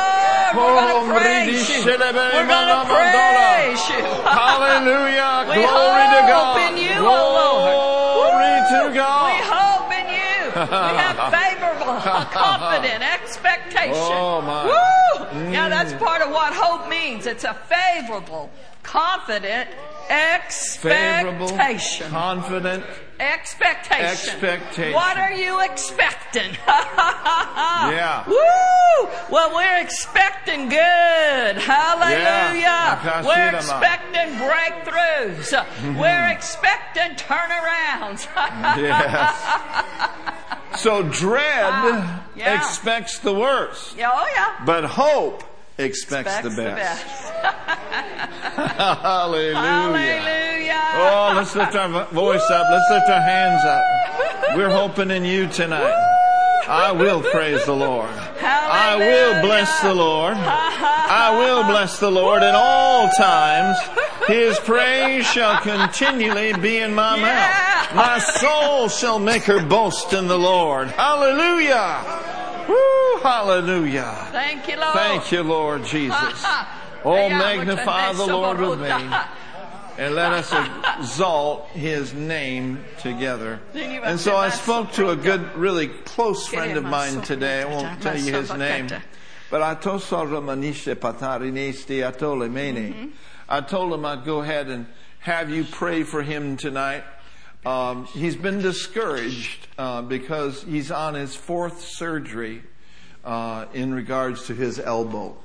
We're 0.51 0.75
going 0.79 1.07
to 1.07 1.15
praise 1.15 1.71
you. 1.71 1.83
We're 1.87 1.99
going 1.99 2.71
to 2.71 2.83
praise 2.87 3.83
you. 3.91 4.03
Hallelujah. 4.27 5.29
We 5.51 5.57
Glory 5.67 6.07
to 6.15 6.23
hope 6.23 6.55
God. 6.55 6.71
in 6.71 6.77
you, 6.79 6.95
O 7.01 7.17
Lord. 7.41 7.75
Glory 8.19 8.55
to 8.71 8.81
God. 8.95 9.27
We 9.27 9.39
hope 9.51 9.89
in 9.99 10.07
you. 10.15 10.39
We 10.55 10.95
have 11.01 11.19
favorable, 11.39 11.95
confident 12.39 13.03
expectation. 13.03 13.95
Oh, 13.95 14.43
my. 14.43 14.67
Woo! 14.67 15.00
Yeah, 15.33 15.69
that's 15.69 15.93
part 15.95 16.23
of 16.23 16.31
what 16.31 16.53
hope 16.55 16.89
means. 16.89 17.27
It's 17.27 17.45
a 17.45 17.55
favorable, 17.55 18.51
confident 18.83 19.69
expectation. 20.09 22.07
Favorable, 22.07 22.09
confident. 22.11 22.85
Expectation. 23.21 24.07
Expectation. 24.07 24.95
What 24.95 25.19
are 25.19 25.33
you 25.33 25.61
expecting? 25.63 26.57
Yeah. 27.81 28.25
Woo! 28.27 29.09
Well, 29.31 29.55
we're 29.55 29.81
expecting 29.83 30.69
good. 30.69 31.57
Hallelujah. 31.57 32.61
Yeah. 32.61 33.25
We're 33.25 33.57
expecting 33.57 34.37
breakthroughs. 34.39 35.99
We're 35.99 36.29
expecting 36.29 37.17
turnarounds. 37.17 38.29
Yes. 38.81 40.37
So 40.77 41.03
dread 41.03 41.43
Ah, 41.73 42.25
yeah. 42.37 42.57
expects 42.57 43.19
the 43.19 43.35
worst, 43.35 43.97
Yeah, 43.97 44.11
oh 44.13 44.27
yeah. 44.35 44.65
but 44.65 44.85
hope 44.85 45.43
expects, 45.79 46.29
Expects 46.37 46.55
the 46.57 46.63
best. 46.63 47.07
Hallelujah. 48.57 49.55
Hallelujah. 49.57 50.83
Oh, 50.95 51.33
let's 51.37 51.55
lift 51.57 51.75
our 51.75 51.89
vo- 51.89 52.05
voice 52.13 52.51
up. 52.51 52.67
Let's 52.71 52.91
lift 52.91 53.09
our 53.09 53.21
hands 53.21 53.65
up. 53.65 54.57
We're 54.57 54.71
hoping 54.71 55.11
in 55.11 55.25
you 55.25 55.47
tonight. 55.49 55.95
I 56.69 56.93
will 56.93 57.23
praise 57.23 57.65
the 57.65 57.75
Lord. 57.75 58.11
I 58.43 58.97
will 58.97 59.43
bless 59.43 59.81
the 59.83 59.95
Lord. 59.95 60.37
I 60.37 61.37
will 61.39 61.65
bless 61.65 61.99
the 61.99 62.11
Lord 62.11 62.43
at 62.43 62.55
all 62.55 63.09
times. 63.11 63.79
His 64.27 64.59
praise 64.61 65.27
shall 65.27 65.61
continually 65.61 66.53
be 66.55 66.79
in 66.79 66.95
my 66.95 67.19
mouth. 67.19 67.95
My 67.95 68.19
soul 68.19 68.89
shall 68.89 69.19
make 69.19 69.43
her 69.45 69.65
boast 69.65 70.13
in 70.13 70.29
the 70.29 70.39
Lord. 70.39 70.89
Hallelujah. 70.89 72.05
Woo, 72.69 73.21
hallelujah. 73.23 74.29
Thank 74.31 74.69
you, 74.69 74.77
Lord. 74.77 74.95
Thank 74.95 75.33
you, 75.33 75.43
Lord 75.43 75.85
Jesus. 75.85 76.47
Oh, 77.03 77.31
magnify 77.31 78.13
the 78.13 78.27
Lord 78.27 78.61
with 78.61 78.81
me. 78.81 78.89
And 80.01 80.15
let 80.15 80.33
us 80.33 80.51
exalt 80.99 81.69
his 81.73 82.15
name 82.15 82.83
together. 83.01 83.61
And 83.75 84.19
so 84.19 84.35
I 84.35 84.49
spoke 84.49 84.93
to 84.93 85.11
a 85.11 85.17
good, 85.17 85.55
really 85.55 85.89
close 85.89 86.47
friend 86.47 86.79
of 86.79 86.85
mine 86.85 87.21
today. 87.21 87.61
I 87.61 87.65
won't 87.67 88.01
tell 88.01 88.19
you 88.19 88.33
his 88.33 88.51
name. 88.51 88.89
But 89.51 89.61
I 89.61 89.75
told 89.75 90.01
Patarinesti 90.01 90.97
Atole 92.01 92.51
Mene. 92.51 93.13
I 93.47 93.61
told 93.61 93.93
him 93.93 94.07
I'd 94.07 94.25
go 94.25 94.41
ahead 94.41 94.69
and 94.69 94.87
have 95.19 95.51
you 95.51 95.65
pray 95.65 96.05
for 96.05 96.23
him 96.23 96.57
tonight. 96.57 97.05
Um, 97.67 98.07
he's 98.07 98.37
been 98.37 98.63
discouraged 98.63 99.69
uh, 99.77 100.01
because 100.01 100.63
he's 100.63 100.91
on 100.91 101.13
his 101.13 101.37
fourth 101.37 101.83
surgery 101.83 102.63
uh, 103.23 103.67
in 103.75 103.93
regards 103.93 104.47
to 104.47 104.55
his 104.55 104.79
elbow. 104.79 105.37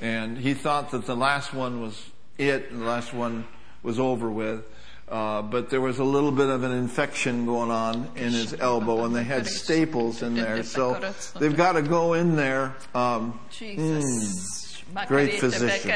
And 0.00 0.38
he 0.38 0.54
thought 0.54 0.92
that 0.92 1.04
the 1.04 1.14
last 1.14 1.52
one 1.52 1.82
was 1.82 2.06
it, 2.38 2.70
and 2.70 2.80
the 2.80 2.86
last 2.86 3.12
one 3.12 3.46
was 3.82 3.98
over 3.98 4.30
with. 4.30 4.64
Uh, 5.08 5.42
but 5.42 5.68
there 5.68 5.80
was 5.80 5.98
a 5.98 6.04
little 6.04 6.32
bit 6.32 6.48
of 6.48 6.62
an 6.62 6.72
infection 6.72 7.44
going 7.44 7.70
on 7.70 8.08
in 8.16 8.32
his 8.32 8.54
elbow, 8.54 9.04
and 9.04 9.14
they 9.14 9.24
had 9.24 9.46
staples 9.46 10.22
in 10.22 10.34
there. 10.34 10.62
So 10.62 11.12
they've 11.38 11.56
got 11.56 11.72
to 11.72 11.82
go 11.82 12.14
in 12.14 12.34
there. 12.36 12.74
Um, 12.94 13.38
Jesus. 13.50 14.62
Great 15.06 15.40
physician. 15.40 15.90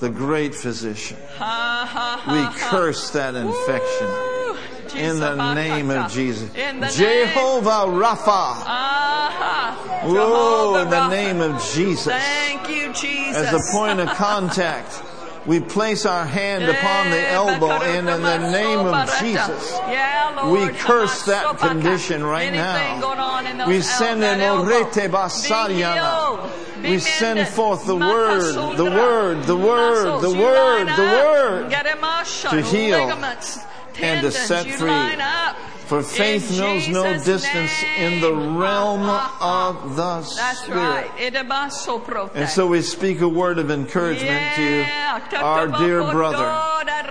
the 0.00 0.10
great 0.10 0.54
physician. 0.54 1.16
We 2.28 2.46
curse 2.58 3.10
that 3.10 3.34
infection 3.34 4.08
in 4.96 5.20
the 5.20 5.54
name 5.54 5.90
of 5.90 6.10
Jesus. 6.10 6.52
Jehovah 6.96 7.86
Rapha. 7.90 9.24
Whoa, 10.04 10.82
in 10.82 10.90
the 10.90 11.08
name 11.08 11.40
of 11.40 11.62
Jesus. 11.72 12.12
Thank 12.12 12.68
you, 12.68 12.92
Jesus. 12.92 13.36
As 13.36 13.54
a 13.54 13.76
point 13.76 14.00
of 14.00 14.08
contact, 14.10 15.02
We 15.46 15.60
place 15.60 16.06
our 16.06 16.24
hand 16.24 16.64
upon 16.64 17.10
the 17.10 17.28
elbow 17.28 17.70
and 17.70 18.08
in 18.08 18.22
the 18.22 18.50
name 18.50 18.78
of 18.78 19.10
Jesus, 19.20 19.72
we 20.50 20.68
curse 20.78 21.22
that 21.24 21.58
condition 21.58 22.24
right 22.24 22.52
Anything 22.52 23.00
going 23.00 23.18
on 23.18 23.46
in 23.46 23.58
now. 23.58 23.68
We 23.68 23.82
send 23.82 24.22
in 24.22 24.40
orete 24.40 25.08
basariana. 25.10 26.50
We 26.82 26.98
send 26.98 27.46
forth 27.48 27.86
the 27.86 27.96
word, 27.96 28.76
the 28.76 28.84
word, 28.84 29.42
the 29.44 29.56
word, 29.56 30.20
the 30.20 30.30
word, 30.30 30.86
the 30.88 31.02
word 31.02 31.70
to 32.50 32.62
heal 32.62 33.08
and 34.00 34.22
to 34.22 34.30
set 34.30 34.66
free. 34.66 34.90
For 35.86 36.02
faith 36.02 36.50
In 36.50 36.56
knows 36.58 36.88
no 36.88 37.12
Jesus' 37.12 37.26
distance 37.26 37.70
in 37.98 38.22
the 38.22 38.32
realm 38.32 39.02
ah, 39.02 39.68
of 39.68 39.96
the 39.96 40.20
That's 40.36 40.60
Spirit. 40.60 40.78
right. 40.78 42.34
And 42.34 42.48
so 42.48 42.66
we 42.66 42.80
speak 42.80 43.20
a 43.20 43.28
word 43.28 43.58
of 43.58 43.70
encouragement 43.70 44.58
Yeah. 44.58 45.20
to 45.30 45.36
our 45.36 45.68
dear 45.68 46.00
brother 46.00 46.50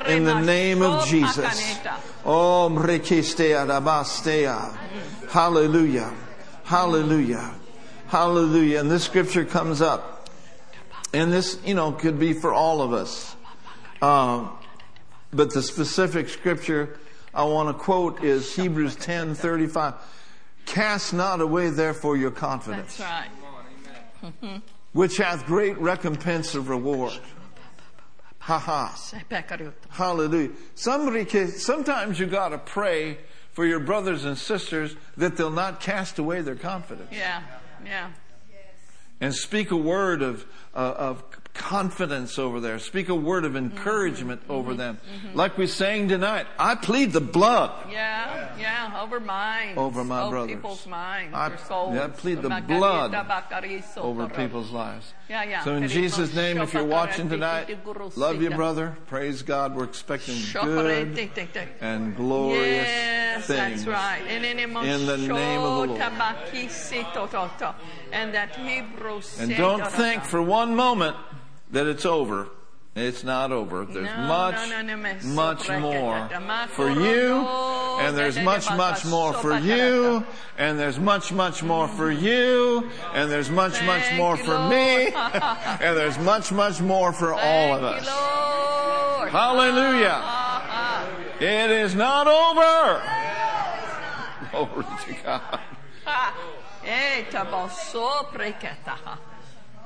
in 0.07 0.23
the 0.23 0.41
name 0.41 0.81
of 0.81 1.05
Jesus. 1.07 1.77
Oh. 2.25 2.69
Hallelujah. 5.29 6.13
Hallelujah. 6.63 7.51
Hallelujah. 8.07 8.79
And 8.79 8.89
this 8.89 9.03
scripture 9.03 9.45
comes 9.45 9.81
up. 9.81 10.29
And 11.13 11.31
this, 11.31 11.59
you 11.63 11.75
know, 11.75 11.91
could 11.91 12.17
be 12.17 12.33
for 12.33 12.53
all 12.53 12.81
of 12.81 12.91
us. 12.91 13.35
Um, 14.01 14.49
but 15.33 15.53
the 15.53 15.61
specific 15.61 16.29
scripture 16.29 16.97
I 17.33 17.43
want 17.45 17.75
to 17.75 17.83
quote 17.83 18.23
is 18.23 18.55
Hebrews 18.55 18.95
10 18.95 19.35
35. 19.35 19.95
Cast 20.65 21.13
not 21.13 21.41
away 21.41 21.69
therefore 21.69 22.15
your 22.15 22.31
confidence, 22.31 22.97
That's 22.97 23.29
right. 24.31 24.61
which 24.93 25.17
hath 25.17 25.45
great 25.45 25.77
recompense 25.77 26.55
of 26.55 26.69
reward. 26.69 27.13
Ha 28.39 28.59
ha. 28.59 28.95
Hallelujah. 29.89 30.51
Somebody 30.75 31.25
can, 31.25 31.47
sometimes 31.49 32.19
you 32.19 32.27
gotta 32.27 32.57
pray 32.57 33.17
for 33.51 33.65
your 33.65 33.79
brothers 33.79 34.25
and 34.25 34.37
sisters 34.37 34.95
that 35.17 35.37
they'll 35.37 35.49
not 35.49 35.79
cast 35.79 36.19
away 36.19 36.41
their 36.41 36.55
confidence. 36.55 37.09
Yeah. 37.11 37.41
Yeah. 37.85 38.09
And 39.21 39.33
speak 39.33 39.71
a 39.71 39.77
word 39.77 40.21
of, 40.21 40.45
uh, 40.75 40.77
of 40.97 41.23
confidence 41.53 42.39
over 42.39 42.59
there. 42.59 42.79
Speak 42.79 43.09
a 43.09 43.15
word 43.15 43.45
of 43.45 43.55
encouragement 43.55 44.41
over 44.49 44.73
them. 44.73 44.97
Like 45.33 45.57
we 45.57 45.67
sang 45.67 46.07
tonight, 46.09 46.47
I 46.57 46.75
plead 46.75 47.11
the 47.13 47.21
blood 47.21 47.71
Yeah, 47.91 48.49
yeah, 48.57 49.01
over 49.01 49.19
mine. 49.19 49.77
Over 49.77 50.03
my 50.03 50.21
over 50.23 50.31
brothers. 50.31 50.55
people's 50.55 50.87
minds, 50.87 51.33
I- 51.35 51.49
their 51.49 51.57
souls. 51.59 51.95
yeah, 51.95 52.05
I 52.05 52.07
plead 52.07 52.41
the 52.41 52.49
blood 52.49 53.15
over 53.97 54.27
people's 54.29 54.71
lives. 54.71 55.13
Yeah, 55.29 55.43
yeah. 55.43 55.63
So 55.63 55.75
in 55.75 55.87
Jesus' 55.87 56.33
name, 56.33 56.57
if 56.59 56.73
you're 56.73 56.83
watching 56.83 57.29
tonight, 57.29 57.69
love 58.15 58.41
you, 58.41 58.49
brother. 58.49 58.97
Praise 59.07 59.41
God. 59.41 59.75
We're 59.75 59.85
expecting 59.85 60.35
good 60.53 61.17
and 61.81 62.15
glorious 62.15 62.87
Yes, 62.87 63.45
things. 63.45 63.85
that's 63.85 63.87
right. 63.87 64.21
In, 64.27 64.43
in 64.43 64.57
the 65.05 65.17
name 65.17 65.61
of 65.61 65.87
the 65.87 65.87
Lord. 65.87 65.89
Lord. 65.89 66.01
And 68.11 68.33
that 68.33 68.55
Hebrew 68.55 69.21
And 69.39 69.55
don't 69.55 69.87
think 69.91 70.23
for 70.23 70.41
one 70.41 70.75
moment 70.75 71.15
that 71.73 71.87
it's 71.87 72.05
over. 72.05 72.47
It's 72.95 73.23
not 73.23 73.51
over. 73.51 73.85
There's 73.85 74.05
No, 74.05 74.27
much, 74.27 74.69
no, 74.69 74.81
no, 74.83 74.95
much 75.33 75.67
more 75.67 76.29
for 76.69 76.91
you, 76.91 77.39
and 77.99 78.15
there's 78.15 78.37
much, 78.37 78.69
much 78.69 79.03
more 79.03 79.33
for 79.33 79.57
you, 79.57 80.23
and 80.59 80.79
there's 80.79 80.99
much, 80.99 81.31
much 81.31 81.63
more 81.63 81.87
for 81.87 82.11
you, 82.11 82.87
and 83.15 83.31
there's 83.31 83.49
much, 83.49 83.81
much 83.83 84.13
more 84.13 84.37
for 84.37 84.69
me, 84.69 85.07
and 85.11 85.97
there's 85.97 86.19
much, 86.19 86.51
much 86.51 86.81
more 86.81 87.11
for 87.11 87.33
all 87.33 87.73
of 87.73 87.83
us. 87.83 88.07
Hallelujah. 89.31 90.19
Ah, 90.21 91.07
It 91.39 91.71
is 91.71 91.95
not 91.95 92.27
over. 92.27 93.01
Glory 94.51 94.85
to 95.07 95.13
God. 95.23 95.59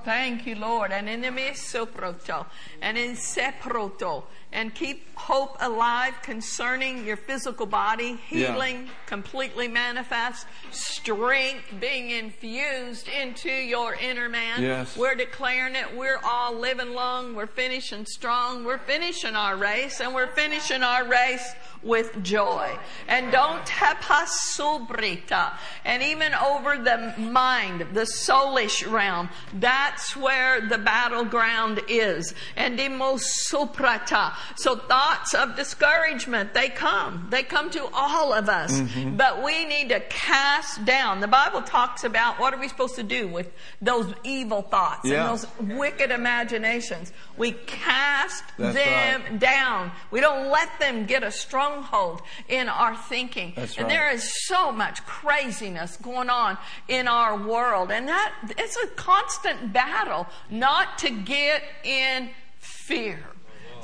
Thank 0.07 0.47
you, 0.47 0.55
Lord. 0.55 0.93
And 0.93 1.09
in 1.09 1.19
the 1.19 1.27
mesoproto 1.27 2.45
and 2.81 2.97
in 2.97 3.17
seproto. 3.17 4.23
And 4.57 4.73
keep 4.73 5.15
hope 5.15 5.55
alive 5.59 6.15
concerning 6.23 7.05
your 7.05 7.15
physical 7.15 7.67
body, 7.67 8.19
Yeah. 8.29 8.53
healing 8.53 8.89
completely 9.05 9.67
manifest, 9.67 10.47
strength 10.71 11.65
being 11.79 12.09
infused 12.09 13.07
into 13.07 13.51
your 13.51 13.93
inner 13.93 14.27
man. 14.29 14.63
Yes. 14.63 14.97
We're 14.97 15.13
declaring 15.13 15.75
it. 15.75 15.95
We're 15.95 16.19
all 16.23 16.53
living 16.53 16.93
long. 16.95 17.35
We're 17.35 17.45
finishing 17.45 18.07
strong. 18.07 18.63
We're 18.63 18.79
finishing 18.79 19.35
our 19.35 19.55
race, 19.55 19.99
and 20.01 20.15
we're 20.15 20.33
finishing 20.33 20.81
our 20.81 21.05
race 21.05 21.53
with 21.83 22.23
joy. 22.23 22.75
And 23.07 23.31
don't 23.31 23.63
tapasubrita. 23.65 25.53
And 25.85 26.01
even 26.01 26.33
over 26.33 26.77
the 26.77 27.13
mind, 27.19 27.89
the 27.93 28.05
soulish 28.05 28.91
realm, 28.91 29.29
that's 29.53 30.15
where 30.15 30.61
the 30.61 30.79
battleground 30.79 31.81
is. 31.87 32.33
And 32.55 32.79
demosuprata. 32.79 34.33
So 34.55 34.75
thoughts 34.75 35.33
of 35.33 35.55
discouragement, 35.55 36.53
they 36.53 36.69
come. 36.69 37.27
They 37.29 37.43
come 37.43 37.69
to 37.71 37.87
all 37.93 38.33
of 38.33 38.49
us. 38.49 38.71
Mm-hmm. 38.79 39.17
But 39.17 39.43
we 39.43 39.65
need 39.65 39.89
to 39.89 39.99
cast 39.99 40.83
down. 40.85 41.19
The 41.19 41.27
Bible 41.27 41.61
talks 41.61 42.03
about 42.03 42.39
what 42.39 42.53
are 42.53 42.59
we 42.59 42.67
supposed 42.67 42.95
to 42.95 43.03
do 43.03 43.27
with 43.27 43.51
those 43.81 44.13
evil 44.23 44.61
thoughts 44.61 45.01
Yeah. 45.09 45.29
and 45.29 45.39
those 45.39 45.77
wicked 45.77 46.11
imaginations. 46.11 47.11
We 47.37 47.51
cast 47.51 48.43
That's 48.57 48.75
them 48.75 49.21
right. 49.23 49.39
down. 49.39 49.91
We 50.11 50.21
don't 50.21 50.49
let 50.49 50.69
them 50.79 51.05
get 51.05 51.23
a 51.23 51.31
stronghold 51.31 52.21
in 52.47 52.69
our 52.69 52.95
thinking. 52.95 53.53
That's 53.55 53.75
and 53.77 53.85
right. 53.85 53.89
there 53.89 54.11
is 54.11 54.45
so 54.45 54.71
much 54.71 55.05
craziness 55.05 55.97
going 55.97 56.29
on 56.29 56.57
in 56.87 57.07
our 57.07 57.37
world. 57.37 57.91
And 57.91 58.07
that 58.07 58.33
it's 58.57 58.77
a 58.77 58.87
constant 58.95 59.73
battle 59.73 60.27
not 60.49 60.97
to 60.99 61.09
get 61.09 61.61
in 61.83 62.29
fear. 62.59 63.19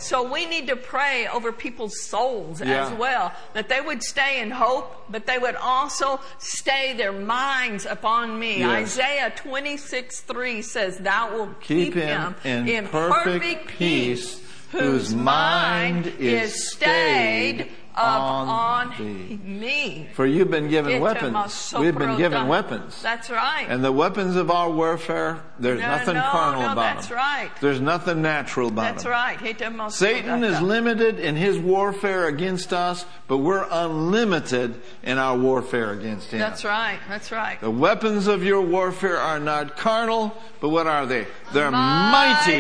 So 0.04 0.30
we 0.30 0.46
need 0.46 0.68
to 0.68 0.76
pray 0.76 1.28
over 1.28 1.52
people's 1.52 2.02
souls 2.02 2.62
Yeah. 2.62 2.86
as 2.88 2.92
well, 2.94 3.32
that 3.54 3.70
they 3.70 3.80
would 3.82 4.04
stay 4.04 4.42
in 4.42 4.52
hope, 4.52 5.06
but 5.10 5.26
they 5.26 5.38
would 5.40 5.56
also 5.56 6.20
stay 6.40 6.94
their 6.94 7.14
minds 7.14 7.86
upon 7.86 8.38
me. 8.38 8.60
Yes. 8.60 8.98
Isaiah 9.00 9.34
26, 9.36 10.20
3 10.22 10.62
says, 10.62 10.98
Thou 10.98 11.34
wilt 11.34 11.62
Keep 11.62 11.94
him 11.96 12.36
in 12.44 12.88
perfect 12.88 13.68
peace, 13.70 14.42
whose 14.72 15.14
mind 15.16 16.08
is 16.20 16.72
stayed 16.72 17.70
on 17.96 18.94
thee. 18.98 19.40
me. 19.44 20.08
For 20.14 20.26
you've 20.26 20.50
been 20.52 20.70
given 20.70 21.00
weapons. 21.02 21.74
We've 21.78 21.98
been 21.98 22.18
given 22.18 22.48
weapons. 22.48 23.02
That's 23.02 23.30
right. 23.30 23.66
And 23.70 23.84
the 23.84 23.92
weapons 23.92 24.36
of 24.36 24.50
our 24.52 24.70
warfare, 24.70 25.40
there's 25.60 25.80
No, 25.82 25.88
nothing 25.88 26.16
no, 26.16 26.22
carnal 26.32 26.62
no, 26.64 26.72
about 26.72 26.96
that's 26.96 27.08
them. 27.08 27.18
right. 27.18 27.50
There's 27.62 27.80
nothing 27.82 28.22
natural 28.22 28.70
about 28.70 28.94
That's 28.94 29.04
them. 29.04 29.12
right. 29.12 29.42
Ita 29.42 29.66
masoprota. 29.66 29.92
Satan 29.92 30.44
is 30.44 30.62
limited 30.62 31.20
in 31.20 31.36
his 31.36 31.58
warfare 31.60 32.28
against 32.28 32.74
us, 32.74 33.06
but 33.28 33.38
we're 33.38 33.66
unlimited 33.70 34.80
in 35.04 35.18
our 35.18 35.38
warfare 35.38 35.92
against 35.92 36.32
him. 36.32 36.40
That's 36.40 36.66
right. 36.66 37.00
That's 37.08 37.32
right. 37.32 37.60
The 37.62 37.72
weapons 37.72 38.28
of 38.28 38.44
your 38.44 38.62
warfare 38.62 39.18
are 39.18 39.40
not 39.40 39.78
carnal, 39.78 40.36
but 40.60 40.70
what 40.70 40.88
are 40.88 41.06
they? 41.06 41.28
They're 41.54 41.72
mighty, 41.72 42.52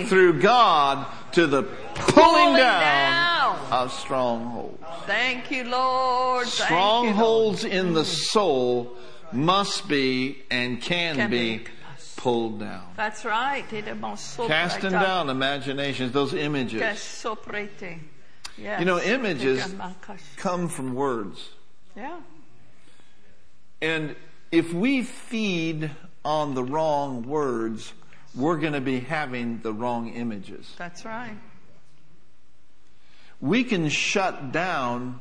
Mighty. 0.00 0.04
through 0.06 0.40
God 0.40 1.06
to 1.32 1.46
the 1.46 1.62
pulling, 1.94 2.56
down, 2.56 3.58
down. 3.58 3.58
of 3.70 3.92
strongholds. 3.92 4.82
Thank 5.06 5.50
you, 5.50 5.64
Lord. 5.64 6.46
Thank 6.46 6.70
you, 6.70 6.76
Lord. 6.76 7.12
Strongholds 7.14 7.64
in 7.64 7.92
the 7.94 8.04
soul 8.04 8.96
must 9.32 9.88
be 9.88 10.42
and 10.50 10.80
can, 10.80 11.16
Can 11.16 11.30
be 11.30 11.58
be. 11.58 11.64
pulled 12.16 12.60
down. 12.60 12.84
That's 12.96 13.24
right. 13.24 13.64
Casting 13.68 14.90
down 14.92 15.30
imaginations, 15.30 16.12
those 16.12 16.34
images. 16.34 16.80
Yes. 16.80 17.24
You 18.80 18.84
know, 18.84 19.00
images 19.00 19.74
come 20.36 20.68
from 20.68 20.94
words. 20.94 21.48
Yeah. 21.96 22.20
And 23.80 24.14
if 24.52 24.72
we 24.72 25.02
feed 25.02 25.90
on 26.24 26.54
the 26.54 26.62
wrong 26.62 27.22
words, 27.22 27.92
we're 28.34 28.58
going 28.58 28.74
to 28.74 28.80
be 28.80 29.00
having 29.00 29.60
the 29.62 29.72
wrong 29.72 30.12
images. 30.14 30.72
That's 30.78 31.04
right. 31.04 31.36
We 33.42 33.64
can 33.64 33.88
shut 33.88 34.52
down 34.52 35.20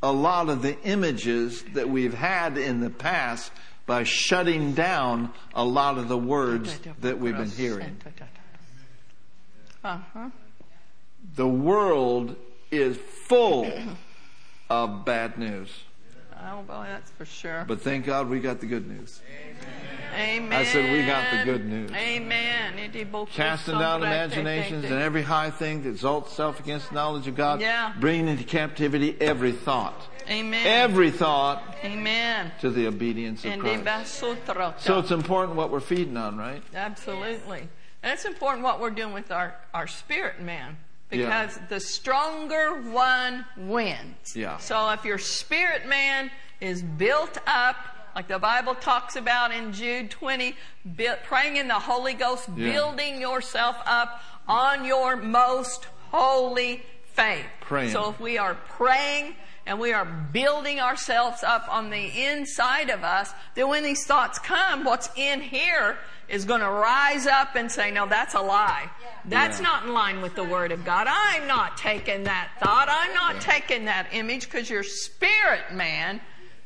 a 0.00 0.12
lot 0.12 0.48
of 0.48 0.62
the 0.62 0.80
images 0.82 1.64
that 1.74 1.90
we've 1.90 2.14
had 2.14 2.56
in 2.56 2.78
the 2.80 2.88
past 2.88 3.50
by 3.84 4.04
shutting 4.04 4.74
down 4.74 5.32
a 5.54 5.64
lot 5.64 5.98
of 5.98 6.08
the 6.08 6.16
words 6.16 6.78
that 7.00 7.18
we've 7.18 7.36
been 7.36 7.50
hearing. 7.50 7.96
Uh 9.82 9.98
huh. 10.14 10.30
The 11.34 11.48
world 11.48 12.36
is 12.70 12.96
full 13.26 13.70
of 14.70 15.04
bad 15.04 15.36
news. 15.36 15.70
Oh, 16.40 16.62
boy, 16.62 16.86
that's 16.88 17.10
for 17.12 17.24
sure. 17.24 17.64
But 17.66 17.80
thank 17.80 18.06
God 18.06 18.28
we 18.28 18.40
got 18.40 18.60
the 18.60 18.66
good 18.66 18.86
news. 18.86 19.20
Amen. 20.14 20.52
I 20.52 20.64
said, 20.64 20.92
we 20.92 21.04
got 21.04 21.30
the 21.30 21.44
good 21.44 21.66
news. 21.66 21.90
Amen. 21.92 23.26
Casting 23.32 23.78
down 23.78 24.02
imaginations 24.02 24.84
and 24.84 24.94
every 24.94 25.22
high 25.22 25.50
thing 25.50 25.82
that 25.82 25.90
exalts 25.90 26.30
itself 26.30 26.60
against 26.60 26.88
the 26.88 26.94
knowledge 26.94 27.26
of 27.26 27.34
God, 27.36 27.60
Yeah. 27.60 27.92
bringing 28.00 28.28
into 28.28 28.44
captivity 28.44 29.16
every 29.20 29.52
thought, 29.52 30.00
Amen. 30.28 30.66
every 30.66 31.10
thought 31.10 31.62
Amen. 31.84 32.52
to 32.60 32.70
the 32.70 32.86
obedience 32.86 33.44
of 33.44 33.52
And 33.52 33.62
Christ. 33.62 34.14
So 34.14 34.36
So 34.78 34.98
it's 34.98 35.10
important 35.10 35.56
what 35.56 35.70
we're 35.70 35.80
feeding 35.80 36.16
on, 36.16 36.36
right? 36.38 36.62
Absolutely. 36.74 37.68
And 38.02 38.12
it's 38.12 38.24
important 38.24 38.62
what 38.64 38.80
we're 38.80 38.90
doing 38.90 39.12
with 39.12 39.30
our, 39.32 39.56
our 39.74 39.86
spirit 39.86 40.40
man. 40.40 40.76
Yeah. 41.10 41.44
Because 41.46 41.58
the 41.68 41.80
stronger 41.80 42.82
one 42.90 43.44
wins. 43.56 44.36
Yeah. 44.36 44.58
So 44.58 44.90
if 44.90 45.04
your 45.04 45.18
spirit 45.18 45.86
man 45.86 46.30
is 46.60 46.82
built 46.82 47.38
up, 47.46 47.76
like 48.14 48.28
the 48.28 48.38
Bible 48.38 48.74
talks 48.74 49.16
about 49.16 49.52
in 49.52 49.72
Jude 49.72 50.10
20, 50.10 50.54
bu- 50.84 51.16
praying 51.24 51.56
in 51.56 51.68
the 51.68 51.74
Holy 51.74 52.14
Ghost, 52.14 52.48
Yeah. 52.56 52.72
building 52.72 53.20
yourself 53.20 53.76
up 53.86 54.22
on 54.46 54.84
your 54.84 55.16
most 55.16 55.86
holy 56.10 56.82
faith. 57.14 57.46
Praying. 57.60 57.90
So 57.92 58.10
if 58.10 58.20
we 58.20 58.36
are 58.38 58.54
praying 58.54 59.34
and 59.68 59.78
we 59.78 59.92
are 59.92 60.04
building 60.04 60.80
ourselves 60.80 61.44
up 61.44 61.66
on 61.68 61.90
the 61.90 62.24
inside 62.26 62.88
of 62.90 63.04
us, 63.04 63.32
then 63.54 63.68
when 63.68 63.84
these 63.84 64.04
thoughts 64.06 64.38
come, 64.38 64.82
what's 64.84 65.10
in 65.14 65.40
here 65.42 65.98
is 66.28 66.44
going 66.46 66.60
to 66.60 66.70
rise 66.70 67.26
up 67.26 67.54
and 67.54 67.70
say, 67.70 67.90
no, 67.90 68.06
that's 68.06 68.34
a 68.34 68.40
lie. 68.40 68.90
That's 69.26 69.58
Yeah. 69.58 69.64
not 69.66 69.84
in 69.84 69.92
line 69.92 70.22
with 70.22 70.34
the 70.34 70.44
Word 70.44 70.72
of 70.72 70.84
God. 70.84 71.06
I'm 71.08 71.46
not 71.46 71.76
taking 71.76 72.24
that 72.24 72.48
thought. 72.60 72.88
I'm 72.90 73.12
not 73.14 73.40
taking 73.42 73.84
that 73.84 74.08
image 74.12 74.46
because 74.46 74.68
your 74.70 74.82
spirit 74.82 75.72
man 75.72 76.20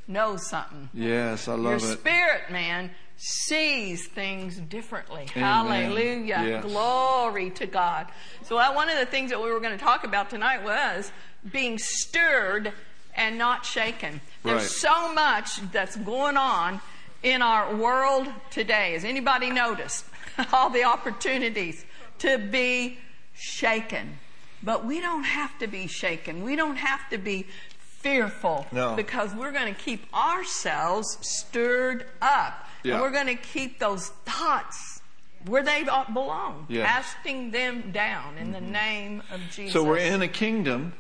knows 0.07 0.49
something. 0.49 0.89
Yes, 0.95 1.49
I 1.49 1.53
Your 1.55 1.61
love 1.61 1.83
it. 1.83 1.87
Your 1.87 1.97
spirit 1.97 2.51
man 2.51 2.91
sees 3.17 4.07
things 4.09 4.57
differently. 4.59 5.27
Amen. 5.37 5.45
Hallelujah. 5.45 6.43
Yes. 6.45 6.65
Glory 6.65 7.51
to 7.51 7.67
God. 7.67 8.07
So 8.45 8.59
uh, 8.59 8.73
one 8.75 8.89
of 8.89 8.99
the 8.99 9.07
things 9.07 9.31
that 9.31 9.41
we 9.41 9.51
were 9.51 9.61
going 9.61 9.77
to 9.79 9.85
talk 9.85 10.05
about 10.05 10.29
tonight 10.31 10.65
was 10.65 11.13
being 11.53 11.79
stirred 11.79 12.73
and 13.15 13.39
not 13.39 13.65
shaken. 13.67 14.21
There's 14.43 14.63
Right. 14.63 14.71
so 14.71 15.13
much 15.13 15.57
that's 15.73 15.97
going 15.97 16.37
on 16.37 16.81
in 17.23 17.43
our 17.43 17.75
world 17.75 18.29
today. 18.51 18.93
Has 18.95 19.05
anybody 19.05 19.51
noticed 19.51 20.05
all 20.53 20.71
the 20.71 20.85
opportunities 20.85 21.85
to 22.21 22.39
be 22.39 22.99
shaken? 23.35 24.19
But 24.63 24.85
we 24.85 25.01
don't 25.01 25.25
have 25.25 25.59
to 25.59 25.67
be 25.67 25.87
shaken. 25.87 26.43
We 26.45 26.57
don't 26.57 26.77
have 26.77 27.09
to 27.11 27.19
be 27.19 27.47
fearful 27.79 28.67
No. 28.73 28.95
because 28.97 29.35
we're 29.35 29.53
going 29.53 29.73
to 29.73 29.81
keep 29.81 30.07
ourselves 30.15 31.19
stirred 31.21 32.07
up. 32.21 32.67
Yeah. 32.83 32.95
And 32.95 33.03
we're 33.03 33.11
going 33.11 33.27
to 33.29 33.37
keep 33.37 33.79
those 33.79 34.09
thoughts 34.25 35.01
where 35.47 35.63
they 35.63 35.85
belong, 36.13 36.67
Yes. 36.69 36.87
casting 36.87 37.51
them 37.51 37.91
down 37.93 38.39
in 38.39 38.53
the 38.53 38.59
mm-hmm. 38.59 38.73
name 38.73 39.23
of 39.31 39.41
Jesus. 39.51 39.73
So 39.73 39.83
we're 39.85 39.99
in 39.99 40.23
a 40.23 40.29
kingdom. 40.29 40.93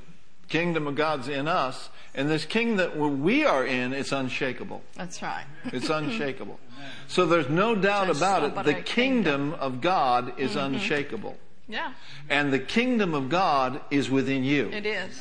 Kingdom 0.53 0.86
of 0.86 0.94
God's 0.96 1.28
in 1.28 1.48
us. 1.48 1.88
And 2.14 2.28
this 2.28 2.44
kingdom 2.44 2.76
that 2.76 2.94
we 2.96 3.46
are 3.46 3.64
in, 3.66 3.94
it's 3.94 4.12
unshakable. 4.12 4.82
That's 4.94 5.22
right. 5.22 5.46
It's 5.72 5.88
unshakable. 6.00 6.61
So 7.09 7.24
there's 7.24 7.48
no 7.48 7.74
doubt 7.74 8.11
about 8.14 8.42
it. 8.44 8.55
The 8.64 8.76
I 8.76 8.82
kingdom 8.82 9.55
of 9.55 9.80
God 9.80 10.38
is 10.38 10.50
Mm-hmm. 10.57 10.74
unshakable. 10.74 11.38
yeah, 11.68 11.94
And 12.28 12.53
the 12.53 12.59
kingdom 12.59 13.14
of 13.14 13.30
God 13.30 13.80
is 13.90 14.11
within 14.11 14.44
you. 14.44 14.68
it 14.70 14.84
is. 14.84 15.18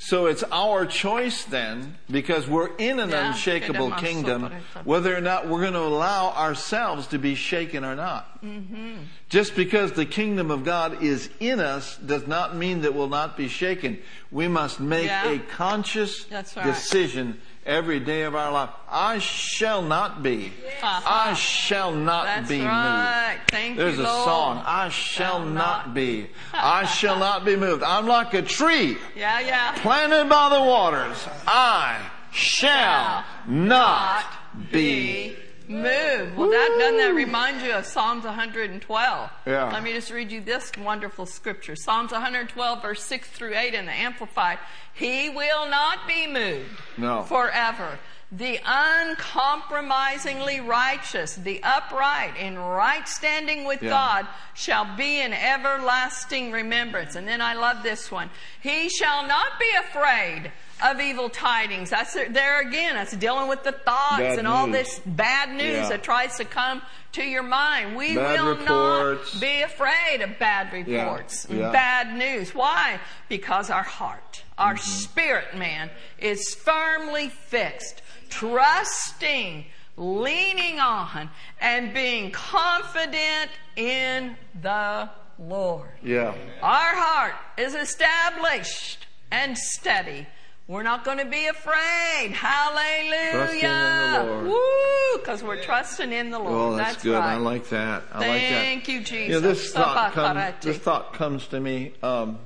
So 0.00 0.26
it's 0.26 0.44
our 0.52 0.86
choice 0.86 1.42
then, 1.44 1.96
because 2.08 2.46
we're 2.46 2.74
in 2.76 3.00
an 3.00 3.12
unshakable 3.12 3.90
kingdom, 3.92 4.52
whether 4.84 5.14
or 5.14 5.20
not 5.20 5.48
we're 5.48 5.60
going 5.60 5.72
to 5.72 5.80
allow 5.80 6.30
ourselves 6.30 7.08
to 7.08 7.18
be 7.18 7.34
shaken 7.34 7.84
or 7.84 7.96
not. 7.96 8.40
Mm-hmm. 8.40 9.02
Just 9.28 9.56
because 9.56 9.92
the 9.92 10.06
kingdom 10.06 10.52
of 10.52 10.64
God 10.64 11.02
is 11.02 11.28
in 11.40 11.58
us 11.58 11.96
does 11.96 12.28
not 12.28 12.54
mean 12.54 12.82
that 12.82 12.94
we'll 12.94 13.08
not 13.08 13.36
be 13.36 13.48
shaken. 13.48 13.98
We 14.30 14.46
must 14.46 14.78
make 14.78 15.06
Yeah. 15.06 15.30
a 15.32 15.38
conscious 15.40 16.30
right. 16.30 16.46
decision 16.64 17.40
every 17.68 18.00
day 18.00 18.22
of 18.22 18.34
our 18.34 18.50
life. 18.50 18.70
I 18.90 19.18
shall 19.18 19.82
not 19.82 20.22
be. 20.22 20.52
Uh-huh. 20.82 21.02
I 21.06 21.34
shall 21.34 21.92
not 21.92 22.24
That's 22.24 22.48
be 22.48 22.62
right. 22.62 23.36
moved. 23.36 23.50
Thank 23.50 23.76
There's 23.76 23.96
you, 23.98 24.02
a 24.02 24.04
Lord. 24.04 24.24
song. 24.24 24.62
I 24.66 24.88
shall 24.88 25.38
Shall 25.38 25.44
not 25.44 25.86
not. 25.86 25.94
be. 25.94 26.28
I 26.54 26.86
shall 26.86 27.18
not 27.18 27.44
be 27.44 27.54
moved. 27.56 27.82
I'm 27.82 28.06
like 28.06 28.32
a 28.34 28.42
tree 28.42 28.96
Yeah, 29.14 29.38
yeah. 29.40 29.72
planted 29.76 30.28
by 30.28 30.48
the 30.48 30.60
waters, 30.64 31.28
I 31.46 31.98
shall 32.32 33.24
not 33.46 34.24
be. 34.72 35.36
Moved. 35.68 36.36
Well, 36.36 36.50
that 36.50 36.76
doesn't 36.78 36.96
that 36.98 37.14
remind 37.14 37.62
you 37.62 37.72
of 37.72 37.84
Psalms 37.84 38.24
112? 38.24 39.30
Yeah. 39.46 39.72
Let 39.72 39.82
me 39.82 39.92
just 39.92 40.10
read 40.10 40.30
you 40.32 40.40
this 40.40 40.72
wonderful 40.78 41.26
scripture. 41.26 41.76
Psalms 41.76 42.12
112, 42.12 42.82
verse 42.82 43.02
6 43.04 43.28
through 43.28 43.54
8 43.56 43.74
in 43.74 43.86
the 43.86 43.92
Amplified. 43.92 44.58
He 44.94 45.28
will 45.28 45.68
not 45.68 46.06
be 46.08 46.26
moved 46.26 46.80
No. 46.96 47.22
forever. 47.22 47.98
The 48.30 48.60
uncompromisingly 48.66 50.60
righteous, 50.60 51.34
the 51.36 51.62
upright, 51.62 52.36
in 52.36 52.58
right 52.58 53.08
standing 53.08 53.64
with 53.64 53.82
Yeah. 53.82 53.88
God, 53.90 54.26
shall 54.54 54.84
be 54.84 55.20
in 55.20 55.32
everlasting 55.32 56.52
remembrance. 56.52 57.14
And 57.14 57.26
then 57.26 57.40
I 57.40 57.54
love 57.54 57.82
this 57.82 58.10
one. 58.10 58.28
He 58.60 58.90
shall 58.90 59.26
not 59.26 59.58
be 59.58 59.70
afraid 59.78 60.52
of 60.82 61.00
evil 61.00 61.28
tidings. 61.28 61.90
That's 61.90 62.14
there 62.14 62.60
again. 62.60 62.94
That's 62.94 63.16
dealing 63.16 63.48
with 63.48 63.64
the 63.64 63.72
thoughts 63.72 64.18
Bad 64.18 64.38
and 64.38 64.46
all 64.48 64.66
news. 64.66 64.76
this 64.86 65.00
bad 65.06 65.50
news 65.50 65.60
Yeah. 65.76 65.88
that 65.88 66.02
tries 66.02 66.36
to 66.38 66.44
come 66.44 66.82
to 67.12 67.22
your 67.24 67.42
mind. 67.42 67.96
We 67.96 68.14
Bad 68.14 68.40
will 68.40 68.54
reports. 68.56 69.34
not 69.34 69.40
be 69.40 69.62
afraid 69.62 70.20
of 70.22 70.38
bad 70.38 70.72
reports, 70.72 71.46
Yeah. 71.50 71.56
Yeah. 71.60 71.70
bad 71.72 72.14
news. 72.14 72.54
Why? 72.54 73.00
Because 73.28 73.70
our 73.70 73.82
heart, 73.82 74.44
our 74.56 74.74
Mm-hmm. 74.74 74.90
spirit 74.90 75.56
man 75.56 75.90
is 76.18 76.54
firmly 76.54 77.28
fixed, 77.28 78.02
trusting, 78.28 79.64
leaning 79.96 80.78
on, 80.78 81.30
and 81.60 81.92
being 81.92 82.30
confident 82.30 83.50
in 83.76 84.36
the 84.60 85.08
Lord. 85.38 85.90
Yeah. 86.02 86.34
Our 86.62 86.94
heart 86.96 87.34
is 87.56 87.74
established 87.74 89.06
and 89.30 89.56
steady. 89.56 90.26
We're 90.68 90.82
not 90.82 91.02
going 91.02 91.16
to 91.16 91.24
be 91.24 91.46
afraid. 91.46 92.30
Hallelujah. 92.32 93.30
Trusting 93.32 93.62
in 93.64 94.12
the 94.12 94.24
Lord. 94.26 94.44
Woo! 94.48 95.18
Because 95.18 95.42
we're 95.42 95.62
trusting 95.62 96.12
in 96.12 96.28
the 96.28 96.38
Lord. 96.38 96.52
Well, 96.52 96.72
that's, 96.76 97.02
good. 97.02 97.14
Right. 97.14 97.32
I 97.32 97.36
like 97.36 97.70
that. 97.70 98.02
I 98.12 98.18
like 98.18 98.42
that. 98.42 98.50
Thank 98.50 98.88
you, 98.88 99.00
Jesus. 99.00 99.28
You 99.28 99.32
know, 99.32 99.40
this 99.40 99.72
thought, 99.72 100.12
come, 100.12 100.36
Sabakarati. 100.36 100.60
this 100.60 100.76
thought 100.76 101.14
comes 101.14 101.46
to 101.48 101.58
me, 101.58 101.94
um, 102.02 102.38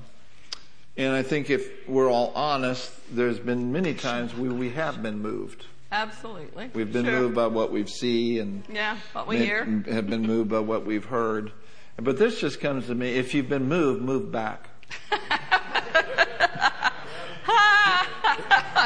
and 0.96 1.12
I 1.12 1.24
think 1.24 1.50
if 1.50 1.88
we're 1.88 2.08
all 2.08 2.30
honest, 2.36 2.92
there's 3.12 3.40
been 3.40 3.72
many 3.72 3.92
times 3.92 4.36
we, 4.36 4.48
we 4.50 4.70
have 4.70 5.02
been 5.02 5.18
moved. 5.18 5.66
Absolutely. 5.90 6.70
We've 6.74 6.92
been 6.92 7.06
Sure. 7.06 7.20
moved 7.22 7.34
by 7.34 7.48
what 7.48 7.72
we've 7.72 7.90
seen 7.90 8.38
and 8.40 8.62
Yeah, 8.72 8.98
what 9.14 9.26
we 9.26 9.38
hear. 9.38 9.64
have 9.90 10.08
been 10.08 10.22
moved 10.22 10.48
by 10.48 10.60
what 10.60 10.86
we've 10.86 11.06
heard. 11.06 11.50
But 11.96 12.18
this 12.18 12.40
just 12.40 12.60
comes 12.60 12.86
to 12.86 12.94
me. 12.94 13.16
If 13.16 13.34
you've 13.34 13.48
been 13.48 13.68
moved, 13.68 14.00
move 14.00 14.30
back. 14.30 14.68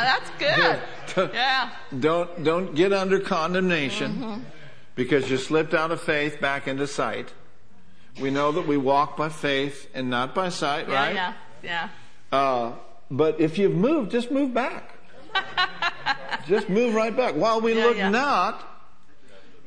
That's 0.03 0.31
good. 0.39 0.81
Yeah. 1.33 1.71
Don't 1.99 2.45
don't 2.45 2.75
get 2.75 2.93
under 2.93 3.19
condemnation 3.21 4.13
Mm-hmm. 4.17 4.41
because 4.97 5.31
you 5.31 5.39
slipped 5.39 5.73
out 5.73 5.91
of 5.91 6.01
faith 6.03 6.41
back 6.41 6.69
into 6.69 6.87
sight. 6.87 7.33
We 8.21 8.31
know 8.31 8.53
that 8.53 8.67
we 8.67 8.77
walk 8.77 9.17
by 9.17 9.31
faith 9.31 9.89
and 9.95 10.11
not 10.11 10.35
by 10.35 10.51
sight, 10.51 10.89
Yeah, 10.89 10.95
right? 10.95 11.15
yeah, 11.15 11.33
yeah. 11.63 11.89
Uh, 12.33 12.73
but 13.11 13.41
if 13.41 13.57
you've 13.57 13.75
moved, 13.75 14.11
just 14.11 14.31
move 14.31 14.53
back. 14.53 14.91
just 16.49 16.69
move 16.69 16.95
right 16.95 17.17
back. 17.17 17.35
While 17.35 17.61
we 17.63 17.75
Yeah, 17.77 17.85
look 17.87 17.97
yeah. 17.97 18.11
not 18.11 18.63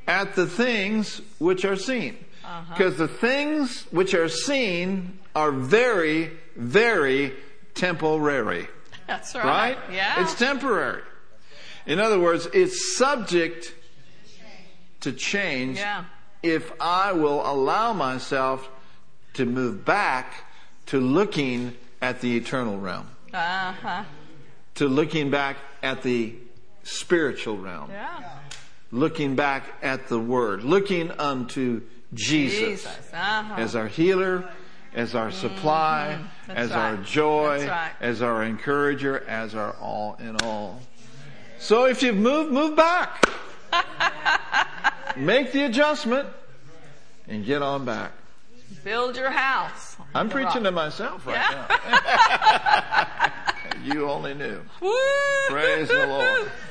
at 0.07 0.35
the 0.35 0.45
things 0.45 1.21
which 1.39 1.65
are 1.65 1.75
seen. 1.75 2.17
Uh-huh. 2.43 2.73
Because 2.75 2.97
the 2.97 3.07
things 3.07 3.83
which 3.91 4.13
are 4.13 4.29
seen 4.29 5.19
are 5.35 5.51
very, 5.51 6.31
very 6.55 7.33
temporary. 7.75 8.67
That's 9.09 9.33
right. 9.35 9.43
Right? 9.45 9.77
Yeah. 9.91 10.21
It's 10.21 10.35
temporary. 10.35 11.01
In 11.87 11.99
other 11.99 12.19
words, 12.19 12.47
it's 12.53 12.95
subject 12.95 13.73
to 15.01 15.11
change 15.11 15.77
Yeah. 15.79 16.03
if 16.43 16.71
I 16.79 17.11
will 17.13 17.41
allow 17.49 17.93
myself 17.93 18.69
to 19.33 19.45
move 19.45 19.83
back 19.85 20.43
to 20.87 20.99
looking 20.99 21.75
at 22.01 22.21
the 22.21 22.37
eternal 22.37 22.79
realm, 22.79 23.07
Uh 23.33 23.71
huh. 23.73 24.03
to 24.75 24.87
looking 24.87 25.31
back 25.31 25.57
at 25.81 26.03
the 26.03 26.35
spiritual 26.83 27.57
realm, 27.57 27.89
Yeah. 27.91 28.09
looking 28.91 29.35
back 29.35 29.63
at 29.81 30.07
the 30.07 30.19
Word, 30.19 30.63
looking 30.63 31.11
unto 31.11 31.81
Jesus, 32.13 32.59
Jesus. 32.83 33.09
Uh-huh. 33.13 33.55
as 33.57 33.75
our 33.75 33.87
healer, 33.87 34.49
as 34.99 35.15
our 35.15 35.31
supply, 35.31 36.17
mm-hmm. 36.17 36.27
That's 36.47 36.59
as 36.59 36.71
our 36.71 36.97
joy, 36.97 37.65
right. 37.67 37.91
as 38.01 38.21
our 38.21 38.43
encourager, 38.43 39.23
as 39.27 39.55
our 39.55 39.73
all 39.77 40.17
in 40.19 40.35
all. 40.41 40.81
So 41.57 41.85
if 41.85 42.03
you've 42.03 42.17
moved, 42.17 42.51
move 42.51 42.75
back. 42.75 43.25
make 45.17 45.53
the 45.53 45.63
adjustment 45.63 46.27
and 47.27 47.45
get 47.45 47.61
on 47.61 47.85
back. 47.85 48.11
Build 48.83 49.15
your 49.15 49.31
house. 49.31 49.95
I'm 50.13 50.29
preaching 50.29 50.63
to 50.63 50.71
myself 50.71 51.25
right 51.25 51.35
Yeah. 51.35 53.31
now. 53.71 53.83
you 53.93 54.09
only 54.09 54.33
knew. 54.33 54.61
Woo! 54.81 54.91
Praise 55.47 55.87
the 55.87 56.07
Lord. 56.07 56.51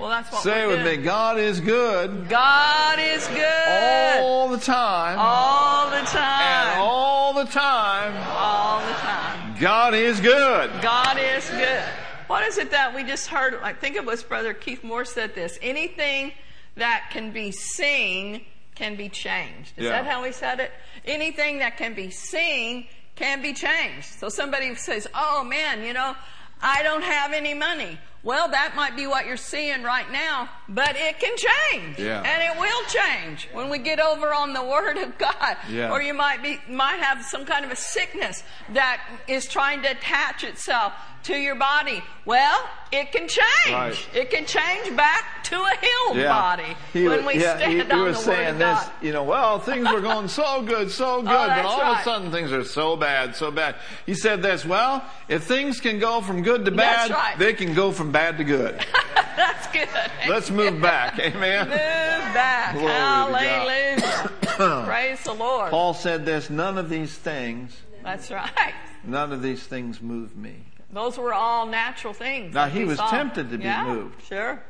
Well, 0.00 0.08
that's 0.08 0.32
what 0.32 0.42
Say 0.42 0.66
we're 0.66 0.82
with 0.82 0.98
me. 0.98 1.04
God 1.04 1.38
is 1.38 1.60
good 1.60 2.28
God 2.28 2.98
is 2.98 3.26
good 3.28 4.18
all 4.20 4.48
the 4.48 4.56
time. 4.58 5.18
all 5.18 5.90
the 5.90 5.96
And 5.98 6.06
time. 6.08 6.78
all 6.80 7.34
the 7.34 7.44
time, 7.44 8.14
all 8.28 8.80
the 8.80 8.92
time. 8.94 9.54
God 9.60 9.94
is 9.94 10.18
good. 10.20 10.70
God 10.80 11.18
is 11.18 11.48
good. 11.50 11.84
What 12.28 12.44
is 12.46 12.56
it 12.58 12.70
that 12.70 12.94
we 12.94 13.02
just 13.04 13.26
heard? 13.26 13.54
I 13.62 13.72
think 13.74 13.96
it 13.96 14.04
was 14.06 14.22
Brother 14.22 14.54
Keith 14.54 14.82
Moore 14.82 15.04
said 15.04 15.34
this. 15.34 15.58
Anything 15.60 16.32
that 16.76 17.10
can 17.12 17.32
be 17.32 17.50
seen 17.52 18.42
can 18.76 18.96
be 18.96 19.08
changed. 19.10 19.72
Is 19.76 19.84
Yeah. 19.84 19.90
that 20.02 20.06
how 20.06 20.22
he 20.24 20.32
said 20.32 20.60
it? 20.60 20.72
Anything 21.04 21.58
that 21.58 21.76
can 21.76 21.92
be 21.92 22.10
seen 22.10 22.86
can 23.16 23.42
be 23.42 23.52
changed. 23.52 24.06
So 24.18 24.30
somebody 24.30 24.74
says, 24.76 25.06
oh 25.14 25.44
man, 25.44 25.84
you 25.84 25.92
know, 25.92 26.16
I 26.62 26.82
don't 26.82 27.02
have 27.02 27.32
any 27.32 27.52
money. 27.52 27.98
Well, 28.22 28.48
that 28.50 28.74
might 28.76 28.96
be 28.96 29.06
what 29.06 29.26
you're 29.26 29.38
seeing 29.38 29.82
right 29.82 30.10
now, 30.12 30.50
but 30.68 30.94
it 30.96 31.18
can 31.18 31.36
change. 31.36 31.98
Yeah. 31.98 32.20
And 32.20 32.42
it 32.42 32.60
will 32.60 32.84
change 32.88 33.48
when 33.52 33.70
we 33.70 33.78
get 33.78 33.98
over 33.98 34.34
on 34.34 34.52
the 34.52 34.62
Word 34.62 34.98
of 34.98 35.16
God. 35.16 35.56
Yeah. 35.70 35.90
Or 35.90 36.02
you 36.02 36.12
might 36.12 36.42
be, 36.42 36.58
might 36.68 37.00
have 37.00 37.24
some 37.24 37.46
kind 37.46 37.64
of 37.64 37.70
a 37.70 37.76
sickness 37.76 38.42
that 38.70 39.00
is 39.26 39.46
trying 39.46 39.82
to 39.82 39.90
attach 39.90 40.44
itself 40.44 40.92
to 41.24 41.36
your 41.36 41.54
body. 41.54 42.02
Well, 42.24 42.68
it 42.92 43.12
can 43.12 43.28
change. 43.28 43.72
Right. 43.72 44.08
It 44.14 44.30
can 44.30 44.46
change 44.46 44.94
back 44.96 45.44
to 45.44 45.56
a 45.56 45.72
healed 45.80 46.26
body 46.26 46.76
He 46.92 47.08
when 47.08 47.24
was, 47.24 47.34
we 47.34 47.42
yeah, 47.42 47.56
stand 47.56 47.72
he, 47.72 47.78
he 47.78 47.90
on 47.90 48.04
was 48.04 48.24
the 48.24 48.30
Word 48.30 48.36
saying 48.36 48.48
of 48.48 48.58
this, 48.58 48.78
God. 48.78 48.92
you 49.02 49.12
know, 49.12 49.24
well, 49.24 49.58
things 49.58 49.90
were 49.90 50.00
going 50.00 50.28
so 50.28 50.62
good, 50.62 50.90
so 50.90 51.06
oh, 51.16 51.22
good, 51.22 51.26
but 51.26 51.34
Oh, 51.34 51.46
that's 51.48 51.66
all 51.66 51.82
of 51.82 51.98
a 51.98 52.02
sudden 52.02 52.30
things 52.30 52.52
are 52.52 52.64
so 52.64 52.96
bad, 52.96 53.36
so 53.36 53.50
bad. 53.50 53.76
He 54.06 54.14
said 54.14 54.42
this, 54.42 54.64
well, 54.64 55.04
if 55.28 55.44
things 55.44 55.80
can 55.80 55.98
go 55.98 56.20
from 56.20 56.42
good 56.42 56.64
to 56.64 56.70
bad, 56.70 57.10
right. 57.10 57.38
they 57.38 57.52
can 57.52 57.74
go 57.74 57.92
from 57.92 58.09
bad 58.12 58.38
to 58.38 58.44
good. 58.44 58.84
That's 59.36 59.66
good. 59.68 59.88
Let's 60.28 60.50
move 60.50 60.80
back. 60.80 61.18
Amen. 61.18 61.68
Move 61.68 61.76
back. 61.78 62.74
Glory. 62.74 62.92
Hallelujah. 62.92 64.84
Praise 64.86 65.22
the 65.24 65.32
Lord. 65.32 65.70
Paul 65.70 65.94
said 65.94 66.24
this, 66.26 66.50
none 66.50 66.76
of 66.78 66.88
these 66.90 67.16
things, 67.16 67.76
That's 68.02 68.30
right. 68.30 68.74
none 69.04 69.32
of 69.32 69.42
these 69.42 69.62
things 69.62 70.02
move 70.02 70.36
me. 70.36 70.56
Those 70.92 71.16
were 71.18 71.32
all 71.32 71.66
natural 71.66 72.12
things. 72.12 72.52
Now, 72.54 72.66
he 72.66 72.84
was 72.84 72.98
saw. 72.98 73.10
tempted 73.10 73.50
to 73.50 73.58
be 73.58 73.64
yeah, 73.64 73.84
moved. 73.86 74.22
Sure. 74.24 74.60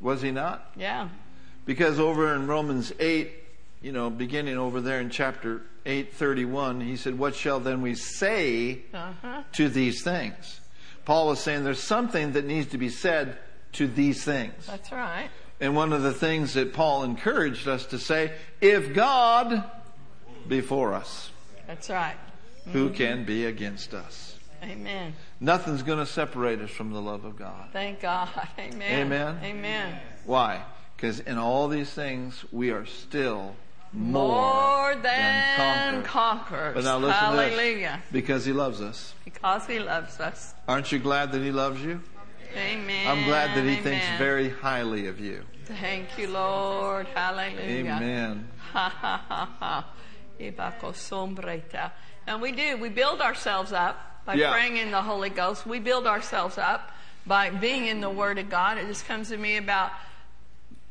Was 0.00 0.22
he 0.22 0.30
not? 0.30 0.70
Yeah. 0.76 1.08
Because 1.66 1.98
over 1.98 2.34
in 2.34 2.46
Romans 2.46 2.92
8, 3.00 3.30
you 3.82 3.92
know, 3.92 4.08
beginning 4.08 4.56
over 4.56 4.80
there 4.80 5.00
in 5.00 5.10
chapter 5.10 5.62
8, 5.84 6.14
31, 6.14 6.80
he 6.80 6.96
said, 6.96 7.18
What 7.18 7.34
shall 7.34 7.58
then 7.60 7.82
we 7.82 7.94
say 7.94 8.82
Uh-huh. 8.94 9.42
to 9.54 9.68
these 9.68 10.02
things? 10.02 10.60
Paul 11.08 11.32
is 11.32 11.38
saying 11.38 11.64
there's 11.64 11.82
something 11.82 12.32
that 12.32 12.44
needs 12.44 12.72
to 12.72 12.76
be 12.76 12.90
said 12.90 13.38
to 13.72 13.86
these 13.86 14.22
things. 14.22 14.66
That's 14.66 14.92
right. 14.92 15.30
And 15.58 15.74
one 15.74 15.94
of 15.94 16.02
the 16.02 16.12
things 16.12 16.52
that 16.52 16.74
Paul 16.74 17.02
encouraged 17.02 17.66
us 17.66 17.86
to 17.86 17.98
say, 17.98 18.32
if 18.60 18.92
God 18.92 19.64
be 20.46 20.60
for 20.60 20.92
us, 20.92 21.30
That's 21.66 21.88
right. 21.88 22.14
who 22.74 22.90
can 22.90 23.24
be 23.24 23.46
against 23.46 23.94
us? 23.94 24.36
Amen. 24.62 25.14
Nothing's 25.40 25.82
going 25.82 25.98
to 25.98 26.04
separate 26.04 26.60
us 26.60 26.68
from 26.68 26.92
the 26.92 27.00
love 27.00 27.24
of 27.24 27.38
God. 27.38 27.70
Thank 27.72 28.00
God. 28.00 28.28
Amen. 28.58 29.06
Amen. 29.06 29.38
Amen. 29.42 30.00
Why? 30.26 30.62
Because 30.94 31.20
in 31.20 31.38
all 31.38 31.68
these 31.68 31.88
things, 31.88 32.44
we 32.52 32.70
are 32.70 32.84
still 32.84 33.56
more, 33.92 34.92
More 34.92 34.94
than, 34.94 35.02
than 35.02 36.02
conquerors. 36.02 36.74
But 36.74 36.84
now 36.84 36.98
listen 36.98 37.30
to 37.30 37.36
this. 37.36 37.50
Hallelujah. 37.50 38.02
Because 38.12 38.44
he 38.44 38.52
loves 38.52 38.80
us. 38.80 39.14
Because 39.24 39.66
He 39.66 39.78
loves 39.78 40.20
us. 40.20 40.54
Aren't 40.66 40.92
you 40.92 40.98
glad 40.98 41.32
that 41.32 41.42
he 41.42 41.50
loves 41.50 41.82
you? 41.82 42.00
Amen. 42.56 43.06
I'm 43.06 43.24
glad 43.24 43.56
that 43.56 43.64
he 43.64 43.76
thinks 43.76 44.04
very 44.18 44.48
highly 44.50 45.06
of 45.06 45.20
you. 45.20 45.44
Thank 45.66 46.18
you, 46.18 46.28
Lord. 46.28 47.06
Hallelujah. 47.14 47.92
Amen. 47.96 48.48
Ha 48.72 48.88
ha 48.88 49.24
ha 49.28 49.56
ha. 49.58 49.86
Ibako. 50.40 51.90
And 52.26 52.42
we 52.42 52.52
do. 52.52 52.76
We 52.78 52.88
build 52.88 53.20
ourselves 53.20 53.72
up 53.72 54.24
by 54.24 54.34
Yeah. 54.34 54.52
praying 54.52 54.76
in 54.76 54.90
the 54.90 55.02
Holy 55.02 55.30
Ghost. 55.30 55.66
We 55.66 55.78
build 55.78 56.06
ourselves 56.06 56.58
up 56.58 56.90
by 57.26 57.50
being 57.50 57.86
in 57.86 58.00
the 58.00 58.10
Word 58.10 58.38
of 58.38 58.48
God. 58.48 58.78
It 58.78 58.86
just 58.86 59.06
comes 59.06 59.28
to 59.28 59.36
me 59.36 59.56
about. 59.56 59.92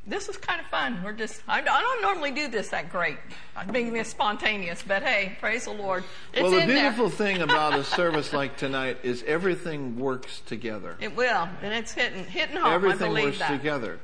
This 0.07 0.29
is 0.29 0.37
kind 0.37 0.61
of 0.61 0.67
fun. 0.67 1.01
We're 1.03 1.11
just, 1.11 1.43
I, 1.49 1.59
I 1.59 1.61
don't 1.61 2.01
normally 2.01 2.31
do 2.31 2.47
this 2.47 2.69
that 2.69 2.89
great. 2.89 3.17
I'm 3.57 3.67
being 3.71 3.91
this 3.91 4.07
spontaneous, 4.07 4.81
but 4.81 5.03
hey, 5.03 5.35
praise 5.41 5.65
the 5.65 5.73
Lord. 5.73 6.05
It's 6.33 6.43
well, 6.43 6.51
the 6.51 6.65
beautiful 6.65 7.09
thing 7.09 7.41
about 7.41 7.77
a 7.77 7.83
service 7.99 8.31
like 8.31 8.55
tonight 8.55 8.99
is 9.03 9.23
everything 9.27 9.99
works 9.99 10.39
together. 10.45 10.95
It 11.01 11.15
will, 11.15 11.49
and 11.61 11.73
it's 11.73 11.91
hitting, 11.91 12.23
hitting 12.23 12.55
home. 12.55 12.71
everything 12.71 13.11
works 13.11 13.39
that. 13.39 13.49
Mm-hmm. 13.49 13.57
together. 13.57 13.99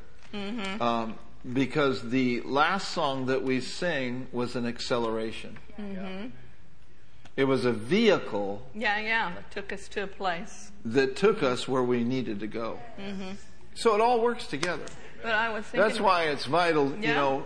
Um, 0.81 1.15
because 1.53 2.09
the 2.09 2.41
last 2.41 2.89
song 2.91 3.27
that 3.27 3.43
we 3.43 3.61
sang 3.61 4.27
was 4.31 4.55
an 4.55 4.65
acceleration. 4.65 5.57
Mm-hmm. 5.79 6.27
It 7.35 7.45
was 7.45 7.65
a 7.65 7.71
vehicle 7.71 8.61
Yeah, 8.75 8.99
yeah. 8.99 9.31
That 9.33 9.51
took 9.51 9.73
us 9.73 9.87
to 9.89 10.03
a 10.03 10.07
place. 10.07 10.71
that 10.85 11.15
took 11.15 11.41
us 11.41 11.67
where 11.67 11.81
we 11.81 12.03
needed 12.03 12.39
to 12.41 12.47
go. 12.47 12.79
Mm-hmm. 12.99 13.31
So 13.73 13.95
it 13.95 14.01
all 14.01 14.21
works 14.21 14.45
together. 14.47 14.85
But 15.24 15.34
I 15.34 15.49
was 15.49 15.65
thinking. 15.65 15.88
That's 15.88 15.99
why 15.99 16.24
it's 16.24 16.45
vital, 16.45 16.91
you 16.95 17.07
know, 17.07 17.45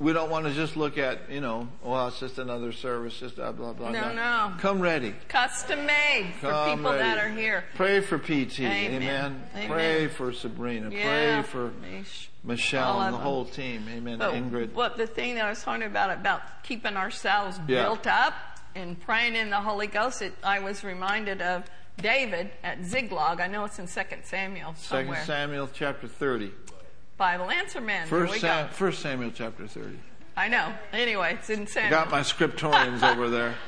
we 0.00 0.12
don't 0.12 0.30
want 0.30 0.46
to 0.46 0.52
just 0.52 0.76
look 0.76 0.98
at, 0.98 1.30
you 1.30 1.40
know, 1.40 1.68
well, 1.82 2.08
it's 2.08 2.18
just 2.18 2.38
another 2.38 2.72
service, 2.72 3.18
just 3.18 3.36
blah, 3.36 3.52
blah, 3.52 3.72
blah. 3.72 3.90
No, 3.90 4.00
blah. 4.00 4.12
no. 4.12 4.52
Come 4.58 4.80
ready. 4.80 5.14
Custom 5.28 5.86
made 5.86 6.32
for 6.40 6.50
Come 6.50 6.78
people 6.78 6.92
that 6.92 7.18
are 7.18 7.28
here. 7.30 7.64
Pray 7.74 8.00
for 8.00 8.18
PT. 8.18 8.60
Amen. 8.60 9.02
Amen. 9.02 9.42
Amen. 9.54 9.68
Pray 9.68 10.08
for 10.08 10.32
Sabrina. 10.32 10.90
Yeah. 10.90 11.42
Pray 11.42 11.50
for 11.50 11.70
Mish. 11.80 12.30
Michelle 12.44 13.00
and 13.02 13.12
the 13.14 13.18
them. 13.18 13.26
whole 13.26 13.44
team. 13.44 13.84
Amen. 13.88 14.18
But 14.18 14.34
Ingrid. 14.34 14.72
what 14.72 14.96
the 14.96 15.06
thing 15.06 15.34
that 15.34 15.44
I 15.44 15.50
was 15.50 15.62
talking 15.62 15.82
about 15.84 16.10
about 16.10 16.40
keeping 16.62 16.96
ourselves 16.96 17.58
Yeah. 17.68 17.82
built 17.84 18.06
up 18.06 18.34
and 18.74 18.98
praying 18.98 19.36
in 19.36 19.50
the 19.50 19.56
Holy 19.56 19.86
Ghost, 19.86 20.22
it, 20.22 20.34
I 20.42 20.60
was 20.60 20.82
reminded 20.82 21.42
of 21.42 21.64
David 21.98 22.50
at 22.62 22.84
Ziklag. 22.84 23.40
I 23.40 23.48
know 23.48 23.64
it's 23.64 23.78
in 23.78 23.86
Second 23.88 24.24
Samuel 24.24 24.74
Second 24.74 25.06
somewhere. 25.06 25.24
Samuel 25.24 25.68
chapter 25.72 26.06
30. 26.06 26.52
Bible 27.18 27.50
answer 27.50 27.80
man. 27.80 28.06
First, 28.06 28.32
we 28.32 28.38
Sam. 28.38 28.68
First 28.70 29.00
Samuel 29.00 29.32
chapter 29.34 29.66
30. 29.66 29.98
I 30.36 30.46
know. 30.46 30.72
Anyway, 30.92 31.34
it's 31.34 31.50
insane. 31.50 31.86
I 31.86 31.90
got 31.90 32.12
my 32.12 32.20
scriptorians 32.20 33.02
over 33.02 33.28
there. 33.28 33.54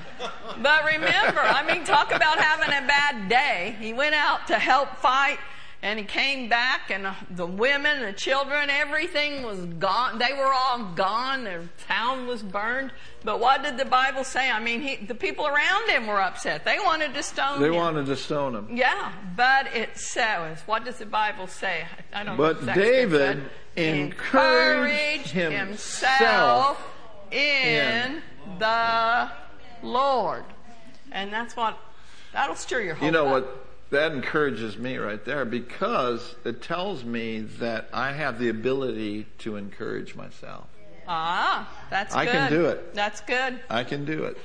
But 0.62 0.84
remember, 0.84 1.40
I 1.40 1.64
mean, 1.66 1.82
talk 1.86 2.12
about 2.12 2.38
having 2.38 2.68
a 2.68 2.86
bad 2.86 3.30
day. 3.30 3.74
He 3.80 3.94
went 3.94 4.14
out 4.14 4.46
to 4.48 4.58
help 4.58 4.94
fight 4.96 5.38
and 5.82 5.98
he 5.98 6.04
came 6.04 6.48
back 6.48 6.90
and 6.90 7.06
uh, 7.06 7.14
the 7.30 7.46
women, 7.46 8.02
the 8.02 8.12
children, 8.12 8.68
everything 8.68 9.42
was 9.42 9.58
gone. 9.64 10.18
They 10.18 10.34
were 10.34 10.52
all 10.52 10.92
gone. 10.94 11.44
Their 11.44 11.62
town 11.88 12.26
was 12.26 12.42
burned. 12.42 12.92
But 13.24 13.40
what 13.40 13.62
did 13.62 13.78
the 13.78 13.86
Bible 13.86 14.22
say? 14.24 14.50
I 14.50 14.60
mean, 14.60 14.82
he, 14.82 14.96
the 14.96 15.14
people 15.14 15.46
around 15.46 15.88
him 15.88 16.06
were 16.06 16.20
upset. 16.20 16.64
They 16.66 16.78
wanted 16.78 17.14
to 17.14 17.22
stone 17.22 17.60
They 17.60 17.66
him. 17.68 17.72
They 17.72 17.78
wanted 17.78 18.06
to 18.06 18.16
stone 18.16 18.54
him. 18.54 18.68
Yeah, 18.76 19.12
but 19.36 19.74
it 19.74 19.96
says, 19.96 20.60
what 20.66 20.84
does 20.84 20.98
the 20.98 21.06
Bible 21.06 21.46
say? 21.46 21.86
I 22.12 22.24
don't 22.24 22.36
know 22.36 22.42
But 22.42 22.58
exactly, 22.58 22.82
David 22.82 23.42
but 23.74 23.82
encouraged 23.82 25.28
himself 25.30 26.78
in 27.30 28.22
the 28.58 29.30
Lord. 29.82 30.44
And 31.12 31.32
that's 31.32 31.56
what, 31.56 31.78
that'll 32.32 32.54
stir 32.54 32.80
your 32.82 32.94
hope 32.94 33.04
You 33.06 33.10
know 33.12 33.26
up. 33.26 33.44
what? 33.44 33.59
That 33.90 34.12
encourages 34.12 34.78
me 34.78 34.96
right 34.98 35.24
there 35.24 35.44
because 35.44 36.36
it 36.44 36.62
tells 36.62 37.04
me 37.04 37.40
that 37.58 37.88
I 37.92 38.12
have 38.12 38.38
the 38.38 38.48
ability 38.48 39.26
to 39.38 39.56
encourage 39.56 40.14
myself. 40.14 40.66
Ah, 41.08 41.68
that's 41.90 42.14
I 42.14 42.24
good. 42.24 42.34
I 42.34 42.38
can 42.38 42.50
do 42.52 42.66
it. 42.66 42.94
That's 42.94 43.20
good. 43.22 43.60
I 43.68 43.82
can 43.82 44.04
do 44.04 44.24
it. 44.24 44.38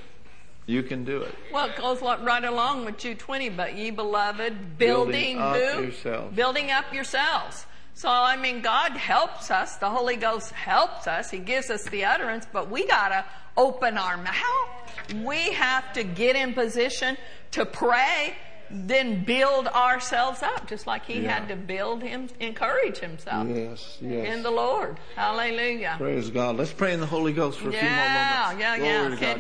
You 0.66 0.82
can 0.82 1.06
do 1.06 1.22
it. 1.22 1.36
Well, 1.54 1.70
it 1.70 1.76
goes 1.76 2.02
right 2.02 2.44
along 2.44 2.86
with 2.86 2.98
Jude 2.98 3.20
20, 3.20 3.50
but 3.50 3.76
ye 3.76 3.92
beloved, 3.92 4.80
building, 4.80 5.38
Building 5.38 5.40
up 5.40 5.56
who? 5.58 5.84
yourselves. 5.84 6.36
Building 6.36 6.72
up 6.72 6.92
yourselves. 6.92 7.68
So, 7.94 8.10
I 8.10 8.36
mean, 8.36 8.62
God 8.62 8.94
helps 8.94 9.52
us. 9.52 9.78
The 9.78 9.90
Holy 9.90 10.16
Ghost 10.16 10.52
helps 10.52 11.06
us. 11.08 11.30
He 11.30 11.38
gives 11.38 11.70
us 11.70 11.84
the 11.84 12.04
utterance, 12.04 12.48
but 12.52 12.70
we 12.70 12.88
gotta 12.88 13.26
open 13.56 13.98
our 13.98 14.18
mouth. 14.18 15.24
We 15.24 15.52
have 15.54 15.94
to 15.94 16.04
get 16.04 16.36
in 16.36 16.54
position 16.54 17.16
to 17.52 17.66
pray, 17.66 18.36
then 18.72 19.24
build 19.24 19.68
ourselves 19.68 20.42
up, 20.44 20.68
just 20.68 20.88
like 20.88 21.06
He 21.06 21.22
Yeah. 21.22 21.34
had 21.40 21.48
to 21.50 21.56
build 21.56 22.02
him, 22.02 22.28
encourage 22.40 22.98
himself 22.98 23.48
Yes, 23.48 23.98
yes. 24.02 24.28
in 24.34 24.44
the 24.44 24.52
Lord. 24.52 24.98
Hallelujah. 25.16 25.96
Praise 25.98 26.30
God. 26.30 26.58
Let's 26.58 26.72
pray 26.74 26.94
in 26.94 27.00
the 27.00 27.06
Holy 27.06 27.32
Ghost 27.34 27.60
for 27.60 27.70
a 27.70 27.72
few 27.72 27.82
more 27.82 27.90
moments. 27.90 28.60
yeah, 28.60 28.76
yeah. 28.76 29.10
God. 29.10 29.40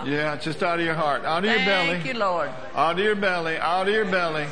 Just. 0.00 0.06
Yeah, 0.06 0.36
just 0.36 0.62
out 0.62 0.78
of 0.78 0.84
your 0.84 0.94
heart, 0.94 1.24
out 1.24 1.44
of 1.44 1.50
your 1.50 1.58
belly. 1.64 1.88
Thank 1.94 2.06
you, 2.06 2.14
Lord. 2.14 2.50
out 2.74 2.92
of 2.98 3.04
your 3.04 3.14
belly, 3.16 3.56
out 3.58 3.88
of 3.88 3.94
your 3.94 4.04
belly, 4.04 4.46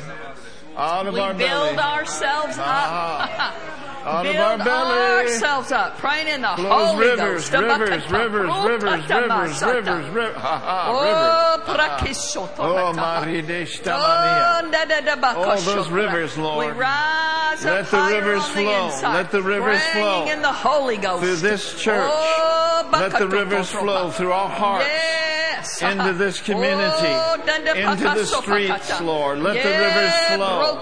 out 0.77 1.07
of 1.07 1.13
We 1.13 1.19
our 1.19 1.33
build 1.33 1.75
belly. 1.75 1.77
ourselves 1.77 2.57
Ah. 2.59 3.49
up. 3.49 3.55
Out 4.05 4.25
of 4.27 4.33
build 4.33 4.45
our 4.45 4.57
belly. 4.59 4.99
ourselves 5.31 5.71
up, 5.71 5.97
praying 5.97 6.27
in 6.27 6.41
the 6.41 6.53
Flows 6.55 6.91
Holy 6.91 7.07
rivers, 7.07 7.49
Ghost. 7.49 7.63
rivers, 7.63 8.11
rivers, 8.11 8.11
rivers, 8.11 9.09
rivers, 9.09 9.61
rivers, 9.61 10.09
rivers. 10.09 10.35
Oh, 10.37 11.57
rivers. 11.65 11.75
prakisoto 11.75 12.59
Oh. 12.59 12.93
Oh, 15.37 15.49
All 15.49 15.61
those 15.61 15.89
rivers, 15.89 16.37
Lord. 16.37 16.67
We 16.67 16.71
rise 16.79 17.65
Let 17.65 17.89
the 17.89 18.01
rivers 18.11 18.45
flow. 18.47 18.89
Let 19.01 19.31
the 19.31 19.41
rivers 19.41 19.81
flow 19.81 20.27
in 20.27 20.41
the 20.41 20.51
Holy 20.53 20.97
Ghost. 20.97 21.23
through 21.23 21.37
this 21.37 21.81
church. 21.81 22.07
Oh, 22.11 22.87
Let 22.91 23.17
the 23.17 23.27
rivers 23.27 23.71
flow 23.71 24.11
through 24.11 24.33
our 24.33 24.49
hearts. 24.49 24.85
Yes. 25.65 25.81
into 25.81 26.13
this 26.13 26.41
community, 26.41 27.07
Oh, 27.09 27.33
into 27.33 28.03
the 28.03 28.25
streets. 28.25 29.01
Lord. 29.01 29.39
Let 29.39 29.63
the 29.63 29.69
rivers 29.69 30.13
flow. 30.35 30.75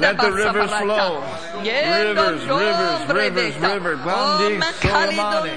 Let 0.00 0.18
the 0.18 0.32
rivers 0.32 0.70
flow. 0.72 1.22
Rivers, 1.62 2.44
rivers, 2.44 3.08
rivers, 3.08 3.56
rivers. 3.58 4.00
Oh, 4.04 4.58
Bandi 4.58 5.52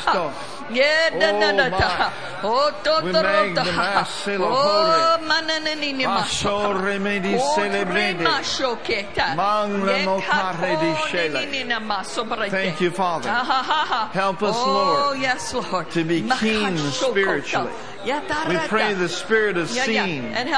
Ah. 0.00 0.54
Yeah, 0.70 1.10
da 1.10 1.32
da 1.32 1.52
da 1.52 1.66
Oh, 1.66 1.78
da. 1.78 2.12
Oh, 2.42 2.70
to 2.84 3.00
to 3.00 3.12
make 3.12 3.56
rota. 3.56 3.64
Oh, 3.66 4.04
celebrate. 4.04 5.28
mananini 5.28 5.92
ni 5.96 6.04
Paso 6.04 6.72
maso. 6.74 6.80
remedi 6.84 7.36
Oh, 7.40 7.54
celebrate. 7.54 8.14
prima 8.16 8.40
shoketa. 8.42 9.34
Mangra 9.34 9.98
Ye 9.98 10.04
motare 10.04 10.78
di 10.80 10.92
kato 10.92 11.08
shele. 11.08 11.44
nini 11.50 11.64
na 11.64 11.80
maso 11.80 12.24
brete. 12.24 12.50
Thank 12.50 12.80
you, 12.80 12.90
Father. 12.90 13.30
Ah. 13.32 14.10
Help 14.12 14.42
us, 14.42 14.54
oh, 14.58 14.72
Lord, 14.72 15.18
yes, 15.20 15.52
Lord. 15.54 15.90
to 15.90 16.04
be 16.04 16.22
keen 16.38 16.76
spiritually. 16.78 17.72
We 18.04 18.56
pray 18.68 18.94
the 18.94 19.08
spirit 19.08 19.56
of 19.58 19.68
seeing 19.68 20.24
And 20.32 20.48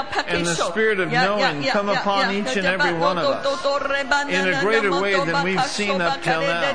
the 0.47 0.55
spirit 0.55 1.01
of 1.01 1.11
knowing 1.11 1.65
come 1.65 1.89
upon 1.89 2.35
each 2.35 2.57
and 2.57 2.67
every 2.67 2.93
one 2.93 3.19
of 3.19 3.25
us 3.25 4.29
in 4.29 4.49
a 4.55 4.61
greater 4.61 5.01
way 5.01 5.15
than 5.25 5.43
we've 5.45 5.65
seen 5.65 6.01
up 6.01 6.23
till 6.23 6.41
now. 6.43 6.73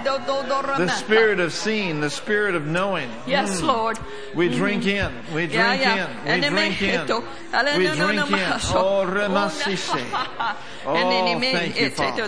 The 0.77 0.89
spirit 0.89 1.39
of 1.39 1.53
seeing, 1.53 2.01
the 2.01 2.09
spirit 2.09 2.55
of 2.55 2.65
knowing. 2.65 3.09
Yes, 3.27 3.61
Mm. 3.61 3.67
Lord. 3.67 3.99
We 4.33 4.49
drink 4.49 4.85
in, 4.85 5.11
we 5.33 5.47
drink 5.47 5.53
Yeah, 5.53 5.73
yeah. 5.73 6.07
in, 6.25 6.41
we 6.41 6.49
drink 6.49 6.81
in, 6.81 7.07
we 7.77 7.85
drink 7.87 8.31
in. 8.31 8.49
Oh, 8.75 9.05
remasise. 9.05 9.89
Oh, 10.85 10.93
thank 11.41 11.79
you, 11.79 11.89
Father. 11.89 12.27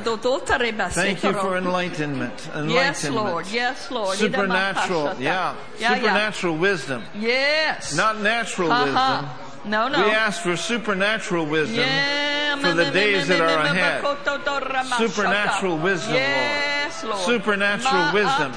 Thank 0.90 1.24
you 1.24 1.34
for 1.34 1.58
enlightenment, 1.58 2.50
enlightenment. 2.56 2.72
Yes. 2.72 3.10
Lord. 3.10 3.48
Yes, 3.48 3.92
Lord. 3.92 4.18
Supernatural, 4.18 5.16
yeah, 5.20 5.56
supernatural 5.78 6.58
wisdom. 6.58 7.04
Yes. 7.20 7.94
not 7.96 8.22
natural 8.22 8.70
wisdom. 8.70 9.30
No, 9.68 9.88
no. 9.90 10.06
We 10.06 10.12
ask 10.12 10.42
for 10.42 10.56
supernatural 10.56 11.46
wisdom 11.46 11.80
Yeah, 11.80 12.56
for 12.58 12.74
the 12.74 12.90
days 12.92 13.28
that 13.28 13.42
are 13.42 13.60
ahead. 13.60 14.02
Supernatural 14.02 15.10
Supernatural 15.10 15.78
wisdom, 15.78 16.14
Lord. 16.14 16.24
yes, 16.24 17.04
Lord. 17.04 17.20
Supernatural 17.20 18.14
wisdom 18.14 18.54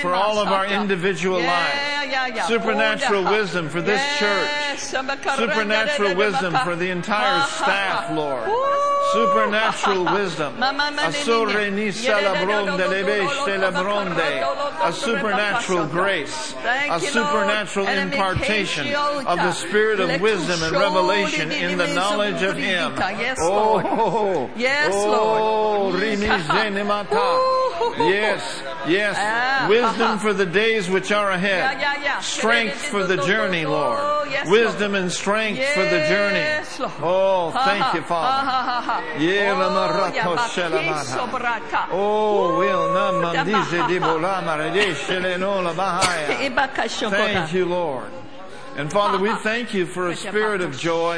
for 0.00 0.14
all 0.14 0.38
of 0.38 0.48
our 0.48 0.66
individual 0.66 1.40
lives. 1.40 2.46
Supernatural 2.46 3.24
wisdom 3.24 3.68
for 3.68 3.82
this 3.82 4.00
church. 4.18 4.78
Supernatural 4.78 6.14
wisdom 6.16 6.54
for 6.64 6.76
the 6.76 6.90
entire 6.90 7.42
staff, 7.46 8.10
Lord. 8.10 8.48
Supernatural 9.12 10.04
wisdom. 10.04 10.54
Asore 10.58 11.72
ni 11.72 11.88
salabronde 11.92 12.88
lebe 12.88 13.28
celebronde. 13.44 14.80
A 14.82 14.92
supernatural 14.92 15.86
grace. 15.86 16.54
A 16.64 17.00
supernatural 17.00 17.86
impartation 17.88 18.94
of 18.94 19.36
the 19.38 19.52
spirit 19.52 20.00
of 20.00 20.20
wisdom 20.20 20.62
and 20.62 20.72
revelation 20.72 21.50
in 21.52 21.78
the 21.78 21.86
knowledge 21.94 22.42
of 22.42 22.56
Him. 22.56 22.94
Yes, 22.96 23.38
Lord. 23.38 23.84
Oh, 23.88 24.50
Yes, 24.56 24.92
oh, 24.92 25.90
Lord. 25.90 26.02
Yes, 27.98 28.62
yes. 28.86 29.16
Ah, 29.18 29.66
Wisdom 29.68 30.18
for 30.18 30.32
the 30.32 30.46
days 30.46 30.88
which 30.88 31.10
are 31.12 31.30
ahead. 31.30 32.22
Strength 32.22 32.76
for 32.86 33.04
the 33.04 33.16
journey, 33.18 33.64
Lord. 33.66 33.98
Wisdom 34.46 34.94
and 34.94 35.10
strength 35.10 35.64
for 35.74 35.82
the 35.82 36.06
journey. 36.08 36.44
Oh, 37.02 37.50
thank 37.50 37.94
you, 37.94 38.02
Father. 38.02 38.97
Oh, 38.98 39.18
lamarato 39.18 40.14
yeah, 40.14 40.48
shelamata. 40.48 41.04
bakiso 41.04 41.30
brata. 41.30 41.88
Will 42.58 42.92
na 42.92 43.10
Ooh, 43.10 43.22
mandize 43.22 43.76
da- 43.76 43.86
di 43.88 43.98
bolama 43.98 44.56
redeshe 44.58 45.20
le 45.20 45.36
la 45.38 45.72
bahaya. 45.74 47.10
Thank 47.10 47.52
you, 47.52 47.66
Lord. 47.66 48.10
And 48.76 48.92
Father, 48.92 49.18
we 49.18 49.34
thank 49.38 49.74
you 49.74 49.86
for 49.86 50.08
a 50.08 50.14
spirit 50.14 50.60
of 50.60 50.78
joy 50.78 51.16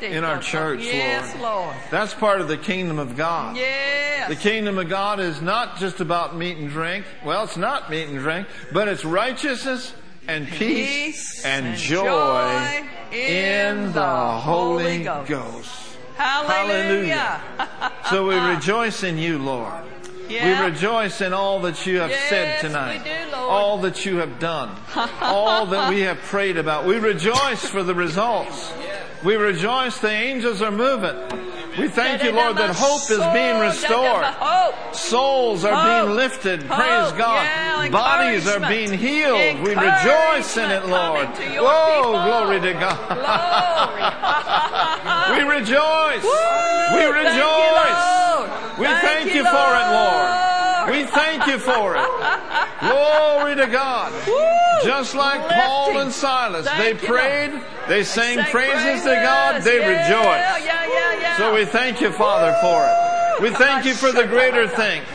in 0.00 0.24
our 0.24 0.40
church, 0.40 0.84
Lord. 1.40 1.76
That's 1.88 2.14
part 2.14 2.40
of 2.40 2.48
the 2.48 2.56
kingdom 2.56 2.98
of 2.98 3.16
God. 3.16 3.56
Yes. 3.56 4.28
The 4.28 4.34
kingdom 4.34 4.76
of 4.76 4.88
God 4.88 5.20
is 5.20 5.40
not 5.40 5.78
just 5.78 6.00
about 6.00 6.36
meat 6.36 6.56
and 6.56 6.68
drink. 6.68 7.04
Well, 7.24 7.44
it's 7.44 7.56
not 7.56 7.90
meat 7.90 8.08
and 8.08 8.18
drink, 8.18 8.48
but 8.72 8.88
it's 8.88 9.04
righteousness 9.04 9.94
and 10.26 10.48
peace, 10.48 11.44
and, 11.44 11.76
joy 11.76 12.84
in 13.12 13.92
the 13.92 14.30
Holy 14.40 15.04
Ghost. 15.04 15.89
Hallelujah. 16.20 17.40
So 18.10 18.26
we 18.26 18.34
rejoice 18.34 19.04
in 19.04 19.18
you, 19.18 19.38
Lord. 19.38 19.72
Yeah. 20.28 20.64
We 20.64 20.70
rejoice 20.70 21.20
in 21.20 21.32
all 21.32 21.60
that 21.60 21.86
you 21.86 21.98
have 22.00 22.12
said 22.28 22.60
tonight. 22.60 23.04
do. 23.04 23.36
All 23.36 23.78
that 23.78 24.04
you 24.04 24.16
have 24.16 24.40
done. 24.40 24.74
all 25.20 25.66
that 25.66 25.90
we 25.90 26.00
have 26.00 26.18
prayed 26.18 26.56
about. 26.56 26.86
We 26.86 26.96
rejoice 26.98 27.64
for 27.64 27.82
the 27.82 27.94
results. 27.94 28.72
We 29.22 29.34
rejoice 29.36 29.98
the 29.98 30.08
angels 30.10 30.62
are 30.62 30.70
moving. 30.70 31.14
We 31.78 31.88
thank 31.88 32.22
you, 32.22 32.32
Lord, 32.32 32.56
that 32.56 32.74
hope 32.74 33.02
is 33.10 33.18
being 33.32 33.60
restored. 33.60 34.26
Souls 34.94 35.64
are 35.64 36.04
being 36.04 36.16
lifted. 36.16 36.60
Praise 36.66 37.12
God. 37.12 37.90
Bodies 37.90 38.46
are 38.48 38.60
being 38.68 38.92
healed. 38.92 39.60
We 39.62 39.74
rejoice 39.74 40.56
in 40.56 40.70
it, 40.70 40.86
Lord. 40.86 41.26
coming 41.26 41.36
to 41.36 41.52
your 41.54 41.64
Whoa, 41.64 42.12
glory 42.26 42.60
to 42.60 42.72
God. 42.74 42.98
We 45.30 45.42
rejoice. 45.42 46.24
We 46.24 47.04
rejoice. 47.06 48.78
We 48.78 48.86
Thank 48.86 49.34
you, 49.34 49.44
for 49.44 49.76
it. 49.76 49.86
Lord. 49.92 50.30
We 50.90 51.04
thank 51.04 51.46
you 51.46 51.58
for 51.58 51.96
it. 51.96 52.02
Glory 52.90 53.54
to 53.56 53.66
God. 53.66 54.12
Woo! 54.26 54.88
Just 54.88 55.14
like 55.14 55.40
Lifting. 55.42 55.58
Paul 55.58 55.98
and 55.98 56.12
Silas, 56.12 56.66
Thank 56.66 57.00
they 57.00 57.06
prayed, 57.06 57.60
they 57.88 58.02
sang 58.02 58.38
Say 58.38 58.50
praises 58.50 59.02
to 59.04 59.14
God, 59.14 59.62
they 59.62 59.78
yeah, 59.78 59.88
rejoiced. 59.88 60.64
Yeah, 60.64 61.20
yeah. 61.20 61.36
So 61.36 61.54
we 61.54 61.64
thank 61.64 62.00
you, 62.00 62.10
Father, 62.12 62.56
for 62.60 62.86
it. 62.86 63.42
We 63.42 63.50
thank 63.56 63.84
you 63.84 63.94
for 63.94 64.12
the 64.12 64.26
greater 64.26 64.68
things. 64.68 65.06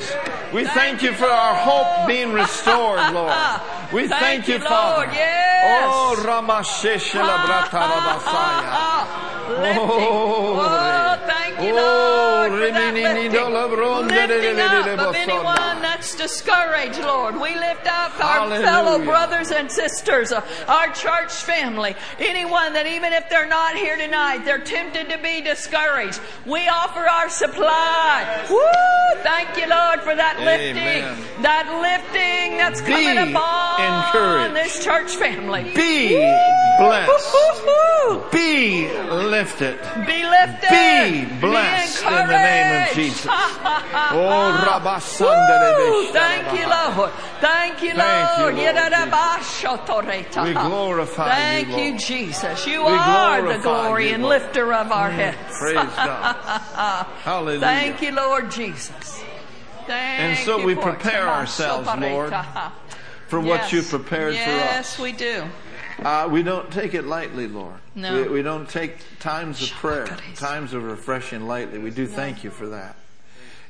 We 0.54 0.66
thank 0.66 1.04
you 1.04 1.14
for 1.14 1.26
our 1.26 1.54
hope 1.54 2.08
being 2.08 2.32
restored, 2.34 3.14
Lord. 3.14 3.32
We 3.94 4.08
thank 4.08 4.48
you, 4.48 4.60
Father. 4.60 5.06
Lord. 5.06 5.14
Yes. 5.16 5.84
Oh, 5.88 6.16
Ramasheshe 6.26 7.16
la 7.16 7.46
brata 7.46 7.74
la 7.74 8.00
basaya. 8.20 9.26
Lifting. 9.62 9.78
Oh, 9.80 10.60
Oh, 10.60 11.22
thank 11.28 11.60
you, 11.62 11.74
Oh, 11.78 12.48
Lord, 12.50 12.52
for 12.62 12.72
that 12.72 13.52
la 13.52 13.68
bronde 13.68 14.08
lifting. 14.10 14.56
Lifting 14.56 14.60
up 14.60 15.00
of 15.00 15.16
anyone 15.16 15.82
that's 15.82 16.16
discouraged, 16.16 17.00
Lord. 17.00 17.40
We 17.40 17.54
lift 17.56 17.86
up 17.86 18.20
our 18.20 18.40
Hallelujah. 18.50 18.62
fellow 18.66 19.00
brothers 19.06 19.52
and 19.52 19.72
sisters, 19.72 20.32
uh, 20.32 20.42
our 20.68 20.88
church 20.94 21.32
family, 21.32 21.96
anyone 22.20 22.74
that 22.74 22.88
even 22.88 23.14
if 23.14 23.30
they're 23.30 23.48
not 23.48 23.76
here 23.76 23.98
tonight, 23.98 24.46
they're 24.46 24.60
tempted 24.60 25.10
to 25.10 25.18
be 25.20 25.42
discouraged. 25.42 26.20
We 26.46 26.68
offer 26.68 27.08
our 27.08 27.30
supply. 27.30 28.46
Woo! 28.50 29.22
Thank 29.22 29.58
you, 29.58 29.68
Lord, 29.70 30.02
for 30.02 30.16
that 30.16 30.40
lifting. 30.40 30.78
Amen. 30.78 31.18
That 31.42 31.66
lifting 31.82 32.58
that's 32.58 32.82
coming 32.82 33.18
upon 33.18 33.85
encouraged. 33.86 34.52
Oh, 34.52 34.54
this 34.54 34.84
church 34.84 35.16
family. 35.16 35.64
Be 35.76 36.10
blessed. 36.78 37.12
Be 38.32 38.88
lifted. 39.10 39.80
Be 40.06 40.24
lifted. 40.26 40.70
Be 40.70 41.40
blessed 41.40 42.04
in 42.04 42.28
the 42.28 42.28
name 42.28 42.84
of. 42.84 42.96
Jesus. 42.96 43.28
Oh! 44.08 44.66
Rabasandere 44.68 46.12
Thank 46.12 46.60
you, 46.60 46.68
Lord. 46.68 47.12
Thank 47.40 47.82
you, 47.82 47.94
Lord. 47.94 48.56
Thank 48.56 48.56
you, 48.56 48.74
Lord. 50.34 50.48
We 50.48 50.54
glorify 50.54 51.26
you. 51.26 51.32
Thank 51.32 51.68
you, 51.70 51.90
Lord. 51.92 52.00
Jesus. 52.00 52.68
You 52.68 52.86
We 52.86 52.92
are 52.92 53.42
the 53.42 53.60
glory 53.60 54.10
you, 54.10 54.16
and 54.16 54.26
lifter 54.26 54.74
of 54.74 54.92
our 54.92 55.10
mm, 55.10 55.14
heads. 55.14 55.58
Praise 55.58 55.76
God. 55.76 56.36
Hallelujah. 57.24 57.60
Thank 57.60 58.02
you, 58.02 58.12
Lord 58.12 58.52
Jesus. 58.52 59.24
Thank 59.88 60.22
And 60.22 60.46
so 60.46 60.66
we 60.66 60.76
prepare 60.76 61.28
ourselves, 61.28 61.88
Lord, 62.00 62.32
for 63.28 63.40
what 63.40 63.72
you've 63.72 63.90
prepared 63.90 64.34
yes, 64.34 64.46
for 64.46 64.52
us. 64.52 64.60
Yes, 64.60 65.00
we 65.00 65.12
do. 65.12 65.44
Uh, 66.00 66.28
we 66.30 66.44
don't 66.44 66.72
take 66.72 66.94
it 66.94 67.06
lightly, 67.06 67.48
Lord. 67.48 67.76
No. 67.96 68.24
We, 68.24 68.28
we 68.28 68.42
don't 68.42 68.68
take 68.68 68.98
times 69.20 69.62
of 69.62 69.70
prayer, 69.72 70.06
times 70.36 70.74
of 70.74 70.84
refreshing 70.84 71.48
lightly. 71.48 71.80
We 71.80 71.92
do 71.92 72.06
thank 72.06 72.44
you 72.44 72.52
for 72.52 72.68
that. 72.68 72.96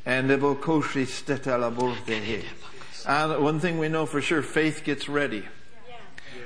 And 0.05 0.29
evokoshi 0.29 1.05
stetala 1.05 1.73
bordehe. 1.73 2.43
and 3.07 3.43
one 3.43 3.59
thing 3.59 3.77
we 3.77 3.89
know 3.89 4.05
for 4.05 4.21
sure, 4.21 4.41
faith 4.41 4.83
gets 4.83 5.07
ready. 5.07 5.45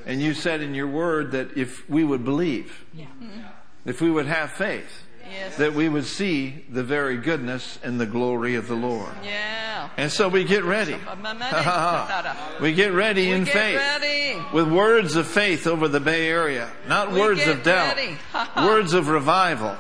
And 0.06 0.22
you 0.22 0.34
said 0.34 0.62
in 0.62 0.74
your 0.74 0.88
word 0.88 1.32
that 1.32 1.58
if 1.58 1.90
we 1.90 2.04
would 2.04 2.26
believe, 2.26 2.86
if 3.86 4.02
we 4.02 4.10
would 4.10 4.28
have 4.28 4.52
faith, 4.52 5.04
Yes. 5.32 5.58
that 5.58 5.74
we 5.74 5.88
would 5.90 6.06
see 6.06 6.64
the 6.70 6.84
very 6.84 7.18
goodness 7.18 7.80
and 7.84 8.00
the 8.00 8.06
glory 8.06 8.56
of 8.56 8.68
the 8.68 8.76
Lord. 8.76 9.12
yeah. 9.24 9.90
And 9.98 10.12
so 10.12 10.30
we 10.30 10.44
get 10.44 10.64
ready. 10.64 10.96
we 12.62 12.74
get 12.74 12.94
ready 12.94 13.28
We 13.28 13.32
in 13.34 13.44
get 13.44 13.54
faith. 13.54 13.76
ready. 13.78 14.42
With 14.54 14.72
words 14.72 15.16
of 15.16 15.28
faith 15.28 15.68
over 15.68 15.88
the 15.88 16.00
Bay 16.00 16.28
Area. 16.30 16.70
Not 16.88 17.12
We 17.12 17.20
words 17.20 17.46
of 17.48 17.64
doubt. 17.64 17.98
words 18.58 18.94
of 18.94 19.10
revival. 19.10 19.76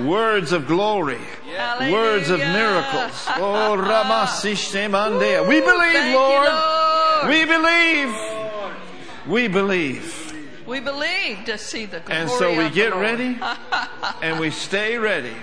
Words 0.00 0.52
of 0.52 0.66
glory. 0.66 1.18
Hallelujah. 1.56 1.92
Words 1.92 2.30
of 2.30 2.38
miracles. 2.38 3.26
Oh, 3.36 3.76
Ramasishtemandea. 3.76 5.46
We 5.48 5.60
believe, 5.60 5.92
Thank 5.92 6.12
you, 6.12 6.18
Lord. 6.18 6.48
Lord. 6.48 7.28
We 7.28 7.44
believe. 7.44 8.14
We 9.26 9.48
believe. 9.48 10.29
We 10.70 10.78
believe 10.78 11.46
to 11.46 11.58
see 11.58 11.84
the 11.86 11.98
glory 11.98 12.20
And 12.20 12.30
so 12.30 12.56
we 12.56 12.66
of 12.66 12.72
get 12.72 12.94
ready 12.94 13.36
and 14.22 14.38
we 14.38 14.50
stay 14.50 14.98
ready. 14.98 15.34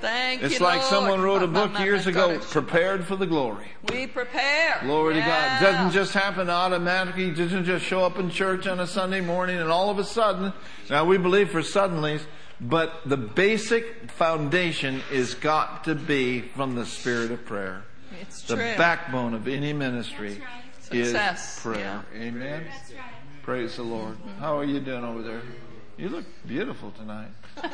Thank 0.00 0.44
It's 0.44 0.60
you, 0.60 0.64
like 0.64 0.78
Lord. 0.78 0.90
someone 0.90 1.20
wrote 1.22 1.42
a 1.42 1.48
book 1.48 1.76
years 1.80 2.06
ago, 2.06 2.38
Prepared 2.38 3.04
for 3.04 3.16
the 3.16 3.26
Glory. 3.26 3.66
We 3.92 4.06
prepare. 4.06 4.78
Glory 4.82 5.14
to 5.14 5.20
God. 5.20 5.60
It 5.60 5.64
doesn't 5.64 5.90
just 5.90 6.14
happen 6.14 6.48
automatically. 6.48 7.24
It 7.30 7.34
doesn't 7.34 7.64
just 7.64 7.84
show 7.84 8.04
up 8.04 8.16
in 8.16 8.30
church 8.30 8.68
on 8.68 8.78
a 8.78 8.86
Sunday 8.86 9.20
morning 9.20 9.58
and 9.58 9.70
all 9.72 9.90
of 9.90 9.98
a 9.98 10.04
sudden, 10.04 10.52
now 10.88 11.04
we 11.04 11.18
believe 11.18 11.50
for 11.50 11.62
suddenlies, 11.62 12.22
but 12.60 13.02
the 13.04 13.16
basic 13.16 14.08
foundation 14.12 15.02
is 15.10 15.34
got 15.34 15.82
to 15.84 15.96
be 15.96 16.42
from 16.42 16.76
the 16.76 16.86
spirit 16.86 17.32
of 17.32 17.44
prayer. 17.44 17.82
It's 18.20 18.42
true. 18.42 18.54
The 18.54 18.62
true. 18.62 18.76
backbone 18.76 19.34
of 19.34 19.48
any 19.48 19.72
ministry 19.72 20.40
Success, 20.80 21.56
is 21.56 21.62
prayer. 21.62 22.04
Amen. 22.14 22.66
Praise 23.42 23.76
the 23.76 23.82
Lord. 23.82 24.16
How 24.38 24.58
are 24.58 24.64
you 24.64 24.80
doing 24.80 25.04
over 25.04 25.22
there? 25.22 25.40
You 25.96 26.08
look 26.08 26.24
beautiful 26.46 26.92
tonight. 26.92 27.30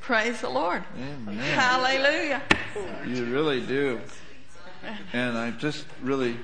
Praise 0.00 0.40
the 0.40 0.48
Lord. 0.48 0.84
Amen. 0.96 1.36
Hallelujah. 1.36 2.42
You 3.06 3.24
really 3.26 3.64
do. 3.64 4.00
And 5.12 5.36
I 5.36 5.50
just 5.50 5.84
really 6.02 6.36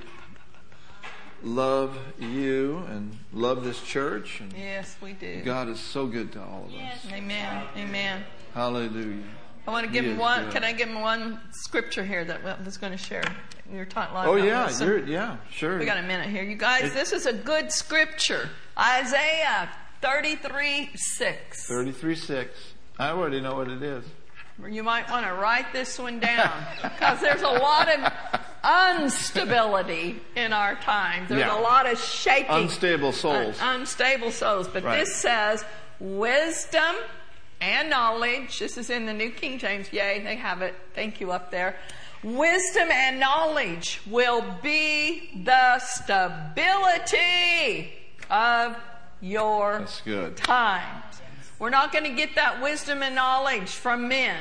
love 1.42 1.96
you 2.18 2.78
and 2.88 3.16
love 3.32 3.64
this 3.64 3.80
church. 3.82 4.40
And 4.40 4.52
Yes, 4.52 4.96
we 5.00 5.12
do. 5.12 5.42
God 5.42 5.68
is 5.68 5.80
so 5.80 6.06
good 6.06 6.32
to 6.32 6.42
all 6.42 6.64
of 6.66 6.74
us. 6.74 7.06
Amen. 7.12 7.66
Amen. 7.76 8.24
Hallelujah. 8.54 9.22
I 9.66 9.70
want 9.70 9.86
to 9.86 9.92
give 9.92 10.04
him 10.04 10.18
one. 10.18 10.50
Can 10.50 10.64
I 10.64 10.72
give 10.72 10.88
him 10.88 11.00
one 11.00 11.40
scripture 11.52 12.04
here 12.04 12.24
that 12.24 12.44
I 12.44 12.62
was 12.64 12.76
going 12.76 12.92
to 12.92 12.98
share? 12.98 13.22
You're 13.72 13.84
talking 13.84 14.16
oh, 14.16 14.20
about 14.22 14.28
Oh 14.28 14.36
yeah, 14.36 14.70
you're, 14.80 15.06
yeah, 15.06 15.36
sure. 15.50 15.78
We 15.78 15.84
got 15.84 15.98
a 15.98 16.02
minute 16.02 16.28
here. 16.28 16.42
You 16.42 16.56
guys, 16.56 16.84
It- 16.84 16.94
this 16.94 17.12
is 17.12 17.26
a 17.26 17.32
good 17.32 17.70
scripture. 17.70 18.50
Isaiah 18.76 19.68
33 20.00 20.90
6. 20.94 21.66
33 21.68 22.14
6. 22.16 22.74
I 22.98 23.10
already 23.10 23.40
know 23.40 23.54
what 23.54 23.68
it 23.68 23.82
is. 23.82 24.04
You 24.68 24.82
might 24.82 25.08
want 25.10 25.26
to 25.26 25.32
write 25.32 25.72
this 25.72 25.98
one 25.98 26.20
down 26.20 26.52
because 26.82 27.20
there's 27.20 27.42
a 27.42 27.48
lot 27.48 27.88
of 27.88 28.12
instability 29.02 30.20
in 30.36 30.52
our 30.52 30.74
times. 30.76 31.28
There's 31.28 31.40
Yeah. 31.40 31.58
a 31.58 31.60
lot 31.60 31.90
of 31.90 31.98
shaking. 31.98 32.54
Unstable 32.54 33.12
souls. 33.12 33.60
Un- 33.60 33.80
unstable 33.80 34.30
souls. 34.30 34.68
But 34.68 34.84
Right. 34.84 35.00
this 35.00 35.16
says 35.16 35.64
wisdom 35.98 36.94
and 37.62 37.88
knowledge. 37.88 38.58
This 38.58 38.76
is 38.76 38.90
in 38.90 39.06
the 39.06 39.14
New 39.14 39.30
King 39.30 39.58
James. 39.58 39.92
Yay, 39.92 40.22
they 40.24 40.34
have 40.36 40.62
it. 40.62 40.74
Thank 40.94 41.20
you 41.20 41.30
up 41.30 41.50
there. 41.50 41.76
Wisdom 42.24 42.88
and 42.90 43.20
knowledge 43.20 44.00
will 44.06 44.44
be 44.62 45.42
the 45.44 45.78
stability 45.78 47.12
of 48.30 48.76
your 49.20 49.78
That's 49.78 50.00
good. 50.02 50.36
times. 50.36 51.20
We're 51.58 51.70
not 51.70 51.92
going 51.92 52.04
to 52.04 52.10
get 52.10 52.34
that 52.34 52.60
wisdom 52.60 53.02
and 53.02 53.14
knowledge 53.14 53.70
from 53.70 54.08
men. 54.08 54.38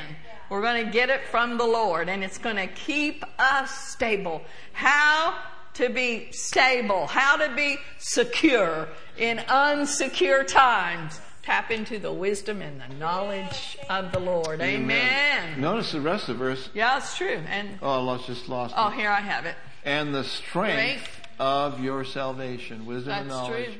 We're 0.50 0.62
going 0.62 0.84
to 0.84 0.90
get 0.90 1.08
it 1.08 1.26
from 1.28 1.56
the 1.56 1.64
Lord, 1.64 2.08
and 2.08 2.24
it's 2.24 2.38
going 2.38 2.56
to 2.56 2.66
keep 2.66 3.24
us 3.38 3.70
stable. 3.70 4.42
How 4.72 5.38
to 5.74 5.88
be 5.88 6.30
stable, 6.32 7.06
how 7.06 7.36
to 7.36 7.54
be 7.54 7.78
secure 7.98 8.88
in 9.16 9.38
unsecure 9.38 10.46
times. 10.46 11.20
Tap 11.42 11.70
into 11.72 11.98
the 11.98 12.12
wisdom 12.12 12.62
and 12.62 12.80
the 12.80 12.94
knowledge 13.00 13.76
of 13.90 14.12
the 14.12 14.20
Lord. 14.20 14.60
Amen. 14.60 15.60
Notice 15.60 15.90
the 15.90 16.00
rest 16.00 16.28
of 16.28 16.38
the 16.38 16.44
verse. 16.44 16.68
Yeah, 16.72 16.98
it's 16.98 17.16
true. 17.16 17.40
And 17.48 17.78
Oh, 17.82 17.90
I 17.90 17.96
lost, 17.96 18.26
just 18.26 18.48
lost 18.48 18.74
oh, 18.76 18.88
it. 18.88 18.94
here 18.94 19.10
I 19.10 19.20
have 19.20 19.44
it. 19.46 19.56
And 19.84 20.14
the 20.14 20.22
strength 20.22 21.02
Strength. 21.02 21.10
of 21.40 21.80
your 21.80 22.04
salvation, 22.04 22.86
wisdom 22.86 23.12
and 23.14 23.28
knowledge. 23.28 23.64
true. 23.72 23.74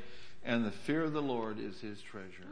And 0.44 0.64
the 0.64 0.72
fear 0.72 1.04
of 1.04 1.12
the 1.12 1.22
Lord 1.22 1.60
is 1.60 1.78
his 1.80 2.00
treasure. 2.02 2.26
Amen. 2.42 2.51